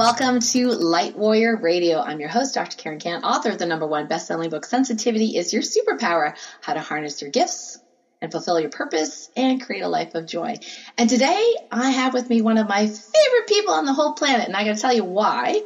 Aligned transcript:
Welcome 0.00 0.40
to 0.40 0.68
Light 0.68 1.14
Warrior 1.14 1.56
Radio. 1.56 2.00
I'm 2.00 2.20
your 2.20 2.30
host, 2.30 2.54
Dr. 2.54 2.74
Karen 2.78 2.98
Kan, 2.98 3.22
author 3.22 3.50
of 3.50 3.58
the 3.58 3.66
number 3.66 3.86
one 3.86 4.08
best-selling 4.08 4.48
book, 4.48 4.64
Sensitivity 4.64 5.36
is 5.36 5.52
Your 5.52 5.60
Superpower, 5.60 6.34
How 6.62 6.72
to 6.72 6.80
Harness 6.80 7.20
Your 7.20 7.30
Gifts 7.30 7.78
and 8.22 8.32
Fulfill 8.32 8.58
Your 8.58 8.70
Purpose 8.70 9.30
and 9.36 9.60
Create 9.60 9.82
a 9.82 9.88
Life 9.88 10.14
of 10.14 10.24
Joy. 10.24 10.56
And 10.96 11.10
today 11.10 11.54
I 11.70 11.90
have 11.90 12.14
with 12.14 12.30
me 12.30 12.40
one 12.40 12.56
of 12.56 12.66
my 12.66 12.86
favorite 12.86 13.46
people 13.46 13.74
on 13.74 13.84
the 13.84 13.92
whole 13.92 14.14
planet, 14.14 14.46
and 14.46 14.56
I 14.56 14.64
gotta 14.64 14.80
tell 14.80 14.94
you 14.94 15.04
why. 15.04 15.60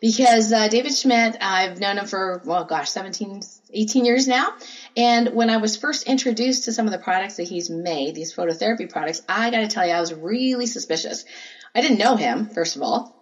Because 0.00 0.52
uh, 0.52 0.66
David 0.66 0.92
Schmidt, 0.92 1.36
I've 1.40 1.78
known 1.78 1.98
him 1.98 2.06
for, 2.06 2.42
well, 2.44 2.64
gosh, 2.64 2.90
17, 2.90 3.40
18 3.72 4.04
years 4.04 4.26
now. 4.26 4.52
And 4.96 5.28
when 5.28 5.48
I 5.48 5.58
was 5.58 5.76
first 5.76 6.08
introduced 6.08 6.64
to 6.64 6.72
some 6.72 6.86
of 6.86 6.92
the 6.92 6.98
products 6.98 7.36
that 7.36 7.44
he's 7.46 7.70
made, 7.70 8.16
these 8.16 8.34
phototherapy 8.34 8.90
products, 8.90 9.22
I 9.28 9.52
gotta 9.52 9.68
tell 9.68 9.86
you, 9.86 9.92
I 9.92 10.00
was 10.00 10.12
really 10.12 10.66
suspicious. 10.66 11.24
I 11.72 11.82
didn't 11.82 11.98
know 11.98 12.16
him, 12.16 12.46
first 12.46 12.74
of 12.74 12.82
all. 12.82 13.15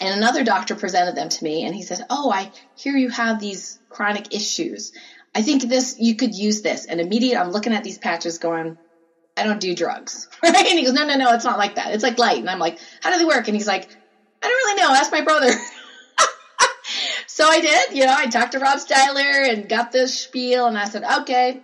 And 0.00 0.14
another 0.14 0.44
doctor 0.44 0.76
presented 0.76 1.16
them 1.16 1.28
to 1.28 1.44
me 1.44 1.64
and 1.64 1.74
he 1.74 1.82
said, 1.82 2.00
Oh, 2.08 2.30
I 2.30 2.50
hear 2.74 2.96
you 2.96 3.08
have 3.08 3.38
these 3.38 3.78
chronic 3.88 4.32
issues. 4.32 4.92
I 5.34 5.42
think 5.42 5.62
this, 5.62 5.96
you 5.98 6.16
could 6.16 6.34
use 6.34 6.62
this. 6.62 6.84
And 6.84 7.00
immediately 7.00 7.36
I'm 7.36 7.50
looking 7.50 7.72
at 7.72 7.84
these 7.84 7.98
patches 7.98 8.38
going, 8.38 8.76
I 9.36 9.42
don't 9.42 9.60
do 9.60 9.74
drugs. 9.74 10.28
Right? 10.42 10.54
And 10.54 10.78
he 10.78 10.84
goes, 10.84 10.94
No, 10.94 11.04
no, 11.04 11.16
no, 11.16 11.32
it's 11.32 11.44
not 11.44 11.58
like 11.58 11.74
that. 11.76 11.92
It's 11.92 12.02
like 12.02 12.18
light. 12.18 12.38
And 12.38 12.50
I'm 12.50 12.58
like, 12.58 12.78
How 13.00 13.10
do 13.10 13.18
they 13.18 13.24
work? 13.24 13.48
And 13.48 13.56
he's 13.56 13.66
like, 13.66 13.88
I 14.42 14.46
don't 14.46 14.56
really 14.56 14.80
know. 14.80 14.94
Ask 14.94 15.10
my 15.10 15.22
brother. 15.22 15.52
so 17.26 17.48
I 17.48 17.60
did. 17.60 17.96
You 17.96 18.06
know, 18.06 18.14
I 18.16 18.26
talked 18.26 18.52
to 18.52 18.60
Rob 18.60 18.78
Steiler 18.78 19.50
and 19.50 19.68
got 19.68 19.90
this 19.90 20.16
spiel 20.16 20.66
and 20.66 20.78
I 20.78 20.84
said, 20.84 21.02
Okay, 21.02 21.60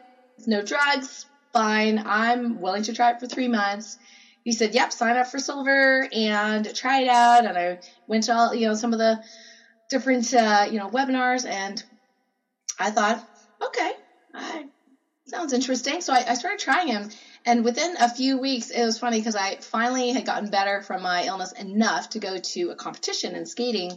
no 0.46 0.62
drugs. 0.62 1.26
Fine. 1.52 2.02
I'm 2.04 2.60
willing 2.60 2.82
to 2.84 2.92
try 2.92 3.10
it 3.10 3.20
for 3.20 3.28
three 3.28 3.46
months 3.46 3.96
he 4.44 4.52
said, 4.52 4.74
"Yep, 4.74 4.92
sign 4.92 5.16
up 5.16 5.26
for 5.26 5.38
silver 5.38 6.06
and 6.12 6.74
try 6.74 7.00
it 7.00 7.08
out." 7.08 7.46
And 7.46 7.58
I 7.58 7.80
went 8.06 8.24
to 8.24 8.34
all 8.34 8.54
you 8.54 8.68
know 8.68 8.74
some 8.74 8.92
of 8.92 8.98
the 8.98 9.22
different 9.90 10.32
uh, 10.32 10.66
you 10.70 10.78
know 10.78 10.88
webinars, 10.88 11.48
and 11.48 11.82
I 12.78 12.90
thought, 12.90 13.26
okay, 13.66 13.92
I, 14.34 14.66
sounds 15.26 15.52
interesting. 15.52 16.02
So 16.02 16.12
I, 16.12 16.24
I 16.28 16.34
started 16.34 16.60
trying 16.60 16.88
him, 16.88 17.10
and 17.46 17.64
within 17.64 17.96
a 17.98 18.08
few 18.08 18.38
weeks, 18.38 18.70
it 18.70 18.84
was 18.84 18.98
funny 18.98 19.18
because 19.18 19.34
I 19.34 19.56
finally 19.56 20.10
had 20.10 20.26
gotten 20.26 20.50
better 20.50 20.82
from 20.82 21.02
my 21.02 21.24
illness 21.24 21.52
enough 21.52 22.10
to 22.10 22.18
go 22.18 22.38
to 22.38 22.70
a 22.70 22.74
competition 22.74 23.34
in 23.34 23.46
skating. 23.46 23.92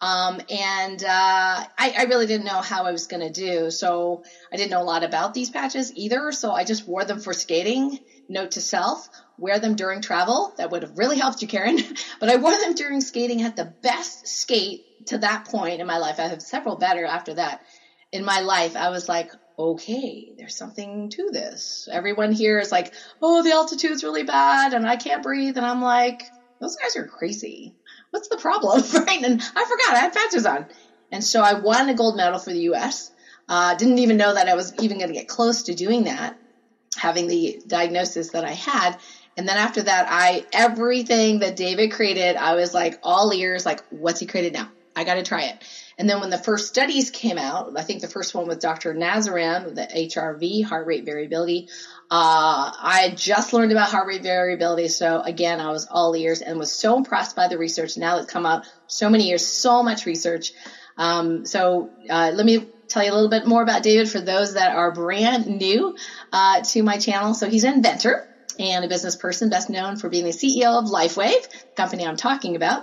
Um, 0.00 0.40
and 0.48 1.02
uh, 1.02 1.06
I, 1.08 1.94
I, 1.98 2.04
really 2.04 2.26
didn't 2.26 2.46
know 2.46 2.60
how 2.60 2.84
I 2.84 2.92
was 2.92 3.08
going 3.08 3.20
to 3.20 3.32
do. 3.32 3.72
So 3.72 4.22
I 4.52 4.56
didn't 4.56 4.70
know 4.70 4.80
a 4.80 4.84
lot 4.84 5.02
about 5.02 5.34
these 5.34 5.50
patches 5.50 5.92
either. 5.96 6.30
So 6.30 6.52
I 6.52 6.62
just 6.62 6.86
wore 6.86 7.04
them 7.04 7.18
for 7.18 7.32
skating. 7.32 7.98
Note 8.28 8.52
to 8.52 8.60
self, 8.60 9.08
wear 9.38 9.58
them 9.58 9.74
during 9.74 10.00
travel. 10.00 10.52
That 10.58 10.70
would 10.70 10.82
have 10.82 10.98
really 10.98 11.18
helped 11.18 11.40
you, 11.42 11.48
Karen. 11.48 11.78
but 12.20 12.28
I 12.28 12.36
wore 12.36 12.56
them 12.58 12.74
during 12.74 13.00
skating. 13.00 13.38
Had 13.38 13.56
the 13.56 13.72
best 13.82 14.26
skate 14.26 14.82
to 15.06 15.18
that 15.18 15.44
point 15.44 15.80
in 15.80 15.86
my 15.86 15.98
life. 15.98 16.18
I 16.18 16.28
have 16.28 16.42
several 16.42 16.76
better 16.76 17.04
after 17.04 17.34
that. 17.34 17.60
In 18.12 18.24
my 18.24 18.40
life, 18.40 18.74
I 18.76 18.88
was 18.90 19.08
like, 19.08 19.30
okay, 19.58 20.32
there's 20.36 20.56
something 20.56 21.10
to 21.10 21.30
this. 21.32 21.88
Everyone 21.90 22.32
here 22.32 22.58
is 22.58 22.70
like, 22.72 22.92
oh, 23.20 23.42
the 23.42 23.52
altitude's 23.52 24.04
really 24.04 24.22
bad 24.22 24.72
and 24.72 24.86
I 24.86 24.96
can't 24.96 25.22
breathe. 25.22 25.56
And 25.56 25.66
I'm 25.66 25.82
like, 25.82 26.24
those 26.60 26.76
guys 26.76 26.96
are 26.96 27.06
crazy. 27.06 27.74
What's 28.10 28.28
the 28.28 28.36
problem? 28.36 28.82
right? 28.94 29.22
And 29.22 29.40
I 29.40 29.64
forgot 29.64 29.96
I 29.96 30.00
had 30.00 30.12
patches 30.12 30.46
on. 30.46 30.66
And 31.10 31.24
so 31.24 31.42
I 31.42 31.54
won 31.54 31.88
a 31.88 31.94
gold 31.94 32.16
medal 32.16 32.38
for 32.38 32.52
the 32.52 32.60
U.S. 32.60 33.10
Uh, 33.48 33.74
didn't 33.74 33.98
even 33.98 34.16
know 34.16 34.34
that 34.34 34.48
I 34.48 34.54
was 34.54 34.72
even 34.80 34.98
going 34.98 35.08
to 35.08 35.14
get 35.18 35.28
close 35.28 35.62
to 35.64 35.74
doing 35.74 36.04
that, 36.04 36.36
having 36.96 37.26
the 37.26 37.60
diagnosis 37.66 38.30
that 38.30 38.44
I 38.44 38.52
had. 38.52 38.98
And 39.36 39.48
then 39.48 39.56
after 39.56 39.82
that, 39.82 40.06
I, 40.08 40.46
everything 40.52 41.40
that 41.40 41.56
David 41.56 41.92
created, 41.92 42.36
I 42.36 42.54
was 42.54 42.74
like 42.74 42.98
all 43.02 43.32
ears, 43.32 43.64
like, 43.64 43.84
what's 43.90 44.20
he 44.20 44.26
created 44.26 44.52
now? 44.52 44.70
I 44.96 45.04
got 45.04 45.14
to 45.14 45.22
try 45.22 45.44
it. 45.44 45.62
And 45.96 46.10
then 46.10 46.20
when 46.20 46.30
the 46.30 46.38
first 46.38 46.66
studies 46.66 47.10
came 47.10 47.38
out, 47.38 47.72
I 47.76 47.82
think 47.82 48.00
the 48.00 48.08
first 48.08 48.34
one 48.34 48.48
with 48.48 48.60
Dr. 48.60 48.94
Nazarian, 48.94 49.64
with 49.64 49.76
the 49.76 49.86
HRV, 49.86 50.64
heart 50.64 50.86
rate 50.86 51.04
variability, 51.04 51.68
uh, 52.10 52.72
I 52.80 53.06
had 53.08 53.16
just 53.16 53.52
learned 53.52 53.70
about 53.70 53.90
heart 53.90 54.08
rate 54.08 54.22
variability. 54.22 54.88
So 54.88 55.20
again, 55.20 55.60
I 55.60 55.70
was 55.70 55.86
all 55.88 56.16
ears 56.16 56.40
and 56.40 56.58
was 56.58 56.72
so 56.72 56.96
impressed 56.96 57.36
by 57.36 57.46
the 57.46 57.58
research 57.58 57.96
now 57.96 58.16
that's 58.16 58.30
come 58.30 58.46
out 58.46 58.64
so 58.88 59.08
many 59.08 59.28
years, 59.28 59.46
so 59.46 59.82
much 59.84 60.06
research. 60.06 60.52
Um, 60.96 61.46
so, 61.46 61.90
uh, 62.10 62.32
let 62.34 62.44
me 62.44 62.66
tell 62.88 63.04
you 63.04 63.10
a 63.10 63.14
little 63.14 63.28
bit 63.28 63.46
more 63.46 63.62
about 63.62 63.82
David 63.82 64.10
for 64.10 64.20
those 64.20 64.54
that 64.54 64.72
are 64.72 64.92
brand 64.92 65.46
new, 65.46 65.94
uh, 66.32 66.62
to 66.62 66.82
my 66.82 66.98
channel. 66.98 67.34
So 67.34 67.48
he's 67.48 67.64
an 67.64 67.74
inventor 67.74 68.26
and 68.58 68.84
a 68.84 68.88
business 68.88 69.16
person 69.16 69.50
best 69.50 69.68
known 69.68 69.96
for 69.96 70.08
being 70.08 70.24
the 70.24 70.30
CEO 70.30 70.78
of 70.78 70.86
LifeWave, 70.86 71.42
the 71.50 71.58
company 71.76 72.04
I'm 72.04 72.16
talking 72.16 72.56
about. 72.56 72.82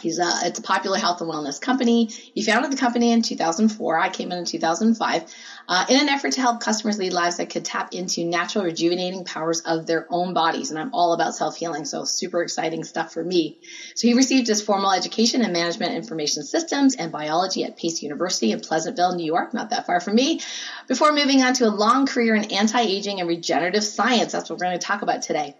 He's 0.00 0.18
a, 0.18 0.30
it's 0.44 0.58
a 0.58 0.62
popular 0.62 0.98
health 0.98 1.20
and 1.20 1.28
wellness 1.28 1.60
company. 1.60 2.08
He 2.32 2.42
founded 2.42 2.70
the 2.70 2.76
company 2.76 3.10
in 3.10 3.22
2004. 3.22 3.98
I 3.98 4.08
came 4.10 4.30
in 4.30 4.38
in 4.38 4.44
2005 4.44 5.24
uh, 5.68 5.84
in 5.88 6.00
an 6.00 6.08
effort 6.08 6.32
to 6.32 6.40
help 6.40 6.60
customers 6.60 6.98
lead 6.98 7.12
lives 7.12 7.36
that 7.36 7.50
could 7.50 7.64
tap 7.64 7.92
into 7.92 8.24
natural 8.24 8.64
rejuvenating 8.64 9.24
powers 9.24 9.60
of 9.60 9.86
their 9.86 10.06
own 10.10 10.32
bodies. 10.32 10.70
And 10.70 10.80
I'm 10.80 10.94
all 10.94 11.12
about 11.12 11.34
self-healing. 11.34 11.84
So 11.84 12.04
super 12.04 12.42
exciting 12.42 12.84
stuff 12.84 13.12
for 13.12 13.22
me. 13.22 13.58
So 13.94 14.08
he 14.08 14.14
received 14.14 14.48
his 14.48 14.62
formal 14.62 14.92
education 14.92 15.42
in 15.42 15.52
management 15.52 15.94
information 15.94 16.42
systems 16.42 16.96
and 16.96 17.12
biology 17.12 17.64
at 17.64 17.76
Pace 17.76 18.02
University 18.02 18.52
in 18.52 18.60
Pleasantville, 18.60 19.14
New 19.14 19.26
York, 19.26 19.52
not 19.52 19.70
that 19.70 19.86
far 19.86 20.00
from 20.00 20.14
me, 20.14 20.40
before 20.86 21.12
moving 21.12 21.42
on 21.42 21.52
to 21.54 21.66
a 21.66 21.70
long 21.70 22.06
career 22.06 22.34
in 22.34 22.44
anti-aging 22.44 23.20
and 23.20 23.28
regenerative 23.28 23.84
science. 23.84 24.32
That's 24.32 24.48
what 24.48 24.58
we're 24.58 24.66
going 24.66 24.78
to 24.78 24.86
talk 24.86 25.02
about 25.02 25.20
today. 25.20 25.54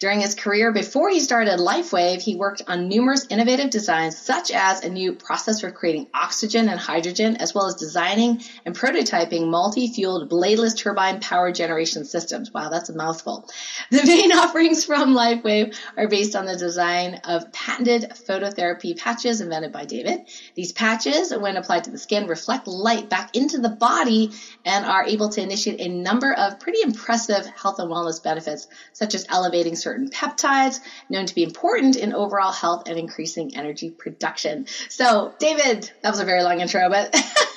During 0.00 0.20
his 0.20 0.34
career 0.34 0.72
before 0.72 1.10
he 1.10 1.20
started 1.20 1.60
LifeWave, 1.60 2.20
he 2.20 2.34
worked 2.34 2.62
on 2.66 2.88
numerous 2.88 3.26
innovative 3.30 3.70
designs 3.70 4.18
such 4.18 4.50
as 4.50 4.82
a 4.82 4.88
new 4.88 5.12
process 5.12 5.60
for 5.60 5.70
creating 5.70 6.08
oxygen 6.12 6.68
and 6.68 6.80
hydrogen, 6.80 7.36
as 7.36 7.54
well 7.54 7.66
as 7.66 7.76
designing 7.76 8.42
and 8.66 8.76
prototyping 8.76 9.51
multi-fueled 9.52 10.28
bladeless 10.28 10.76
turbine 10.76 11.20
power 11.20 11.52
generation 11.52 12.04
systems. 12.04 12.52
Wow, 12.52 12.68
that's 12.68 12.88
a 12.88 12.96
mouthful. 12.96 13.48
The 13.90 14.04
main 14.04 14.32
offerings 14.36 14.84
from 14.84 15.14
LifeWave 15.14 15.76
are 15.96 16.08
based 16.08 16.34
on 16.34 16.46
the 16.46 16.56
design 16.56 17.20
of 17.22 17.52
patented 17.52 18.10
phototherapy 18.28 18.98
patches 18.98 19.40
invented 19.40 19.70
by 19.70 19.84
David. 19.84 20.22
These 20.56 20.72
patches, 20.72 21.32
when 21.32 21.56
applied 21.56 21.84
to 21.84 21.92
the 21.92 21.98
skin, 21.98 22.26
reflect 22.26 22.66
light 22.66 23.08
back 23.08 23.36
into 23.36 23.58
the 23.58 23.68
body 23.68 24.32
and 24.64 24.84
are 24.84 25.04
able 25.04 25.28
to 25.28 25.40
initiate 25.40 25.80
a 25.80 25.88
number 25.88 26.32
of 26.32 26.58
pretty 26.58 26.80
impressive 26.82 27.46
health 27.46 27.78
and 27.78 27.88
wellness 27.88 28.20
benefits, 28.20 28.66
such 28.92 29.14
as 29.14 29.26
elevating 29.28 29.76
certain 29.76 29.92
certain 29.92 30.08
peptides 30.08 30.80
known 31.08 31.26
to 31.26 31.34
be 31.34 31.42
important 31.42 31.96
in 31.96 32.14
overall 32.14 32.52
health 32.52 32.88
and 32.88 32.98
increasing 32.98 33.56
energy 33.56 33.90
production. 33.90 34.66
So, 34.88 35.34
David, 35.38 35.90
that 36.02 36.10
was 36.10 36.20
a 36.20 36.24
very 36.24 36.42
long 36.42 36.60
intro, 36.60 36.88
but 36.88 37.14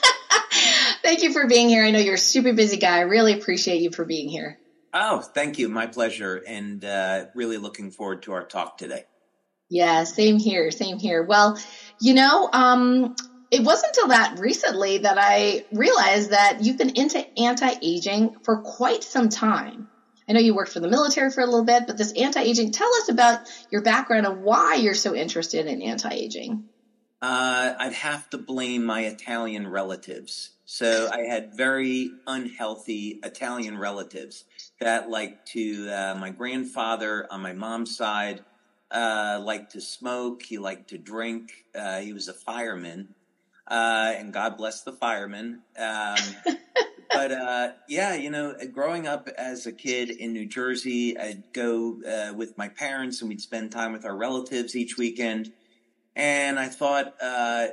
thank 1.05 1.21
you 1.21 1.31
for 1.31 1.47
being 1.47 1.69
here. 1.69 1.85
I 1.85 1.91
know 1.91 1.99
you're 1.99 2.15
a 2.15 2.17
super 2.17 2.51
busy 2.53 2.77
guy. 2.77 2.97
I 2.97 3.01
really 3.01 3.33
appreciate 3.33 3.81
you 3.81 3.91
for 3.91 4.05
being 4.05 4.27
here. 4.27 4.57
Oh, 4.91 5.21
thank 5.21 5.59
you. 5.59 5.69
My 5.69 5.85
pleasure. 5.85 6.41
And 6.47 6.83
uh, 6.83 7.25
really 7.35 7.57
looking 7.57 7.91
forward 7.91 8.23
to 8.23 8.33
our 8.33 8.43
talk 8.43 8.77
today. 8.77 9.03
Yeah, 9.69 10.03
same 10.03 10.39
here. 10.39 10.71
Same 10.71 10.97
here. 10.97 11.23
Well, 11.23 11.59
you 12.01 12.13
know, 12.15 12.49
um, 12.51 13.15
it 13.51 13.61
wasn't 13.63 13.95
until 13.95 14.09
that 14.09 14.39
recently 14.39 14.99
that 14.99 15.17
I 15.19 15.65
realized 15.71 16.31
that 16.31 16.63
you've 16.63 16.77
been 16.77 16.95
into 16.95 17.23
anti-aging 17.39 18.37
for 18.43 18.61
quite 18.61 19.03
some 19.03 19.29
time. 19.29 19.89
I 20.27 20.33
know 20.33 20.39
you 20.39 20.55
worked 20.55 20.71
for 20.71 20.79
the 20.79 20.87
military 20.87 21.29
for 21.29 21.41
a 21.41 21.45
little 21.45 21.65
bit, 21.65 21.85
but 21.85 21.97
this 21.97 22.13
anti-aging, 22.13 22.71
tell 22.71 22.91
us 22.95 23.09
about 23.09 23.47
your 23.69 23.83
background 23.83 24.25
and 24.25 24.43
why 24.43 24.75
you're 24.75 24.95
so 24.95 25.13
interested 25.13 25.67
in 25.67 25.83
anti-aging. 25.83 26.65
Uh, 27.21 27.73
I'd 27.79 27.93
have 27.93 28.29
to 28.31 28.37
blame 28.37 28.85
my 28.85 29.01
Italian 29.05 29.67
relatives. 29.67 30.51
So 30.65 31.09
I 31.11 31.21
had 31.21 31.55
very 31.55 32.11
unhealthy 32.27 33.19
Italian 33.23 33.77
relatives 33.77 34.45
that 34.79 35.09
like 35.09 35.45
to, 35.47 35.89
uh, 35.89 36.15
my 36.19 36.31
grandfather 36.31 37.27
on 37.31 37.41
my 37.41 37.53
mom's 37.53 37.95
side, 37.95 38.43
uh, 38.91 39.39
liked 39.43 39.71
to 39.73 39.81
smoke. 39.81 40.43
He 40.43 40.57
liked 40.57 40.89
to 40.89 40.97
drink. 40.97 41.65
Uh, 41.73 41.99
he 41.99 42.13
was 42.13 42.27
a 42.27 42.33
fireman. 42.33 43.13
Uh, 43.67 44.13
and 44.17 44.31
God 44.31 44.57
bless 44.57 44.83
the 44.83 44.93
firemen. 44.93 45.61
Um, 45.77 46.17
but 47.11 47.31
uh, 47.31 47.71
yeah, 47.87 48.15
you 48.15 48.29
know, 48.29 48.55
growing 48.71 49.07
up 49.07 49.27
as 49.37 49.65
a 49.65 49.71
kid 49.71 50.09
in 50.09 50.33
New 50.33 50.45
Jersey, 50.45 51.17
I'd 51.17 51.43
go 51.53 51.97
uh, 52.03 52.33
with 52.33 52.57
my 52.57 52.67
parents 52.67 53.21
and 53.21 53.29
we'd 53.29 53.41
spend 53.41 53.71
time 53.71 53.93
with 53.93 54.05
our 54.05 54.15
relatives 54.15 54.75
each 54.75 54.97
weekend. 54.97 55.51
And 56.15 56.57
I 56.57 56.67
thought, 56.67 57.15
uh, 57.21 57.67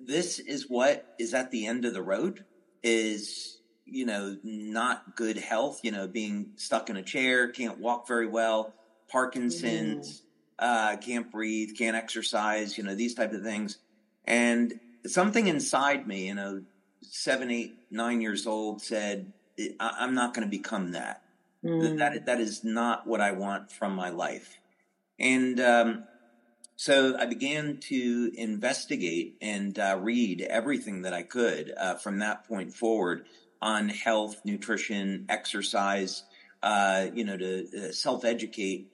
this 0.00 0.38
is 0.38 0.68
what 0.68 1.14
is 1.18 1.34
at 1.34 1.50
the 1.50 1.66
end 1.66 1.84
of 1.84 1.94
the 1.94 2.02
road 2.02 2.44
is, 2.82 3.58
you 3.84 4.06
know, 4.06 4.36
not 4.42 5.16
good 5.16 5.36
health, 5.36 5.80
you 5.82 5.90
know, 5.90 6.06
being 6.06 6.52
stuck 6.56 6.90
in 6.90 6.96
a 6.96 7.02
chair, 7.02 7.48
can't 7.48 7.78
walk 7.78 8.08
very 8.08 8.26
well, 8.26 8.72
Parkinson's, 9.10 10.22
mm. 10.60 11.00
can't 11.00 11.30
breathe, 11.30 11.76
can't 11.76 11.96
exercise, 11.96 12.78
you 12.78 12.84
know, 12.84 12.94
these 12.94 13.14
type 13.14 13.32
of 13.32 13.42
things. 13.42 13.78
And 14.24 14.80
something 15.06 15.46
inside 15.46 16.06
me, 16.06 16.28
you 16.28 16.34
know, 16.34 16.62
seven, 17.02 17.50
eight, 17.50 17.74
nine 17.90 18.20
years 18.20 18.46
old 18.46 18.80
said, 18.80 19.32
I- 19.78 20.04
am 20.04 20.14
not 20.14 20.34
going 20.34 20.46
to 20.46 20.50
become 20.50 20.92
that. 20.92 21.22
Mm. 21.64 21.98
that. 21.98 22.26
That 22.26 22.40
is 22.40 22.64
not 22.64 23.06
what 23.06 23.20
I 23.20 23.32
want 23.32 23.70
from 23.70 23.94
my 23.94 24.08
life. 24.08 24.58
And 25.18 25.60
um, 25.60 26.04
so 26.82 27.16
I 27.16 27.26
began 27.26 27.78
to 27.90 28.32
investigate 28.34 29.36
and 29.40 29.78
uh, 29.78 30.00
read 30.00 30.40
everything 30.40 31.02
that 31.02 31.14
I 31.14 31.22
could 31.22 31.72
uh, 31.78 31.94
from 31.94 32.18
that 32.18 32.48
point 32.48 32.74
forward 32.74 33.26
on 33.60 33.88
health, 33.88 34.40
nutrition, 34.44 35.26
exercise, 35.28 36.24
uh, 36.60 37.06
you 37.14 37.22
know, 37.22 37.36
to 37.36 37.68
uh, 37.68 37.92
self 37.92 38.24
educate 38.24 38.90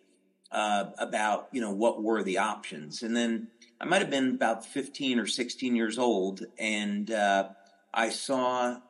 uh, 0.52 0.90
about, 0.98 1.48
you 1.50 1.62
know, 1.62 1.70
what 1.70 2.02
were 2.02 2.22
the 2.22 2.36
options. 2.36 3.02
And 3.02 3.16
then 3.16 3.48
I 3.80 3.86
might 3.86 4.02
have 4.02 4.10
been 4.10 4.34
about 4.34 4.66
15 4.66 5.18
or 5.18 5.26
16 5.26 5.74
years 5.74 5.98
old, 5.98 6.44
and 6.58 7.10
uh, 7.10 7.48
I 7.94 8.10
saw 8.10 8.80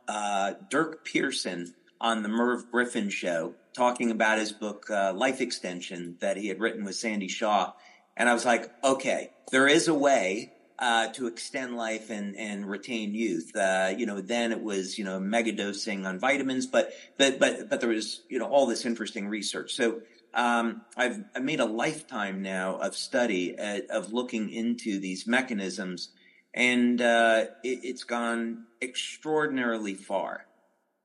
Dirk 0.70 1.04
Pearson 1.04 1.72
on 2.00 2.24
the 2.24 2.28
Merv 2.28 2.68
Griffin 2.72 3.10
show 3.10 3.54
talking 3.76 4.10
about 4.10 4.40
his 4.40 4.50
book, 4.50 4.86
Life 4.90 5.40
Extension, 5.40 6.16
that 6.18 6.36
he 6.36 6.48
had 6.48 6.58
written 6.58 6.84
with 6.84 6.96
Sandy 6.96 7.28
Shaw 7.28 7.74
and 8.18 8.28
I 8.28 8.34
was 8.34 8.44
like, 8.44 8.70
okay, 8.82 9.30
there 9.52 9.68
is 9.68 9.88
a 9.88 9.94
way 9.94 10.52
uh, 10.78 11.08
to 11.12 11.28
extend 11.28 11.76
life 11.76 12.10
and, 12.10 12.36
and 12.36 12.68
retain 12.68 13.14
youth. 13.14 13.56
Uh, 13.56 13.94
you 13.96 14.06
know, 14.06 14.20
then 14.20 14.52
it 14.52 14.62
was, 14.62 14.98
you 14.98 15.04
know, 15.04 15.18
mega 15.20 15.52
dosing 15.52 16.04
on 16.04 16.18
vitamins, 16.18 16.66
but, 16.66 16.92
but, 17.16 17.38
but, 17.38 17.70
but 17.70 17.80
there 17.80 17.90
was, 17.90 18.22
you 18.28 18.38
know, 18.38 18.46
all 18.46 18.66
this 18.66 18.84
interesting 18.84 19.28
research. 19.28 19.72
So, 19.72 20.02
um, 20.34 20.82
I've, 20.96 21.24
I've 21.34 21.42
made 21.42 21.60
a 21.60 21.64
lifetime 21.64 22.42
now 22.42 22.76
of 22.76 22.94
study 22.94 23.56
at, 23.56 23.90
uh, 23.90 23.94
of 23.94 24.12
looking 24.12 24.50
into 24.50 24.98
these 24.98 25.26
mechanisms 25.26 26.10
and, 26.52 27.00
uh, 27.00 27.46
it, 27.62 27.90
has 27.90 28.04
gone 28.04 28.64
extraordinarily 28.82 29.94
far, 29.94 30.44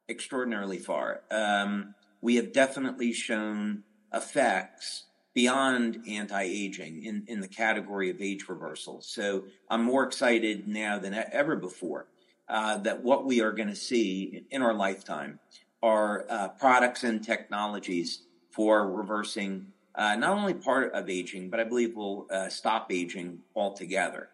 extraordinarily 0.10 0.80
far. 0.80 1.22
Um, 1.32 1.96
we 2.22 2.36
have 2.36 2.54
definitely 2.54 3.14
shown 3.14 3.84
effects 4.14 5.06
beyond 5.34 6.04
anti-aging 6.08 7.04
in, 7.04 7.24
in 7.28 7.40
the 7.40 7.48
category 7.48 8.10
of 8.10 8.22
age 8.22 8.48
reversal. 8.48 9.02
So 9.02 9.46
I'm 9.70 9.84
more 9.84 10.04
excited 10.04 10.68
now 10.68 11.00
than 11.00 11.14
ever 11.14 11.56
before 11.56 12.08
uh, 12.48 12.78
that 12.80 13.04
what 13.04 13.26
we 13.26 13.42
are 13.42 13.52
going 13.52 13.70
to 13.70 13.76
see 13.76 14.46
in 14.52 14.62
our 14.62 14.74
lifetime 14.74 15.40
are 15.82 16.26
uh, 16.30 16.48
products 16.50 17.04
and 17.04 17.24
technologies 17.24 18.24
for 18.52 18.90
reversing 18.92 19.68
uh, 19.96 20.16
not 20.16 20.38
only 20.38 20.54
part 20.54 20.94
of 20.94 21.10
aging, 21.10 21.50
but 21.50 21.60
I 21.60 21.64
believe 21.64 21.96
will 21.96 22.28
uh, 22.32 22.50
stop 22.50 22.92
aging 22.92 23.40
altogether. 23.56 24.30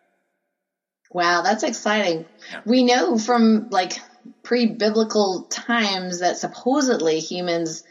Wow, 1.12 1.42
that's 1.42 1.64
exciting. 1.64 2.26
Yeah. 2.52 2.62
We 2.66 2.84
know 2.84 3.18
from 3.18 3.70
like 3.70 4.00
pre-biblical 4.44 5.44
times 5.50 6.20
that 6.20 6.38
supposedly 6.38 7.20
humans 7.20 7.84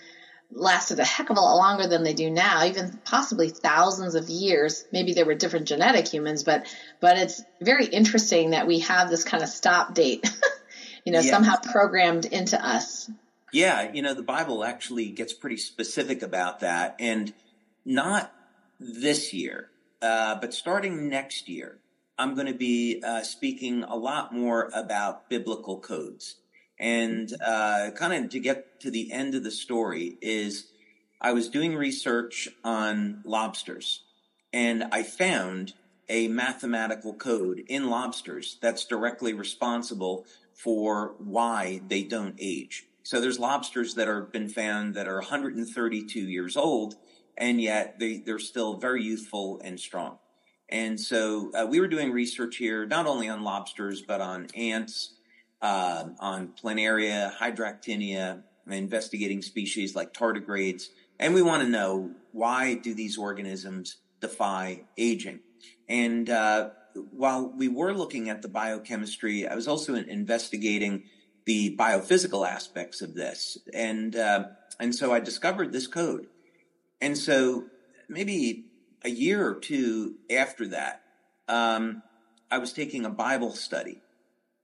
lasted 0.50 0.98
a 0.98 1.04
heck 1.04 1.30
of 1.30 1.36
a 1.36 1.40
lot 1.40 1.56
longer 1.56 1.86
than 1.86 2.02
they 2.02 2.14
do 2.14 2.30
now, 2.30 2.64
even 2.64 2.98
possibly 3.04 3.50
thousands 3.50 4.14
of 4.14 4.28
years. 4.28 4.84
Maybe 4.92 5.12
there 5.12 5.26
were 5.26 5.34
different 5.34 5.68
genetic 5.68 6.08
humans, 6.08 6.42
but 6.42 6.66
but 7.00 7.18
it's 7.18 7.42
very 7.60 7.86
interesting 7.86 8.50
that 8.50 8.66
we 8.66 8.80
have 8.80 9.10
this 9.10 9.24
kind 9.24 9.42
of 9.42 9.48
stop 9.48 9.94
date, 9.94 10.28
you 11.04 11.12
know, 11.12 11.20
somehow 11.20 11.56
programmed 11.56 12.24
into 12.24 12.62
us. 12.64 13.10
Yeah, 13.52 13.92
you 13.92 14.02
know, 14.02 14.14
the 14.14 14.22
Bible 14.22 14.64
actually 14.64 15.10
gets 15.10 15.32
pretty 15.32 15.56
specific 15.56 16.22
about 16.22 16.60
that, 16.60 16.96
and 16.98 17.32
not 17.84 18.32
this 18.78 19.32
year, 19.32 19.70
uh, 20.02 20.36
but 20.36 20.52
starting 20.54 21.08
next 21.08 21.48
year, 21.48 21.78
I'm 22.18 22.34
going 22.34 22.46
to 22.46 22.54
be 22.54 23.02
uh, 23.04 23.22
speaking 23.22 23.84
a 23.84 23.96
lot 23.96 24.34
more 24.34 24.70
about 24.74 25.28
biblical 25.28 25.78
codes. 25.78 26.36
And 26.78 27.32
uh, 27.44 27.90
kind 27.96 28.24
of 28.24 28.30
to 28.30 28.40
get 28.40 28.80
to 28.80 28.90
the 28.90 29.12
end 29.12 29.34
of 29.34 29.42
the 29.42 29.50
story 29.50 30.16
is 30.20 30.68
I 31.20 31.32
was 31.32 31.48
doing 31.48 31.74
research 31.74 32.48
on 32.62 33.22
lobsters 33.24 34.02
and 34.52 34.84
I 34.92 35.02
found 35.02 35.74
a 36.08 36.28
mathematical 36.28 37.12
code 37.14 37.62
in 37.68 37.90
lobsters 37.90 38.58
that's 38.62 38.84
directly 38.84 39.32
responsible 39.32 40.24
for 40.54 41.14
why 41.18 41.80
they 41.86 42.02
don't 42.02 42.36
age. 42.38 42.84
So 43.02 43.20
there's 43.20 43.38
lobsters 43.38 43.94
that 43.94 44.08
have 44.08 44.32
been 44.32 44.48
found 44.48 44.94
that 44.94 45.08
are 45.08 45.18
132 45.18 46.20
years 46.20 46.56
old 46.56 46.94
and 47.36 47.60
yet 47.60 47.98
they, 47.98 48.18
they're 48.18 48.38
still 48.38 48.76
very 48.76 49.02
youthful 49.02 49.60
and 49.64 49.78
strong. 49.78 50.18
And 50.68 51.00
so 51.00 51.50
uh, 51.54 51.66
we 51.66 51.80
were 51.80 51.88
doing 51.88 52.12
research 52.12 52.56
here, 52.56 52.84
not 52.86 53.06
only 53.06 53.28
on 53.28 53.42
lobsters, 53.42 54.02
but 54.02 54.20
on 54.20 54.48
ants, 54.54 55.14
uh, 55.60 56.04
on 56.18 56.52
planaria, 56.62 57.34
hydractinia, 57.34 58.42
investigating 58.68 59.42
species 59.42 59.94
like 59.94 60.12
tardigrades. 60.12 60.88
And 61.18 61.34
we 61.34 61.42
want 61.42 61.62
to 61.62 61.68
know 61.68 62.12
why 62.32 62.74
do 62.74 62.94
these 62.94 63.18
organisms 63.18 63.96
defy 64.20 64.84
aging? 64.96 65.40
And 65.88 66.28
uh, 66.30 66.70
while 67.10 67.52
we 67.56 67.68
were 67.68 67.92
looking 67.92 68.28
at 68.28 68.42
the 68.42 68.48
biochemistry, 68.48 69.46
I 69.46 69.54
was 69.54 69.66
also 69.66 69.94
investigating 69.94 71.04
the 71.44 71.76
biophysical 71.76 72.46
aspects 72.46 73.00
of 73.00 73.14
this. 73.14 73.58
And, 73.72 74.14
uh, 74.14 74.44
and 74.78 74.94
so 74.94 75.12
I 75.12 75.20
discovered 75.20 75.72
this 75.72 75.86
code. 75.86 76.26
And 77.00 77.16
so 77.16 77.64
maybe 78.08 78.66
a 79.02 79.08
year 79.08 79.46
or 79.46 79.54
two 79.54 80.16
after 80.30 80.68
that, 80.68 81.02
um, 81.48 82.02
I 82.50 82.58
was 82.58 82.72
taking 82.72 83.04
a 83.04 83.10
Bible 83.10 83.52
study 83.52 84.02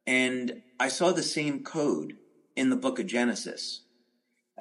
and 0.06 0.62
I 0.78 0.88
saw 0.88 1.12
the 1.12 1.22
same 1.22 1.62
code 1.62 2.14
in 2.56 2.70
the 2.70 2.76
book 2.76 2.98
of 2.98 3.06
Genesis. 3.06 3.82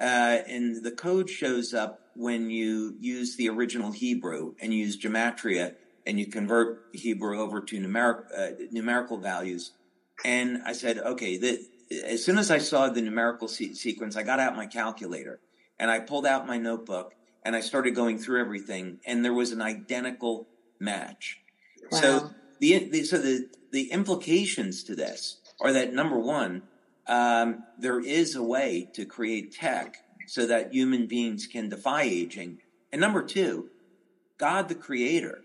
Uh, 0.00 0.38
and 0.48 0.84
the 0.84 0.90
code 0.90 1.30
shows 1.30 1.72
up 1.72 2.00
when 2.14 2.50
you 2.50 2.96
use 3.00 3.36
the 3.36 3.48
original 3.48 3.92
Hebrew 3.92 4.54
and 4.60 4.72
use 4.74 5.00
gematria 5.00 5.74
and 6.06 6.18
you 6.18 6.26
convert 6.26 6.82
Hebrew 6.92 7.40
over 7.40 7.60
to 7.60 7.80
numeric, 7.80 8.24
uh, 8.36 8.50
numerical 8.70 9.18
values. 9.18 9.72
And 10.24 10.62
I 10.64 10.72
said, 10.72 10.98
okay, 10.98 11.38
the, 11.38 11.60
as 12.04 12.24
soon 12.24 12.38
as 12.38 12.50
I 12.50 12.58
saw 12.58 12.88
the 12.88 13.02
numerical 13.02 13.48
se- 13.48 13.74
sequence, 13.74 14.16
I 14.16 14.22
got 14.22 14.40
out 14.40 14.56
my 14.56 14.66
calculator 14.66 15.40
and 15.78 15.90
I 15.90 16.00
pulled 16.00 16.26
out 16.26 16.46
my 16.46 16.58
notebook 16.58 17.14
and 17.44 17.54
I 17.56 17.60
started 17.60 17.94
going 17.94 18.18
through 18.18 18.40
everything 18.40 19.00
and 19.06 19.24
there 19.24 19.32
was 19.32 19.52
an 19.52 19.62
identical 19.62 20.48
match. 20.78 21.40
Wow. 21.90 22.00
So 22.00 22.30
the, 22.60 22.88
the, 22.90 23.04
so 23.04 23.18
the, 23.18 23.48
the 23.72 23.90
implications 23.90 24.84
to 24.84 24.94
this 24.94 25.40
are 25.64 25.72
that 25.72 25.94
number 25.94 26.18
one, 26.18 26.62
um, 27.06 27.64
there 27.78 28.00
is 28.00 28.36
a 28.36 28.42
way 28.42 28.88
to 28.92 29.04
create 29.04 29.52
tech 29.52 29.96
so 30.26 30.46
that 30.46 30.72
human 30.72 31.06
beings 31.06 31.46
can 31.46 31.68
defy 31.68 32.02
aging. 32.02 32.58
And 32.92 33.00
number 33.00 33.22
two, 33.22 33.70
God 34.38 34.68
the 34.68 34.74
creator 34.74 35.42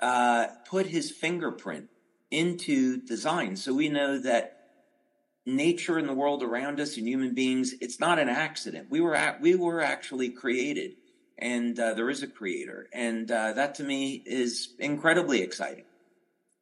uh, 0.00 0.46
put 0.68 0.86
his 0.86 1.10
fingerprint 1.10 1.88
into 2.30 3.00
design. 3.02 3.56
So 3.56 3.74
we 3.74 3.88
know 3.88 4.18
that 4.18 4.54
nature 5.44 5.98
and 5.98 6.08
the 6.08 6.14
world 6.14 6.42
around 6.42 6.80
us 6.80 6.96
and 6.96 7.06
human 7.06 7.34
beings, 7.34 7.74
it's 7.80 8.00
not 8.00 8.18
an 8.18 8.28
accident. 8.28 8.88
We 8.90 9.00
were, 9.00 9.14
at, 9.14 9.40
we 9.40 9.54
were 9.54 9.80
actually 9.80 10.30
created 10.30 10.96
and 11.38 11.78
uh, 11.78 11.94
there 11.94 12.10
is 12.10 12.22
a 12.22 12.26
creator. 12.26 12.88
And 12.92 13.30
uh, 13.30 13.52
that 13.52 13.76
to 13.76 13.84
me 13.84 14.22
is 14.26 14.74
incredibly 14.78 15.42
exciting. 15.42 15.84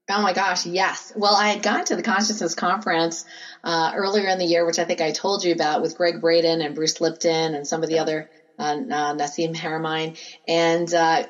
Oh 0.08 0.22
my 0.22 0.32
gosh, 0.32 0.66
yes. 0.66 1.10
Well, 1.16 1.34
I 1.34 1.48
had 1.48 1.62
gone 1.62 1.84
to 1.86 1.96
the 1.96 2.02
consciousness 2.02 2.54
conference 2.54 3.24
uh, 3.64 3.92
earlier 3.96 4.28
in 4.28 4.38
the 4.38 4.44
year, 4.44 4.64
which 4.64 4.78
I 4.78 4.84
think 4.84 5.00
I 5.00 5.10
told 5.10 5.42
you 5.44 5.52
about 5.52 5.82
with 5.82 5.96
Gregg 5.96 6.20
Braden 6.20 6.60
and 6.60 6.76
Bruce 6.76 7.00
Lipton 7.00 7.54
and 7.54 7.66
some 7.66 7.82
of 7.82 7.88
the 7.88 7.98
other 7.98 8.28
uh, 8.56 8.62
uh, 8.62 9.14
Nassim 9.14 9.54
Haramein. 9.56 10.16
And 10.46 10.92
uh, 10.94 11.24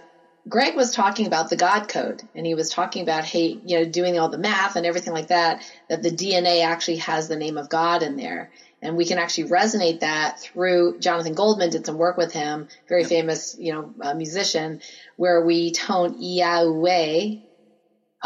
Greg 0.47 0.77
was 0.77 0.93
talking 0.93 1.27
about 1.27 1.49
the 1.49 1.57
God 1.57 1.89
code, 1.89 2.21
and 2.35 2.45
he 2.47 2.55
was 2.55 2.69
talking 2.69 3.03
about, 3.03 3.25
hey, 3.25 3.59
you 3.65 3.79
know, 3.79 3.87
doing 3.87 4.19
all 4.19 4.29
the 4.29 4.37
math 4.37 4.77
and 4.77 4.85
everything 4.85 5.15
like 5.15 5.29
that, 5.29 5.63
that 5.89 6.03
the 6.03 6.11
DNA 6.11 6.63
actually 6.63 6.97
has 6.97 7.29
the 7.29 7.37
name 7.37 7.57
of 7.57 7.71
God 7.71 8.03
in 8.03 8.17
there. 8.17 8.51
And 8.83 8.95
we 8.95 9.07
can 9.07 9.17
actually 9.17 9.49
resonate 9.49 10.01
that 10.01 10.39
through 10.39 10.99
Jonathan 11.01 11.33
Goldman 11.33 11.71
did 11.71 11.87
some 11.87 11.97
work 11.97 12.19
with 12.19 12.33
him, 12.33 12.69
very 12.91 13.05
famous, 13.05 13.57
you 13.59 13.73
know, 13.73 13.95
uh, 14.03 14.13
musician, 14.13 14.81
where 15.17 15.43
we 15.43 15.73
tone 15.73 16.15
Yahweh 16.19 17.37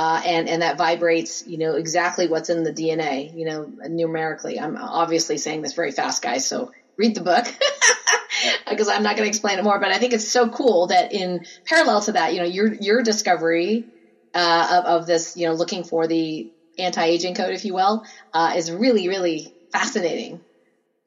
uh, 0.01 0.19
and 0.25 0.49
and 0.49 0.63
that 0.63 0.79
vibrates, 0.79 1.47
you 1.47 1.59
know, 1.59 1.75
exactly 1.75 2.27
what's 2.27 2.49
in 2.49 2.65
the 2.65 2.73
DNA, 2.73 3.37
you 3.37 3.45
know, 3.45 3.71
numerically. 3.87 4.59
I'm 4.59 4.79
obviously 4.79 5.37
saying 5.37 5.61
this 5.61 5.75
very 5.75 5.91
fast, 5.91 6.23
guys. 6.23 6.47
So 6.47 6.73
read 6.97 7.15
the 7.15 7.21
book 7.21 7.45
because 8.71 8.89
I'm 8.89 9.03
not 9.03 9.17
going 9.17 9.27
to 9.27 9.29
explain 9.29 9.59
it 9.59 9.63
more. 9.63 9.79
But 9.79 9.93
I 9.93 9.99
think 9.99 10.15
it's 10.15 10.27
so 10.27 10.49
cool 10.49 10.87
that 10.87 11.13
in 11.13 11.45
parallel 11.67 12.01
to 12.03 12.13
that, 12.13 12.33
you 12.33 12.39
know, 12.39 12.47
your 12.47 12.73
your 12.73 13.03
discovery 13.03 13.85
uh, 14.33 14.69
of 14.87 15.03
of 15.03 15.07
this, 15.07 15.37
you 15.37 15.47
know, 15.47 15.53
looking 15.53 15.85
for 15.85 16.07
the 16.07 16.51
anti-aging 16.79 17.35
code, 17.35 17.53
if 17.53 17.67
you 17.67 17.75
will, 17.75 18.03
uh, 18.33 18.55
is 18.57 18.73
really 18.73 19.07
really 19.07 19.53
fascinating. 19.71 20.41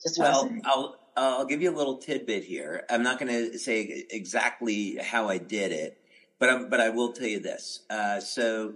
Just 0.03 0.19
well, 0.19 0.43
fascinating. 0.43 0.61
I'll. 0.65 0.95
I'll 1.15 1.45
give 1.45 1.61
you 1.61 1.69
a 1.69 1.77
little 1.77 1.97
tidbit 1.97 2.43
here. 2.43 2.85
I'm 2.89 3.03
not 3.03 3.19
going 3.19 3.31
to 3.31 3.59
say 3.59 4.03
exactly 4.09 4.97
how 4.99 5.29
I 5.29 5.37
did 5.37 5.71
it, 5.71 5.95
but 6.39 6.49
I'm, 6.49 6.69
but 6.71 6.79
I 6.79 6.89
will 6.89 7.13
tell 7.13 7.27
you 7.27 7.39
this. 7.39 7.81
Uh, 7.87 8.19
so 8.19 8.73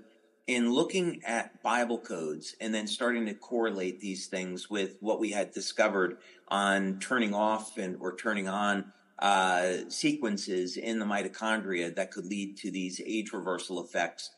in 0.48 0.72
looking 0.72 1.22
at 1.26 1.62
Bible 1.62 2.00
codes 2.00 2.56
and 2.60 2.74
then 2.74 2.88
starting 2.88 3.26
to 3.26 3.34
correlate 3.34 4.00
these 4.00 4.28
things 4.28 4.70
with 4.70 4.98
what 5.02 5.20
we 5.20 5.32
had 5.32 5.52
discovered 5.52 6.18
on 6.48 7.00
turning 7.00 7.34
off 7.34 7.78
and 7.78 7.98
or 8.00 8.16
turning 8.16 8.48
on 8.48 8.92
uh, 9.20 9.74
sequences 9.90 10.78
in 10.78 11.00
the 11.00 11.06
mitochondria 11.06 11.94
that 11.96 12.12
could 12.12 12.26
lead 12.26 12.56
to 12.58 12.72
these 12.72 13.02
age 13.06 13.34
reversal 13.34 13.84
effects 13.84 14.32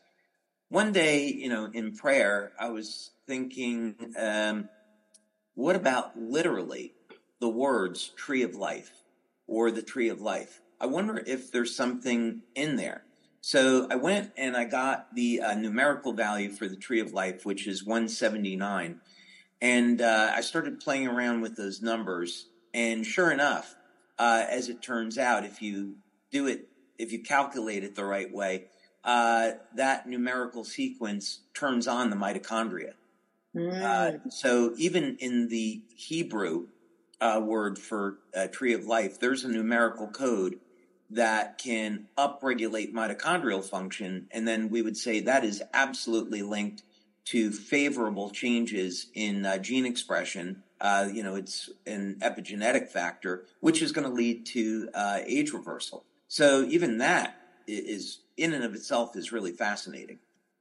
one 0.70 0.92
day, 0.92 1.26
you 1.26 1.48
know, 1.48 1.68
in 1.72 1.96
prayer, 1.96 2.52
I 2.58 2.70
was 2.70 3.10
thinking, 3.26 4.14
um, 4.16 4.68
what 5.54 5.74
about 5.74 6.16
literally 6.16 6.94
the 7.40 7.48
words 7.48 8.10
tree 8.10 8.42
of 8.42 8.54
life 8.54 8.92
or 9.48 9.72
the 9.72 9.82
tree 9.82 10.08
of 10.08 10.20
life? 10.20 10.60
I 10.80 10.86
wonder 10.86 11.22
if 11.26 11.50
there's 11.50 11.74
something 11.74 12.42
in 12.54 12.76
there. 12.76 13.02
So 13.40 13.86
I 13.90 13.96
went 13.96 14.32
and 14.36 14.56
I 14.56 14.64
got 14.64 15.14
the 15.14 15.40
uh, 15.40 15.54
numerical 15.54 16.12
value 16.12 16.50
for 16.50 16.68
the 16.68 16.76
tree 16.76 17.00
of 17.00 17.12
life, 17.12 17.46
which 17.46 17.66
is 17.66 17.84
179. 17.84 19.00
And 19.62 20.00
uh, 20.00 20.32
I 20.34 20.40
started 20.42 20.80
playing 20.80 21.08
around 21.08 21.40
with 21.40 21.56
those 21.56 21.80
numbers. 21.80 22.48
And 22.74 23.04
sure 23.04 23.30
enough, 23.30 23.74
uh, 24.18 24.44
as 24.48 24.68
it 24.68 24.82
turns 24.82 25.16
out, 25.16 25.44
if 25.44 25.62
you 25.62 25.96
do 26.30 26.46
it, 26.46 26.68
if 26.98 27.12
you 27.12 27.22
calculate 27.22 27.82
it 27.82 27.94
the 27.94 28.04
right 28.04 28.30
way, 28.32 28.66
uh, 29.04 29.52
that 29.74 30.06
numerical 30.06 30.64
sequence 30.64 31.40
turns 31.54 31.88
on 31.88 32.10
the 32.10 32.16
mitochondria. 32.16 32.92
Mm. 33.56 33.82
Uh, 33.82 34.30
so 34.30 34.74
even 34.76 35.16
in 35.18 35.48
the 35.48 35.82
Hebrew 35.96 36.68
uh, 37.20 37.40
word 37.42 37.78
for 37.78 38.18
tree 38.52 38.74
of 38.74 38.84
life, 38.84 39.18
there's 39.18 39.44
a 39.44 39.48
numerical 39.48 40.08
code 40.08 40.60
that 41.10 41.58
can 41.58 42.06
upregulate 42.16 42.92
mitochondrial 42.92 43.64
function. 43.64 44.28
And 44.30 44.46
then 44.46 44.68
we 44.68 44.82
would 44.82 44.96
say 44.96 45.20
that 45.20 45.44
is 45.44 45.62
absolutely 45.74 46.42
linked 46.42 46.82
to 47.26 47.50
favorable 47.50 48.30
changes 48.30 49.06
in 49.14 49.44
uh, 49.44 49.58
gene 49.58 49.86
expression. 49.86 50.62
Uh, 50.80 51.08
you 51.12 51.22
know, 51.22 51.34
it's 51.34 51.68
an 51.86 52.16
epigenetic 52.20 52.88
factor, 52.88 53.44
which 53.60 53.82
is 53.82 53.92
going 53.92 54.08
to 54.08 54.12
lead 54.12 54.46
to 54.46 54.88
uh, 54.94 55.18
age 55.26 55.52
reversal. 55.52 56.04
So 56.28 56.64
even 56.64 56.98
that 56.98 57.36
is, 57.66 58.20
in 58.36 58.52
and 58.52 58.64
of 58.64 58.74
itself, 58.74 59.16
is 59.16 59.32
really 59.32 59.52
fascinating. 59.52 60.18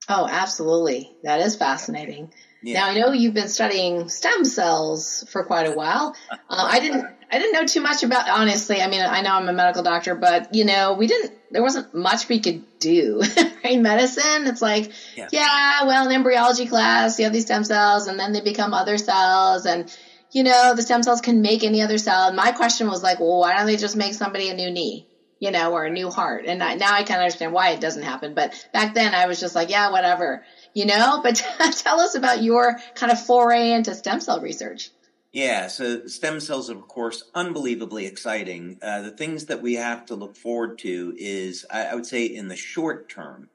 Oh, 0.08 0.28
absolutely. 0.30 1.16
That 1.24 1.42
is 1.42 1.56
fascinating. 1.56 2.34
Yeah. 2.64 2.80
Now 2.80 2.90
I 2.90 3.00
know 3.00 3.12
you've 3.14 3.34
been 3.34 3.48
studying 3.48 4.10
stem 4.10 4.44
cells 4.44 5.24
for 5.30 5.46
quite 5.46 5.68
a 5.68 5.72
while. 5.72 6.16
Uh, 6.32 6.36
I 6.50 6.80
didn't 6.80 7.06
I 7.32 7.38
didn't 7.38 7.54
know 7.54 7.66
too 7.66 7.82
much 7.82 8.04
about 8.04 8.28
honestly. 8.30 8.82
I 8.82 8.88
mean, 8.88 9.02
I 9.02 9.22
know 9.22 9.34
I'm 9.34 9.48
a 9.48 9.54
medical 9.54 9.84
doctor, 9.84 10.16
but 10.16 10.54
you 10.54 10.66
know, 10.66 10.94
we 10.94 11.08
didn't 11.08 11.34
there 11.52 11.62
wasn't 11.62 11.94
much 11.94 12.28
we 12.30 12.40
could 12.40 12.64
do 12.80 13.22
in 13.64 13.82
medicine. 13.82 14.48
It's 14.48 14.62
like, 14.62 14.92
yeah. 15.16 15.28
yeah, 15.32 15.84
well, 15.86 16.08
in 16.08 16.12
embryology 16.12 16.68
class, 16.68 17.18
you 17.20 17.26
have 17.26 17.34
these 17.34 17.46
stem 17.46 17.64
cells 17.64 18.08
and 18.08 18.20
then 18.20 18.34
they 18.34 18.42
become 18.42 18.74
other 18.74 18.98
cells 18.98 19.66
and 19.66 19.96
you 20.32 20.44
know, 20.44 20.76
the 20.76 20.84
stem 20.84 21.02
cells 21.02 21.22
can 21.22 21.42
make 21.42 21.64
any 21.64 21.82
other 21.82 21.98
cell. 21.98 22.28
And 22.28 22.36
my 22.36 22.52
question 22.52 22.88
was 22.88 23.02
like, 23.02 23.20
well, 23.20 23.40
why 23.40 23.58
don't 23.58 23.66
they 23.66 23.78
just 23.78 23.96
make 23.96 24.14
somebody 24.14 24.50
a 24.50 24.54
new 24.54 24.70
knee? 24.70 25.08
You 25.40 25.50
know, 25.52 25.72
or 25.72 25.86
a 25.86 25.90
new 25.90 26.12
heart. 26.12 26.46
And 26.46 26.62
I, 26.62 26.76
now 26.76 26.94
I 26.94 27.04
kind 27.04 27.20
of 27.20 27.24
understand 27.24 27.54
why 27.54 27.70
it 27.70 27.80
doesn't 27.80 28.04
happen. 28.04 28.36
But 28.36 28.68
back 28.74 28.94
then 28.94 29.16
I 29.16 29.26
was 29.26 29.40
just 29.40 29.56
like, 29.56 29.70
yeah, 29.70 29.90
whatever 29.90 30.44
you 30.74 30.86
know, 30.86 31.20
but 31.24 31.36
tell 31.72 32.00
us 32.00 32.16
about 32.16 32.44
your 32.44 32.80
kind 32.96 33.12
of 33.12 33.24
foray 33.24 33.72
into 33.72 33.94
stem 33.96 34.20
cell 34.20 34.42
research. 34.42 34.90
Yeah, 35.32 35.68
so 35.68 36.08
stem 36.08 36.40
cells 36.40 36.72
are, 36.72 36.76
of 36.76 36.88
course, 36.88 37.24
unbelievably 37.36 38.08
exciting. 38.08 38.80
Uh, 38.82 39.04
the 39.04 39.12
things 39.12 39.46
that 39.46 39.62
we 39.62 39.76
have 39.76 40.08
to 40.08 40.16
look 40.16 40.36
forward 40.36 40.80
to 40.80 41.14
is, 41.18 41.68
I, 41.70 41.86
I 41.86 41.96
would 41.96 42.08
say, 42.08 42.26
in 42.26 42.48
the 42.48 42.56
short 42.56 43.10
term, 43.10 43.50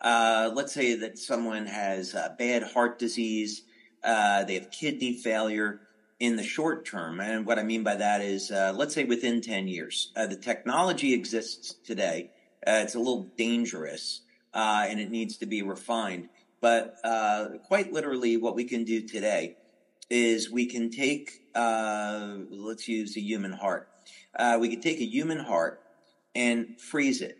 uh, 0.00 0.50
let's 0.52 0.72
say 0.72 0.96
that 0.96 1.18
someone 1.18 1.66
has 1.66 2.16
uh, 2.16 2.34
bad 2.36 2.64
heart 2.64 2.98
disease, 2.98 3.62
uh, 4.02 4.42
they 4.42 4.54
have 4.54 4.72
kidney 4.72 5.12
failure 5.12 5.82
in 6.18 6.34
the 6.34 6.42
short 6.42 6.84
term. 6.84 7.20
And 7.20 7.46
what 7.46 7.60
I 7.60 7.62
mean 7.62 7.84
by 7.84 7.94
that 7.94 8.22
is, 8.22 8.50
uh, 8.50 8.72
let's 8.74 8.94
say 8.94 9.04
within 9.04 9.40
10 9.40 9.68
years, 9.68 10.10
uh, 10.16 10.26
the 10.26 10.36
technology 10.36 11.14
exists 11.14 11.76
today. 11.84 12.32
it's 12.66 12.96
a 12.96 12.98
little 12.98 13.30
dangerous 13.38 14.22
and 14.52 14.98
it 14.98 15.10
needs 15.10 15.36
to 15.36 15.46
be 15.46 15.62
refined. 15.62 16.28
But 16.60 16.96
quite 17.68 17.92
literally, 17.92 18.36
what 18.36 18.56
we 18.56 18.64
can 18.64 18.82
do 18.84 19.00
today 19.02 19.56
is 20.10 20.50
we 20.50 20.66
can 20.66 20.90
take, 20.90 21.42
uh, 21.54 22.36
let's 22.50 22.88
use 22.88 23.16
a 23.16 23.20
human 23.20 23.52
heart. 23.52 23.88
Uh, 24.36 24.58
we 24.60 24.68
can 24.68 24.80
take 24.80 25.00
a 25.00 25.06
human 25.06 25.38
heart 25.38 25.82
and 26.34 26.80
freeze 26.80 27.22
it 27.22 27.38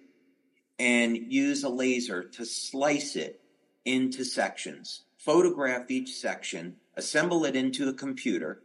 and 0.78 1.32
use 1.32 1.64
a 1.64 1.68
laser 1.68 2.22
to 2.22 2.46
slice 2.46 3.16
it 3.16 3.40
into 3.84 4.24
sections, 4.24 5.02
photograph 5.18 5.90
each 5.90 6.14
section, 6.14 6.76
assemble 6.96 7.44
it 7.44 7.56
into 7.56 7.88
a 7.88 7.92
computer, 7.92 8.62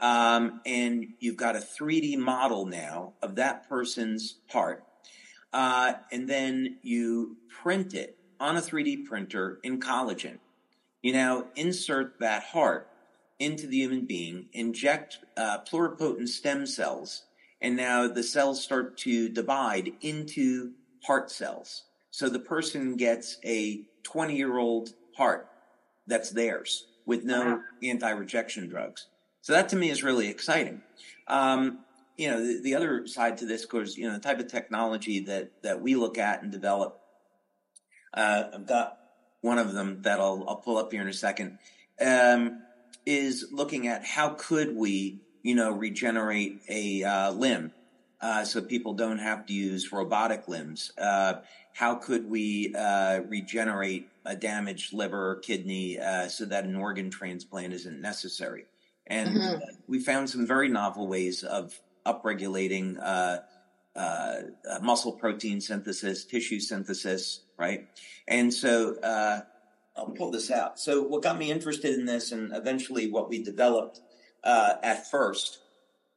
um, 0.00 0.60
and 0.66 1.06
you've 1.20 1.36
got 1.36 1.56
a 1.56 1.60
3D 1.60 2.18
model 2.18 2.66
now 2.66 3.14
of 3.22 3.36
that 3.36 3.68
person's 3.68 4.36
heart. 4.50 4.84
Uh, 5.52 5.94
and 6.12 6.28
then 6.28 6.78
you 6.82 7.36
print 7.62 7.94
it 7.94 8.18
on 8.38 8.56
a 8.56 8.60
3D 8.60 9.06
printer 9.06 9.58
in 9.62 9.80
collagen. 9.80 10.38
You 11.02 11.12
now 11.12 11.46
insert 11.54 12.18
that 12.20 12.42
heart 12.42 12.90
into 13.38 13.66
the 13.66 13.76
human 13.76 14.06
being, 14.06 14.46
inject 14.52 15.18
uh, 15.36 15.58
pluripotent 15.70 16.28
stem 16.28 16.66
cells, 16.66 17.24
and 17.60 17.76
now 17.76 18.08
the 18.08 18.22
cells 18.22 18.62
start 18.62 18.96
to 18.98 19.28
divide 19.28 19.92
into 20.00 20.72
heart 21.04 21.30
cells. 21.30 21.84
So 22.10 22.28
the 22.28 22.38
person 22.38 22.96
gets 22.96 23.38
a 23.44 23.82
20 24.02 24.36
year 24.36 24.58
old 24.58 24.90
heart 25.16 25.48
that's 26.06 26.30
theirs 26.30 26.86
with 27.04 27.24
no 27.24 27.44
wow. 27.44 27.60
anti 27.82 28.10
rejection 28.10 28.68
drugs. 28.68 29.06
So 29.42 29.52
that 29.52 29.68
to 29.70 29.76
me 29.76 29.90
is 29.90 30.02
really 30.02 30.28
exciting. 30.28 30.82
Um, 31.28 31.80
you 32.16 32.30
know, 32.30 32.44
the, 32.44 32.60
the, 32.62 32.74
other 32.74 33.06
side 33.06 33.36
to 33.38 33.46
this, 33.46 33.62
of 33.62 33.68
course, 33.68 33.96
you 33.96 34.08
know, 34.08 34.14
the 34.14 34.20
type 34.20 34.40
of 34.40 34.48
technology 34.48 35.20
that, 35.20 35.50
that 35.62 35.82
we 35.82 35.94
look 35.94 36.16
at 36.16 36.42
and 36.42 36.50
develop 36.50 37.00
uh, 38.16 38.44
I've 38.54 38.66
got 38.66 38.98
one 39.42 39.58
of 39.58 39.74
them 39.74 40.02
that 40.02 40.18
I'll, 40.18 40.44
I'll 40.48 40.56
pull 40.56 40.78
up 40.78 40.90
here 40.90 41.02
in 41.02 41.08
a 41.08 41.12
second, 41.12 41.58
um, 42.00 42.62
is 43.06 43.46
looking 43.52 43.86
at 43.86 44.04
how 44.04 44.30
could 44.30 44.76
we, 44.76 45.20
you 45.42 45.54
know, 45.54 45.70
regenerate 45.70 46.60
a 46.68 47.04
uh, 47.04 47.30
limb 47.30 47.72
uh, 48.20 48.44
so 48.44 48.60
people 48.60 48.94
don't 48.94 49.18
have 49.18 49.46
to 49.46 49.52
use 49.52 49.92
robotic 49.92 50.48
limbs. 50.48 50.90
Uh, 50.98 51.34
how 51.72 51.94
could 51.94 52.28
we 52.28 52.74
uh, 52.74 53.20
regenerate 53.28 54.08
a 54.24 54.34
damaged 54.34 54.92
liver 54.92 55.30
or 55.30 55.36
kidney 55.36 55.98
uh, 55.98 56.26
so 56.26 56.44
that 56.46 56.64
an 56.64 56.74
organ 56.74 57.10
transplant 57.10 57.72
isn't 57.72 58.00
necessary? 58.00 58.64
And 59.06 59.36
mm-hmm. 59.36 59.58
we 59.86 60.00
found 60.00 60.28
some 60.28 60.46
very 60.46 60.68
novel 60.68 61.06
ways 61.06 61.44
of 61.44 61.78
upregulating 62.04 62.98
uh, 63.00 63.38
uh, 63.94 64.42
uh, 64.70 64.78
muscle 64.82 65.12
protein 65.12 65.60
synthesis, 65.60 66.24
tissue 66.24 66.60
synthesis, 66.60 67.42
right? 67.58 67.88
And 68.28 68.52
so 68.52 68.96
uh, 69.00 69.40
I'll 69.96 70.10
pull 70.10 70.30
this 70.30 70.50
out. 70.50 70.78
So 70.78 71.02
what 71.02 71.22
got 71.22 71.38
me 71.38 71.50
interested 71.50 71.94
in 71.94 72.04
this, 72.04 72.32
and 72.32 72.54
eventually 72.54 73.10
what 73.10 73.28
we 73.28 73.42
developed 73.42 74.00
uh, 74.44 74.74
at 74.82 75.10
first, 75.10 75.58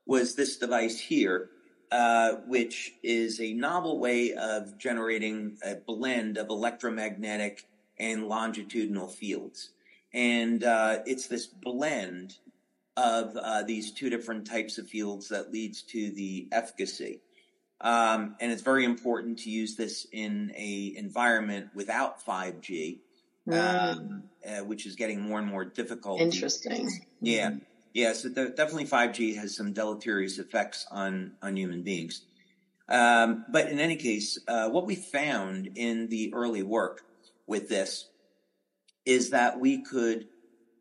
was 0.05 0.35
this 0.35 0.57
device 0.57 0.99
here, 0.99 1.49
uh, 1.91 2.33
which 2.47 2.93
is 3.03 3.39
a 3.39 3.53
novel 3.53 3.99
way 3.99 4.33
of 4.33 4.77
generating 4.77 5.57
a 5.63 5.75
blend 5.75 6.37
of 6.37 6.49
electromagnetic 6.49 7.65
and 7.97 8.27
longitudinal 8.27 9.07
fields. 9.07 9.69
And 10.13 10.63
uh, 10.63 10.99
it's 11.05 11.27
this 11.27 11.45
blend 11.45 12.37
of 12.97 13.37
these 13.65 13.91
two 13.91 14.09
different 14.09 14.45
types 14.45 14.77
of 14.77 14.87
fields 14.87 15.29
that 15.29 15.51
leads 15.51 15.83
to 15.83 16.11
the 16.11 16.47
efficacy. 16.51 17.21
Um, 17.81 18.35
and 18.39 18.51
it's 18.51 18.61
very 18.61 18.83
important 18.83 19.39
to 19.39 19.49
use 19.49 19.75
this 19.75 20.05
in 20.11 20.51
a 20.55 20.93
environment 20.97 21.69
without 21.73 22.25
5G, 22.25 22.99
mm. 23.47 23.95
um, 23.95 24.23
uh, 24.47 24.63
which 24.63 24.85
is 24.85 24.95
getting 24.95 25.21
more 25.21 25.39
and 25.39 25.47
more 25.47 25.65
difficult. 25.65 26.21
Interesting. 26.21 26.89
Yeah. 27.21 27.51
Mm. 27.51 27.61
Yeah. 27.93 28.13
So 28.13 28.29
th- 28.29 28.55
definitely 28.55 28.85
5G 28.85 29.35
has 29.37 29.55
some 29.55 29.73
deleterious 29.73 30.37
effects 30.39 30.85
on, 30.91 31.33
on 31.41 31.57
human 31.57 31.83
beings. 31.83 32.23
Um, 32.87 33.45
but 33.51 33.69
in 33.69 33.79
any 33.79 33.95
case, 33.95 34.39
uh, 34.47 34.69
what 34.69 34.85
we 34.85 34.95
found 34.95 35.69
in 35.75 36.07
the 36.07 36.33
early 36.33 36.63
work 36.63 37.01
with 37.45 37.69
this 37.69 38.09
is 39.05 39.29
that 39.29 39.59
we 39.59 39.83
could 39.83 40.27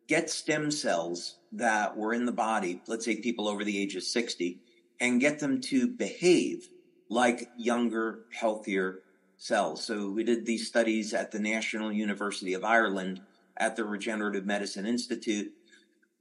get 0.06 0.30
stem 0.30 0.70
cells 0.70 1.36
that 1.52 1.96
were 1.96 2.14
in 2.14 2.24
the 2.24 2.32
body, 2.32 2.80
let's 2.86 3.04
say 3.04 3.16
people 3.16 3.46
over 3.46 3.62
the 3.62 3.80
age 3.80 3.94
of 3.94 4.02
60, 4.02 4.58
and 5.00 5.20
get 5.20 5.38
them 5.38 5.60
to 5.60 5.86
behave 5.86 6.68
like 7.10 7.48
younger, 7.56 8.20
healthier 8.32 9.00
cells. 9.38 9.84
So 9.84 10.10
we 10.10 10.24
did 10.24 10.44
these 10.44 10.66
studies 10.66 11.14
at 11.14 11.30
the 11.30 11.38
National 11.38 11.90
University 11.90 12.54
of 12.54 12.64
Ireland 12.64 13.20
at 13.56 13.76
the 13.76 13.84
Regenerative 13.84 14.44
Medicine 14.44 14.86
Institute. 14.86 15.52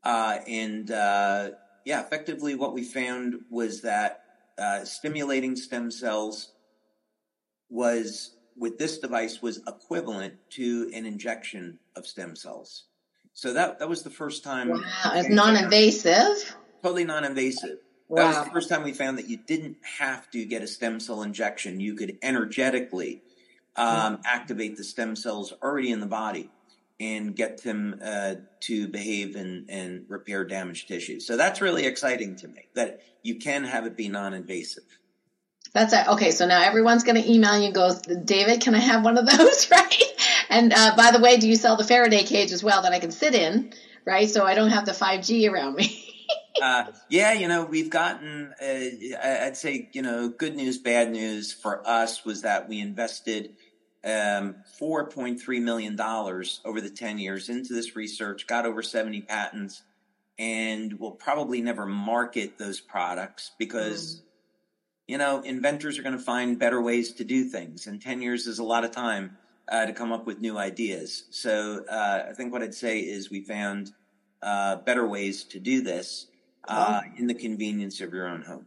Uh, 0.03 0.37
and 0.47 0.89
uh, 0.91 1.49
yeah, 1.83 2.01
effectively 2.01 2.55
what 2.55 2.73
we 2.73 2.83
found 2.83 3.35
was 3.49 3.81
that 3.81 4.23
uh, 4.57 4.85
stimulating 4.85 5.55
stem 5.55 5.91
cells 5.91 6.53
was 7.69 8.35
with 8.55 8.77
this 8.77 8.97
device 8.97 9.41
was 9.41 9.61
equivalent 9.67 10.33
to 10.49 10.89
an 10.93 11.05
injection 11.05 11.77
of 11.95 12.07
stem 12.07 12.35
cells. 12.35 12.85
So 13.33 13.53
that 13.53 13.77
that 13.79 13.89
was 13.89 14.01
the 14.01 14.09
first 14.09 14.43
time. 14.43 14.69
Wow, 14.69 14.81
it's 15.13 15.29
non-invasive. 15.29 16.55
Totally 16.81 17.03
non-invasive. 17.03 17.77
Wow. 18.09 18.17
That 18.17 18.37
was 18.37 18.45
the 18.45 18.51
first 18.51 18.69
time 18.69 18.83
we 18.83 18.93
found 18.93 19.17
that 19.17 19.27
you 19.27 19.37
didn't 19.37 19.77
have 19.99 20.29
to 20.31 20.45
get 20.45 20.61
a 20.61 20.67
stem 20.67 20.99
cell 20.99 21.23
injection. 21.23 21.79
You 21.79 21.95
could 21.95 22.17
energetically 22.21 23.21
um, 23.75 24.19
activate 24.25 24.77
the 24.77 24.83
stem 24.83 25.15
cells 25.15 25.53
already 25.61 25.91
in 25.91 25.99
the 25.99 26.07
body 26.07 26.49
and 26.99 27.35
get 27.35 27.63
them 27.63 27.99
uh, 28.03 28.35
to 28.61 28.87
behave 28.87 29.35
and, 29.35 29.69
and 29.69 30.05
repair 30.07 30.43
damaged 30.45 30.87
tissue. 30.87 31.19
So 31.19 31.37
that's 31.37 31.61
really 31.61 31.85
exciting 31.85 32.37
to 32.37 32.47
me 32.47 32.67
that 32.73 33.01
you 33.21 33.35
can 33.35 33.65
have 33.65 33.85
it 33.85 33.95
be 33.95 34.09
non-invasive. 34.09 34.83
That's 35.73 35.93
it. 35.93 36.07
Okay, 36.07 36.31
so 36.31 36.47
now 36.47 36.61
everyone's 36.61 37.03
going 37.03 37.21
to 37.21 37.31
email 37.31 37.59
you 37.59 37.65
and 37.65 37.75
go, 37.75 37.93
David, 38.23 38.61
can 38.61 38.73
I 38.73 38.79
have 38.79 39.03
one 39.03 39.17
of 39.17 39.27
those, 39.27 39.69
right? 39.71 40.03
And 40.49 40.73
uh, 40.73 40.95
by 40.95 41.11
the 41.11 41.19
way, 41.19 41.37
do 41.37 41.47
you 41.47 41.55
sell 41.55 41.75
the 41.75 41.83
Faraday 41.83 42.23
cage 42.23 42.51
as 42.51 42.63
well 42.63 42.81
that 42.81 42.93
I 42.93 42.99
can 42.99 43.11
sit 43.11 43.35
in, 43.35 43.73
right? 44.05 44.29
So 44.29 44.45
I 44.45 44.55
don't 44.55 44.69
have 44.69 44.85
the 44.85 44.93
5G 44.93 45.51
around 45.51 45.75
me. 45.75 46.06
Uh, 46.61 46.85
yeah, 47.09 47.33
you 47.33 47.47
know, 47.47 47.65
we've 47.65 47.89
gotten, 47.89 48.53
uh, 48.61 49.17
I'd 49.23 49.57
say, 49.57 49.89
you 49.93 50.01
know, 50.01 50.29
good 50.29 50.55
news, 50.55 50.77
bad 50.77 51.11
news 51.11 51.51
for 51.51 51.87
us 51.87 52.25
was 52.25 52.41
that 52.41 52.67
we 52.67 52.79
invested 52.79 53.55
um, 54.03 54.55
$4.3 54.79 55.61
million 55.61 55.99
over 55.99 56.81
the 56.81 56.89
10 56.89 57.19
years 57.19 57.49
into 57.49 57.73
this 57.73 57.95
research, 57.95 58.47
got 58.47 58.65
over 58.65 58.81
70 58.81 59.21
patents, 59.21 59.83
and 60.39 60.99
will 60.99 61.11
probably 61.11 61.61
never 61.61 61.85
market 61.85 62.57
those 62.57 62.79
products 62.79 63.51
because, 63.57 64.17
mm. 64.17 64.21
you 65.07 65.17
know, 65.17 65.41
inventors 65.41 65.97
are 65.97 66.03
going 66.03 66.17
to 66.17 66.23
find 66.23 66.59
better 66.59 66.81
ways 66.81 67.13
to 67.13 67.23
do 67.23 67.45
things. 67.45 67.87
And 67.87 68.01
10 68.01 68.21
years 68.21 68.47
is 68.47 68.59
a 68.59 68.63
lot 68.63 68.83
of 68.83 68.91
time 68.91 69.37
uh, 69.67 69.85
to 69.85 69.93
come 69.93 70.11
up 70.11 70.25
with 70.25 70.39
new 70.39 70.57
ideas. 70.57 71.25
So 71.31 71.83
uh, 71.89 72.25
I 72.29 72.33
think 72.33 72.53
what 72.53 72.61
I'd 72.61 72.73
say 72.73 72.99
is 72.99 73.29
we 73.29 73.41
found 73.41 73.91
uh, 74.41 74.77
better 74.77 75.07
ways 75.07 75.43
to 75.45 75.59
do 75.59 75.81
this 75.81 76.27
uh, 76.67 77.01
in 77.17 77.27
the 77.27 77.33
convenience 77.33 78.01
of 78.01 78.13
your 78.13 78.27
own 78.27 78.41
home. 78.41 78.65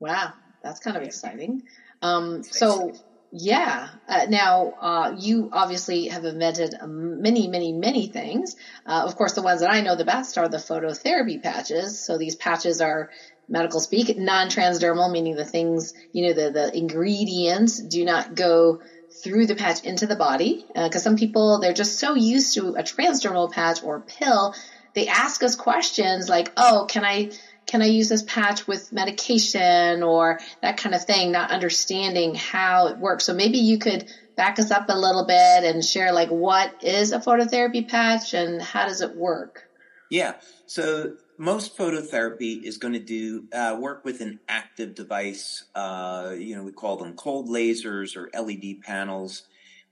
Wow, 0.00 0.32
that's 0.62 0.80
kind 0.80 0.96
of 0.96 1.02
exciting. 1.02 1.62
Um, 2.02 2.42
so 2.42 2.94
yeah. 3.30 3.88
Uh, 4.08 4.26
now, 4.28 4.72
uh, 4.80 5.16
you 5.18 5.50
obviously 5.52 6.08
have 6.08 6.24
invented 6.24 6.74
many, 6.86 7.46
many, 7.48 7.72
many 7.72 8.06
things. 8.08 8.56
Uh, 8.86 9.02
of 9.04 9.16
course, 9.16 9.34
the 9.34 9.42
ones 9.42 9.60
that 9.60 9.70
I 9.70 9.82
know 9.82 9.96
the 9.96 10.04
best 10.04 10.38
are 10.38 10.48
the 10.48 10.56
phototherapy 10.56 11.42
patches. 11.42 12.04
So 12.04 12.16
these 12.16 12.36
patches 12.36 12.80
are 12.80 13.10
medical 13.48 13.80
speak, 13.80 14.16
non-transdermal, 14.16 15.10
meaning 15.10 15.36
the 15.36 15.44
things, 15.44 15.92
you 16.12 16.26
know, 16.26 16.32
the, 16.32 16.50
the 16.50 16.76
ingredients 16.76 17.78
do 17.78 18.04
not 18.04 18.34
go 18.34 18.80
through 19.22 19.46
the 19.46 19.54
patch 19.54 19.84
into 19.84 20.06
the 20.06 20.16
body. 20.16 20.64
Because 20.68 20.96
uh, 20.96 21.10
some 21.10 21.16
people, 21.16 21.60
they're 21.60 21.72
just 21.74 21.98
so 21.98 22.14
used 22.14 22.54
to 22.54 22.76
a 22.76 22.82
transdermal 22.82 23.52
patch 23.52 23.82
or 23.82 24.00
pill, 24.00 24.54
they 24.94 25.08
ask 25.08 25.42
us 25.42 25.56
questions 25.56 26.28
like, 26.28 26.52
oh, 26.56 26.86
can 26.88 27.04
I 27.04 27.30
can 27.66 27.82
I 27.82 27.86
use 27.86 28.08
this 28.08 28.22
patch 28.22 28.66
with 28.66 28.92
medication 28.92 30.02
or 30.02 30.38
that 30.62 30.78
kind 30.78 30.94
of 30.94 31.04
thing, 31.04 31.30
not 31.32 31.50
understanding 31.50 32.34
how 32.34 32.86
it 32.88 32.98
works. 32.98 33.24
So 33.24 33.34
maybe 33.34 33.58
you 33.58 33.78
could 33.78 34.08
back 34.36 34.58
us 34.58 34.70
up 34.70 34.86
a 34.88 34.98
little 34.98 35.26
bit 35.26 35.64
and 35.64 35.84
share 35.84 36.12
like 36.12 36.30
what 36.30 36.72
is 36.82 37.12
a 37.12 37.18
phototherapy 37.18 37.86
patch 37.86 38.32
and 38.32 38.62
how 38.62 38.86
does 38.86 39.02
it 39.02 39.14
work? 39.14 39.64
Yeah. 40.10 40.34
So 40.66 41.12
most 41.38 41.76
phototherapy 41.76 42.62
is 42.62 42.78
going 42.78 42.94
to 42.94 43.00
do 43.00 43.44
uh, 43.52 43.76
work 43.78 44.04
with 44.04 44.20
an 44.20 44.40
active 44.48 44.94
device. 44.94 45.64
Uh, 45.74 46.34
you 46.36 46.56
know, 46.56 46.62
we 46.62 46.72
call 46.72 46.96
them 46.96 47.14
cold 47.14 47.48
lasers 47.48 48.16
or 48.16 48.30
LED 48.34 48.80
panels. 48.82 49.42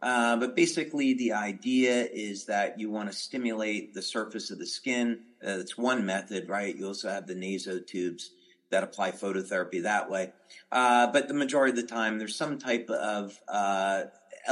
Uh, 0.03 0.37
but 0.37 0.55
basically, 0.55 1.15
the 1.15 1.33
idea 1.33 2.07
is 2.13 2.47
that 2.47 2.79
you 2.79 2.91
want 2.91 3.11
to 3.11 3.17
stimulate 3.17 3.95
the 3.95 4.03
surface 4.03 4.51
of 4.51 4.59
the 4.59 4.67
skin. 4.67 5.21
Uh, 5.43 5.57
that's 5.57 5.79
one 5.79 6.05
method, 6.05 6.49
right? 6.49 6.77
You 6.77 6.87
also 6.87 7.09
have 7.09 7.27
the 7.27 7.35
nasotubes 7.35 8.29
that 8.71 8.83
apply 8.83 9.13
phototherapy 9.13 9.83
that 9.85 10.11
way. 10.11 10.33
Uh, 10.71 11.07
but 11.13 11.29
the 11.29 11.35
majority 11.35 11.71
of 11.71 11.77
the 11.77 11.95
time, 11.95 12.19
there's 12.19 12.37
some 12.37 12.59
type 12.59 12.91
of 12.91 13.39
uh, 13.49 14.03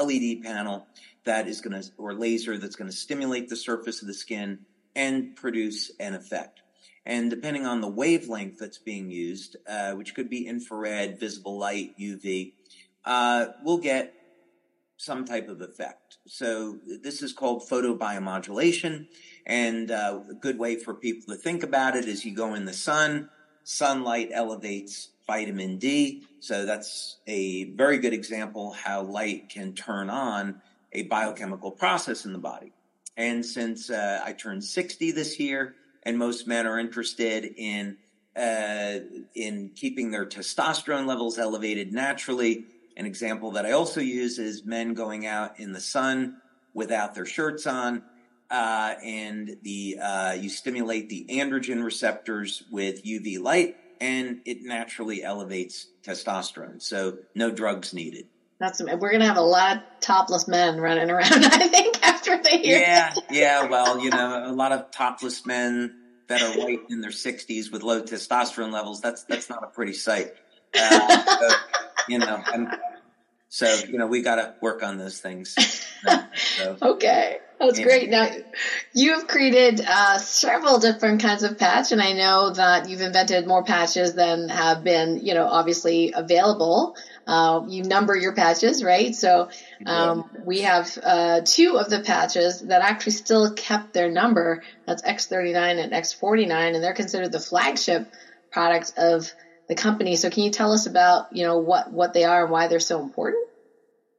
LED 0.00 0.42
panel 0.42 0.87
that 1.24 1.46
is 1.46 1.61
going 1.61 1.80
to, 1.80 1.90
or 1.98 2.14
laser 2.14 2.57
that's 2.57 2.76
going 2.76 2.90
to 2.90 2.96
stimulate 2.96 3.48
the 3.48 3.57
surface 3.57 4.00
of 4.00 4.09
the 4.09 4.14
skin 4.14 4.61
and 4.96 5.37
produce 5.37 5.90
an 6.00 6.14
effect. 6.14 6.62
And 7.04 7.28
depending 7.28 7.66
on 7.66 7.83
the 7.83 7.88
wavelength 7.88 8.59
that's 8.59 8.78
being 8.78 9.11
used, 9.11 9.57
uh, 9.68 9.92
which 9.92 10.14
could 10.14 10.30
be 10.30 10.46
infrared, 10.46 11.20
visible 11.20 11.59
light, 11.59 11.98
UV, 11.98 12.52
we'll 13.62 13.78
get 13.78 14.14
some 14.96 15.24
type 15.24 15.48
of 15.48 15.61
effect. 15.61 16.18
So 16.26 16.78
this 17.02 17.22
is 17.22 17.33
called 17.33 17.68
photobiomodulation. 17.68 19.07
And 19.46 19.90
uh, 19.90 20.20
a 20.30 20.35
good 20.35 20.59
way 20.59 20.76
for 20.76 20.94
people 20.94 21.35
to 21.35 21.40
think 21.40 21.62
about 21.62 21.96
it 21.96 22.07
is 22.07 22.24
you 22.24 22.35
go 22.35 22.54
in 22.54 22.64
the 22.64 22.72
sun, 22.72 23.28
sunlight 23.64 24.30
elevates 24.33 25.11
vitamin 25.26 25.78
D. 25.78 26.24
So 26.40 26.64
that's 26.64 27.18
a 27.26 27.64
very 27.72 27.98
good 27.98 28.12
example 28.12 28.72
how 28.72 29.02
light 29.02 29.48
can 29.48 29.72
turn 29.74 30.11
on 30.11 30.61
a 30.92 31.02
biochemical 31.02 31.70
process 31.70 32.24
in 32.24 32.33
the 32.33 32.38
body. 32.38 32.72
And 33.16 33.44
since 33.44 33.90
uh, 33.90 34.22
I 34.24 34.33
turned 34.33 34.64
60 34.64 35.12
this 35.12 35.38
year, 35.38 35.74
and 36.02 36.18
most 36.18 36.46
men 36.46 36.66
are 36.66 36.78
interested 36.78 37.54
in 37.57 37.96
uh, 38.37 38.98
in 39.37 39.70
keeping 39.76 40.11
their 40.11 40.26
testosterone 40.26 41.07
levels 41.07 41.38
elevated 41.38 41.92
naturally, 41.92 42.64
an 42.96 43.07
example 43.07 43.52
that 43.52 43.66
I 43.66 43.72
also 43.72 44.00
use 44.00 44.38
is 44.38 44.64
men 44.64 44.94
going 44.94 45.26
out 45.26 45.59
in 45.59 45.72
the 45.72 45.80
sun 45.80 46.37
without 46.72 47.14
their 47.14 47.26
shirts 47.26 47.66
on. 47.66 48.02
Uh, 48.50 48.94
and 49.02 49.57
the 49.62 49.98
uh, 50.00 50.33
you 50.33 50.48
stimulate 50.48 51.09
the 51.09 51.26
androgen 51.30 51.83
receptors 51.83 52.62
with 52.70 53.04
UV 53.04 53.40
light, 53.40 53.76
and 54.00 54.42
it 54.44 54.62
naturally 54.62 55.24
elevates 55.24 55.87
testosterone. 56.04 56.80
So 56.80 57.18
no 57.35 57.50
drugs 57.50 57.94
needed. 57.94 58.26
That's 58.61 58.80
we're 58.83 59.12
gonna 59.12 59.26
have 59.26 59.38
a 59.38 59.42
lot 59.42 59.78
of 59.78 59.83
topless 60.00 60.46
men 60.46 60.78
running 60.78 61.11
around. 61.11 61.33
I 61.33 61.68
think 61.68 62.07
after 62.07 62.40
they 62.42 62.59
hear. 62.59 62.78
Yeah, 62.78 63.14
yeah. 63.30 63.66
Well, 63.66 63.98
you 63.98 64.11
know, 64.11 64.44
a 64.46 64.52
lot 64.52 64.72
of 64.72 64.90
topless 64.90 65.44
men 65.44 65.96
that 66.28 66.42
are 66.42 66.59
white 66.59 66.80
in 66.90 67.00
their 67.00 67.12
sixties 67.12 67.72
with 67.72 67.83
low 67.83 68.02
testosterone 68.02 68.72
levels. 68.72 69.00
That's 69.00 69.24
that's 69.24 69.50
not 69.50 69.64
a 69.64 69.68
pretty 69.68 69.94
sight. 69.94 70.33
Uh, 70.78 71.24
so, 71.24 71.57
you 72.08 72.18
know, 72.18 72.42
I'm, 72.46 72.68
so 73.48 73.72
you 73.88 73.98
know 73.98 74.06
we 74.06 74.22
got 74.22 74.36
to 74.36 74.54
work 74.60 74.82
on 74.82 74.98
those 74.98 75.20
things. 75.20 75.56
So, 76.58 76.76
okay, 76.82 77.38
that's 77.58 77.78
yeah. 77.78 77.84
great. 77.84 78.10
Now 78.10 78.28
you 78.92 79.14
have 79.14 79.26
created 79.26 79.80
uh, 79.86 80.18
several 80.18 80.78
different 80.78 81.22
kinds 81.22 81.42
of 81.42 81.58
patch, 81.58 81.92
and 81.92 82.02
I 82.02 82.12
know 82.12 82.50
that 82.50 82.88
you've 82.88 83.00
invented 83.00 83.46
more 83.46 83.64
patches 83.64 84.14
than 84.14 84.48
have 84.48 84.84
been, 84.84 85.24
you 85.24 85.34
know, 85.34 85.46
obviously 85.46 86.12
available. 86.14 86.96
Uh, 87.26 87.62
you 87.66 87.84
number 87.84 88.14
your 88.14 88.34
patches, 88.34 88.84
right? 88.84 89.14
So 89.14 89.48
um, 89.86 90.28
we 90.44 90.60
have 90.62 90.98
uh, 91.02 91.40
two 91.44 91.78
of 91.78 91.88
the 91.88 92.00
patches 92.00 92.60
that 92.60 92.82
actually 92.82 93.12
still 93.12 93.54
kept 93.54 93.94
their 93.94 94.10
number. 94.10 94.62
That's 94.86 95.02
X39 95.02 95.82
and 95.82 95.92
X49, 95.92 96.74
and 96.74 96.84
they're 96.84 96.92
considered 96.92 97.32
the 97.32 97.40
flagship 97.40 98.12
product 98.50 98.92
of 98.98 99.32
the 99.68 99.74
company. 99.74 100.16
So 100.16 100.31
can 100.31 100.42
you 100.42 100.50
tell 100.50 100.72
us 100.72 100.87
about, 100.87 101.35
you 101.35 101.44
know, 101.44 101.59
what, 101.59 101.92
what 101.92 102.12
they 102.12 102.24
are 102.24 102.42
and 102.42 102.50
why 102.50 102.68
they're 102.68 102.81
so 102.81 103.03
important? 103.03 103.48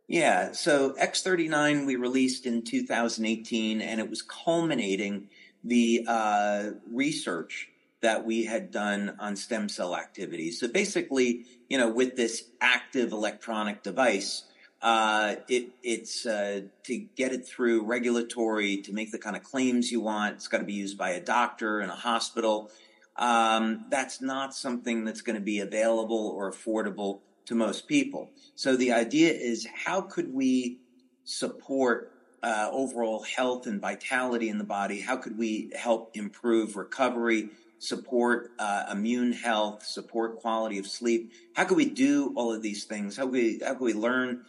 Yeah. 0.07 0.51
So 0.51 0.93
X39 0.93 1.85
we 1.85 1.95
released 1.95 2.45
in 2.45 2.63
2018 2.63 3.81
and 3.81 3.99
it 3.99 4.09
was 4.09 4.21
culminating 4.21 5.29
the 5.63 6.05
uh, 6.07 6.69
research 6.91 7.69
that 8.01 8.23
we 8.23 8.45
had 8.45 8.69
done 8.69 9.15
on 9.19 9.35
stem 9.35 9.67
cell 9.67 9.95
activity. 9.95 10.51
So 10.51 10.67
basically, 10.67 11.45
you 11.69 11.77
know, 11.77 11.89
with 11.89 12.15
this 12.15 12.43
active 12.61 13.11
electronic 13.11 13.81
device, 13.81 14.43
uh, 14.81 15.37
it, 15.47 15.69
it's 15.81 16.27
uh, 16.27 16.61
to 16.83 16.97
get 16.97 17.33
it 17.33 17.47
through 17.47 17.83
regulatory 17.85 18.77
to 18.83 18.93
make 18.93 19.11
the 19.11 19.17
kind 19.17 19.35
of 19.35 19.41
claims 19.41 19.91
you 19.91 20.01
want. 20.01 20.35
It's 20.35 20.47
got 20.47 20.59
to 20.59 20.65
be 20.65 20.73
used 20.73 20.97
by 20.97 21.11
a 21.11 21.19
doctor 21.19 21.81
in 21.81 21.89
a 21.89 21.95
hospital 21.95 22.69
um, 23.17 23.85
that's 23.89 24.21
not 24.21 24.53
something 24.53 25.05
that's 25.05 25.21
going 25.21 25.37
to 25.37 25.41
be 25.41 25.59
available 25.59 26.33
or 26.35 26.51
affordable 26.51 27.19
to 27.45 27.55
most 27.55 27.87
people. 27.87 28.29
So 28.55 28.75
the 28.75 28.91
idea 28.91 29.31
is 29.31 29.67
how 29.73 30.01
could 30.01 30.33
we 30.33 30.79
support 31.23 32.11
uh, 32.43 32.69
overall 32.71 33.23
health 33.23 33.67
and 33.67 33.81
vitality 33.81 34.49
in 34.49 34.57
the 34.57 34.63
body? 34.63 34.99
How 34.99 35.17
could 35.17 35.37
we 35.37 35.71
help 35.75 36.11
improve 36.15 36.75
recovery, 36.75 37.49
support 37.79 38.51
uh, 38.59 38.85
immune 38.91 39.31
health, 39.31 39.85
support 39.85 40.37
quality 40.37 40.77
of 40.77 40.87
sleep? 40.87 41.31
How 41.53 41.65
could 41.65 41.77
we 41.77 41.89
do 41.89 42.33
all 42.35 42.53
of 42.53 42.61
these 42.61 42.83
things? 42.83 43.17
How 43.17 43.23
could 43.23 43.33
we, 43.33 43.61
how 43.63 43.73
could 43.73 43.85
we 43.85 43.93
learn 43.93 44.45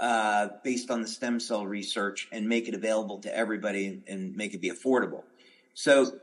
uh, 0.00 0.48
based 0.62 0.90
on 0.90 1.02
the 1.02 1.08
stem 1.08 1.40
cell 1.40 1.66
research 1.66 2.28
and 2.32 2.48
make 2.48 2.68
it 2.68 2.74
available 2.74 3.18
to 3.20 3.36
everybody 3.36 4.02
and 4.06 4.36
make 4.36 4.54
it 4.54 4.60
be 4.60 4.70
affordable? 4.70 5.24
So 5.74 6.18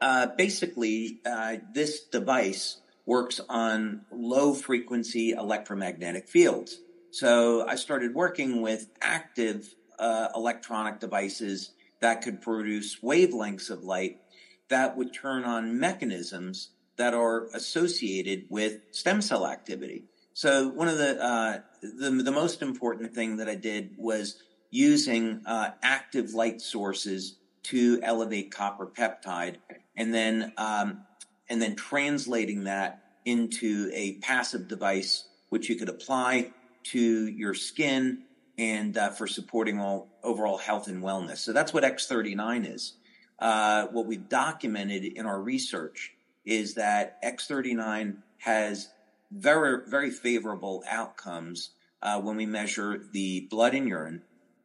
uh, 0.00 0.28
basically, 0.36 1.20
uh, 1.26 1.56
this 1.72 2.04
device 2.04 2.80
works 3.06 3.40
on 3.48 4.02
low 4.12 4.54
frequency 4.54 5.32
electromagnetic 5.32 6.28
fields. 6.28 6.78
So 7.10 7.66
I 7.66 7.74
started 7.74 8.14
working 8.14 8.62
with 8.62 8.88
active 9.02 9.74
uh, 9.98 10.28
electronic 10.34 11.00
devices 11.00 11.72
that 12.00 12.22
could 12.22 12.40
produce 12.40 13.00
wavelengths 13.00 13.70
of 13.70 13.84
light 13.84 14.20
that 14.68 14.96
would 14.96 15.12
turn 15.12 15.44
on 15.44 15.78
mechanisms 15.78 16.70
that 16.96 17.12
are 17.12 17.48
associated 17.54 18.44
with 18.48 18.80
stem 18.92 19.20
cell 19.20 19.46
activity. 19.46 20.04
So 20.32 20.68
one 20.68 20.88
of 20.88 20.96
the, 20.98 21.22
uh, 21.22 21.58
the, 21.82 22.10
the 22.10 22.32
most 22.32 22.62
important 22.62 23.14
thing 23.14 23.38
that 23.38 23.48
I 23.48 23.56
did 23.56 23.96
was 23.98 24.42
using 24.70 25.42
uh, 25.44 25.72
active 25.82 26.32
light 26.32 26.60
sources 26.60 27.36
to 27.64 28.00
elevate 28.02 28.50
copper 28.50 28.86
peptide, 28.86 29.56
and 30.00 30.14
then 30.14 30.52
um, 30.56 31.02
and 31.50 31.60
then 31.60 31.76
translating 31.76 32.64
that 32.64 33.02
into 33.26 33.90
a 33.92 34.14
passive 34.14 34.66
device 34.66 35.28
which 35.50 35.68
you 35.68 35.76
could 35.76 35.90
apply 35.90 36.50
to 36.82 37.26
your 37.26 37.52
skin 37.52 38.22
and 38.56 38.96
uh, 38.96 39.10
for 39.10 39.26
supporting 39.26 39.78
all 39.78 40.08
overall 40.22 40.56
health 40.56 40.88
and 40.88 41.02
wellness. 41.02 41.38
So 41.38 41.52
that's 41.52 41.74
what 41.74 41.84
X39 41.84 42.74
is. 42.74 42.94
Uh, 43.38 43.88
what 43.88 44.06
we've 44.06 44.26
documented 44.28 45.04
in 45.04 45.26
our 45.26 45.40
research 45.40 46.14
is 46.46 46.74
that 46.74 47.22
X39 47.22 48.16
has 48.38 48.88
very 49.30 49.82
very 49.86 50.10
favorable 50.10 50.82
outcomes 50.88 51.70
uh, 52.00 52.18
when 52.18 52.36
we 52.36 52.46
measure 52.46 53.02
the 53.12 53.46
blood 53.50 53.74
and 53.74 53.86
urine, 53.86 54.22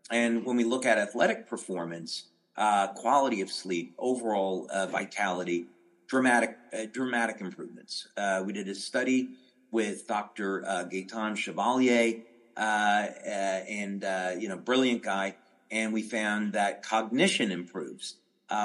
and 0.09 0.45
when 0.45 0.55
we 0.55 0.63
look 0.63 0.85
at 0.85 0.97
athletic 0.97 1.49
performance, 1.49 2.23
uh, 2.57 2.87
quality 2.87 3.41
of 3.41 3.51
sleep, 3.51 3.93
overall 3.97 4.67
uh, 4.71 4.87
vitality, 4.87 5.65
dramatic 6.07 6.57
uh, 6.73 6.85
dramatic 6.91 7.41
improvements. 7.41 8.07
Uh, 8.15 8.43
we 8.45 8.53
did 8.53 8.67
a 8.67 8.75
study 8.75 9.29
with 9.71 10.07
Dr. 10.07 10.63
Uh, 10.65 10.85
Gaetan 10.85 11.35
Chevalier, 11.35 12.21
and 12.55 14.03
you 14.41 14.49
know, 14.49 14.57
brilliant 14.57 15.03
guy, 15.03 15.35
and 15.71 15.93
we 15.93 16.01
found 16.01 16.53
that 16.53 16.83
cognition 16.83 17.51
improves 17.51 18.15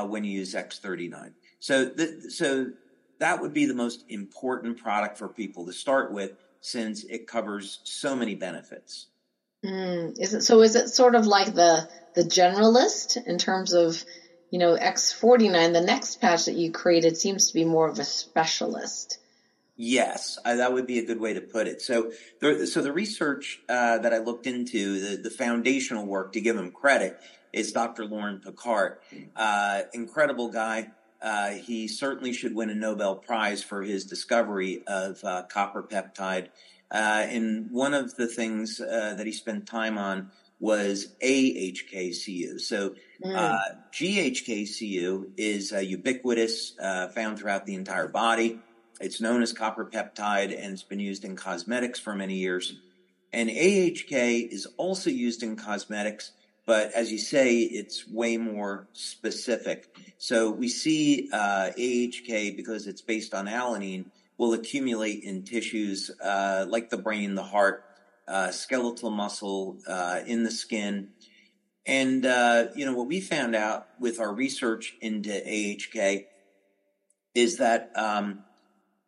when 0.07 0.25
you 0.25 0.33
use 0.33 0.55
X39. 0.55 1.33
So, 1.59 1.91
th- 1.91 2.31
so 2.31 2.71
that 3.19 3.41
would 3.41 3.53
be 3.53 3.67
the 3.67 3.75
most 3.75 4.05
important 4.09 4.79
product 4.79 5.19
for 5.19 5.29
people 5.29 5.67
to 5.67 5.73
start 5.73 6.13
with, 6.13 6.33
since 6.61 7.05
it 7.05 7.27
covers 7.27 7.81
so 7.85 8.15
many 8.15 8.35
benefits. 8.35 9.07
Mm, 9.65 10.19
is 10.19 10.35
it 10.35 10.43
so? 10.43 10.63
Is 10.63 10.75
it 10.75 10.89
sort 10.89 11.15
of 11.15 11.27
like 11.27 11.55
the 11.55 11.89
the 12.15 12.23
generalist 12.23 13.19
in 13.27 13.39
terms 13.39 13.73
of 13.73 14.05
you 14.51 14.59
know 14.59 14.77
X49? 14.77 15.73
The 15.73 15.81
next 15.83 16.21
patch 16.21 16.47
that 16.47 16.55
you 16.55 16.73
created 16.73 17.17
seems 17.17 17.49
to 17.49 17.55
be 17.55 17.65
more 17.65 17.89
of 17.89 17.99
a 17.99 18.05
specialist. 18.05 19.19
Yes, 19.83 20.39
I, 20.45 20.57
that 20.57 20.75
would 20.75 20.87
be 20.87 20.99
a 20.99 21.07
good 21.07 21.21
way 21.21 21.33
to 21.33 21.41
put 21.41 21.67
it. 21.67 21.81
So, 21.81 22.13
the, 22.41 22.67
so 22.67 22.83
the 22.83 22.93
research 22.93 23.63
uh, 23.67 23.97
that 23.97 24.13
I 24.13 24.19
looked 24.19 24.47
into, 24.47 25.01
the, 25.01 25.23
the 25.23 25.31
foundational 25.31 26.05
work, 26.05 26.35
to 26.35 26.41
give 26.43 26.55
him 26.55 26.71
credit, 26.71 27.19
is 27.51 27.73
Dr. 27.73 28.05
Loren 28.05 28.43
Pikart. 28.45 28.97
Uh, 29.35 29.83
incredible 29.95 30.51
guy. 30.51 30.91
Uh, 31.23 31.53
he 31.53 31.89
certainly 31.89 32.35
should 32.35 32.55
win 32.55 32.69
a 32.69 32.75
Nobel 32.75 33.17
Prize 33.17 33.63
for 33.63 33.83
his 33.83 34.05
discovery 34.05 34.83
of 34.87 35.25
uh, 35.25 35.45
copper 35.45 35.83
peptide 35.83 36.49
uh, 36.91 37.27
and 37.29 37.71
one 37.71 37.95
of 37.95 38.17
the 38.17 38.27
things 38.27 38.81
uh, 38.81 39.15
that 39.17 39.27
he 39.27 39.33
spent 39.33 39.67
time 39.67 39.97
on 39.99 40.31
was 40.59 41.15
AHKCU. 41.23 42.61
So 42.61 42.95
mm. 43.25 43.35
uh, 43.35 43.59
GHKCU 43.93 45.31
is 45.37 45.73
ubiquitous, 45.73 46.79
uh, 46.79 47.09
found 47.09 47.39
throughout 47.39 47.65
the 47.65 47.75
entire 47.75 48.09
body. 48.09 48.61
It's 49.01 49.21
known 49.21 49.43
as 49.43 49.53
copper 49.53 49.87
peptide 49.87 50.55
and 50.57 50.73
it's 50.73 50.83
been 50.83 51.01
used 51.01 51.25
in 51.25 51.35
cosmetics 51.35 51.99
for 51.99 52.15
many 52.15 52.35
years. 52.35 52.75
And 53.33 53.49
AHK 53.49 54.49
is 54.51 54.67
also 54.77 55.09
used 55.09 55.43
in 55.43 55.57
cosmetics, 55.57 56.33
but 56.67 56.93
as 56.93 57.11
you 57.11 57.19
say, 57.19 57.59
it's 57.59 58.07
way 58.07 58.37
more 58.37 58.89
specific. 58.93 59.87
So 60.19 60.51
we 60.51 60.69
see 60.69 61.31
uh, 61.33 61.71
AHK 61.79 62.57
because 62.57 62.87
it's 62.87 63.01
based 63.01 63.33
on 63.33 63.47
alanine 63.47 64.07
will 64.41 64.55
accumulate 64.55 65.23
in 65.23 65.43
tissues 65.43 66.11
uh, 66.25 66.65
like 66.67 66.89
the 66.89 66.97
brain, 66.97 67.35
the 67.35 67.43
heart, 67.43 67.85
uh, 68.27 68.51
skeletal 68.51 69.11
muscle, 69.11 69.77
uh, 69.87 70.21
in 70.27 70.45
the 70.45 70.51
skin. 70.51 71.11
And, 71.85 72.25
uh, 72.25 72.69
you 72.75 72.87
know, 72.87 72.95
what 72.95 73.07
we 73.07 73.21
found 73.21 73.55
out 73.55 73.89
with 73.99 74.19
our 74.19 74.33
research 74.33 74.97
into 75.03 75.29
AHK 75.29 76.25
is 77.35 77.59
that 77.59 77.91
um, 77.95 78.45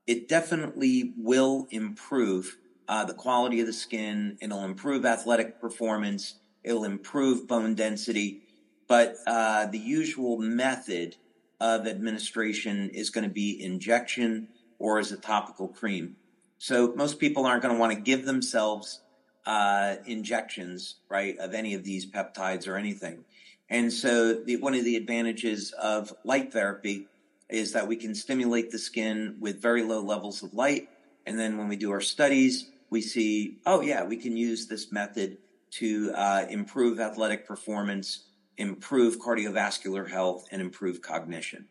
it 0.07 0.29
definitely 0.29 1.15
will 1.17 1.67
improve 1.71 2.59
uh, 2.87 3.07
the 3.07 3.15
quality 3.15 3.59
of 3.61 3.67
the 3.67 3.73
skin. 3.73 4.37
It'll 4.43 4.65
improve 4.65 5.07
athletic 5.07 5.59
performance. 5.59 6.35
It'll 6.63 6.85
improve 6.85 7.49
bone 7.49 7.75
density. 7.75 8.43
But 8.87 9.17
the 9.25 9.81
usual 9.83 10.37
method 10.37 11.17
of 11.59 11.87
administration 11.87 12.91
is 12.91 13.09
going 13.09 13.25
to 13.25 13.33
be 13.33 13.65
injection 13.65 14.49
or 14.83 14.99
as 14.99 15.13
a 15.13 15.17
topical 15.17 15.69
cream. 15.69 16.17
So 16.59 16.93
most 16.97 17.21
people 17.21 17.47
aren't 17.47 17.63
going 17.63 17.75
to 17.75 17.81
want 17.81 17.95
to 17.95 18.01
give 18.01 18.27
themselves 18.27 19.01
uh, 19.47 19.97
injections, 20.07 20.97
right, 21.09 21.39
of 21.39 21.55
any 21.55 21.75
of 21.75 21.85
these 21.85 22.05
peptides 22.05 22.67
or 22.67 22.77
anything. 22.77 23.25
And 23.71 23.93
so 23.93 24.35
the, 24.35 24.57
one 24.57 24.75
of 24.75 24.85
the 24.85 24.97
advantages 24.97 25.71
of 25.73 26.13
light 26.25 26.53
therapy 26.53 27.07
is 27.49 27.73
that 27.73 27.87
we 27.87 27.97
can 27.97 28.15
stimulate 28.15 28.73
the 28.73 28.79
skin 28.79 29.37
with 29.39 29.63
very 29.63 29.85
low 29.85 30.03
levels 30.03 30.43
of 30.43 30.53
light. 30.53 30.89
And 31.27 31.39
then 31.39 31.59
when 31.59 31.69
we 31.69 31.77
do 31.77 31.93
our 31.93 32.01
studies, 32.01 32.69
we 32.91 33.03
see, 33.03 33.59
oh 33.65 33.83
yeah, 33.83 34.03
we 34.05 34.17
can 34.17 34.37
use 34.37 34.67
this 34.67 34.91
method 34.91 35.39
to 35.73 36.13
uh, 36.15 36.47
improve 36.51 36.99
athletic 36.99 37.47
performance, 37.47 38.25
improve 38.57 39.21
cardiovascular 39.21 40.11
health, 40.11 40.49
and 40.51 40.61
improve 40.61 41.01
cognition. 41.01 41.69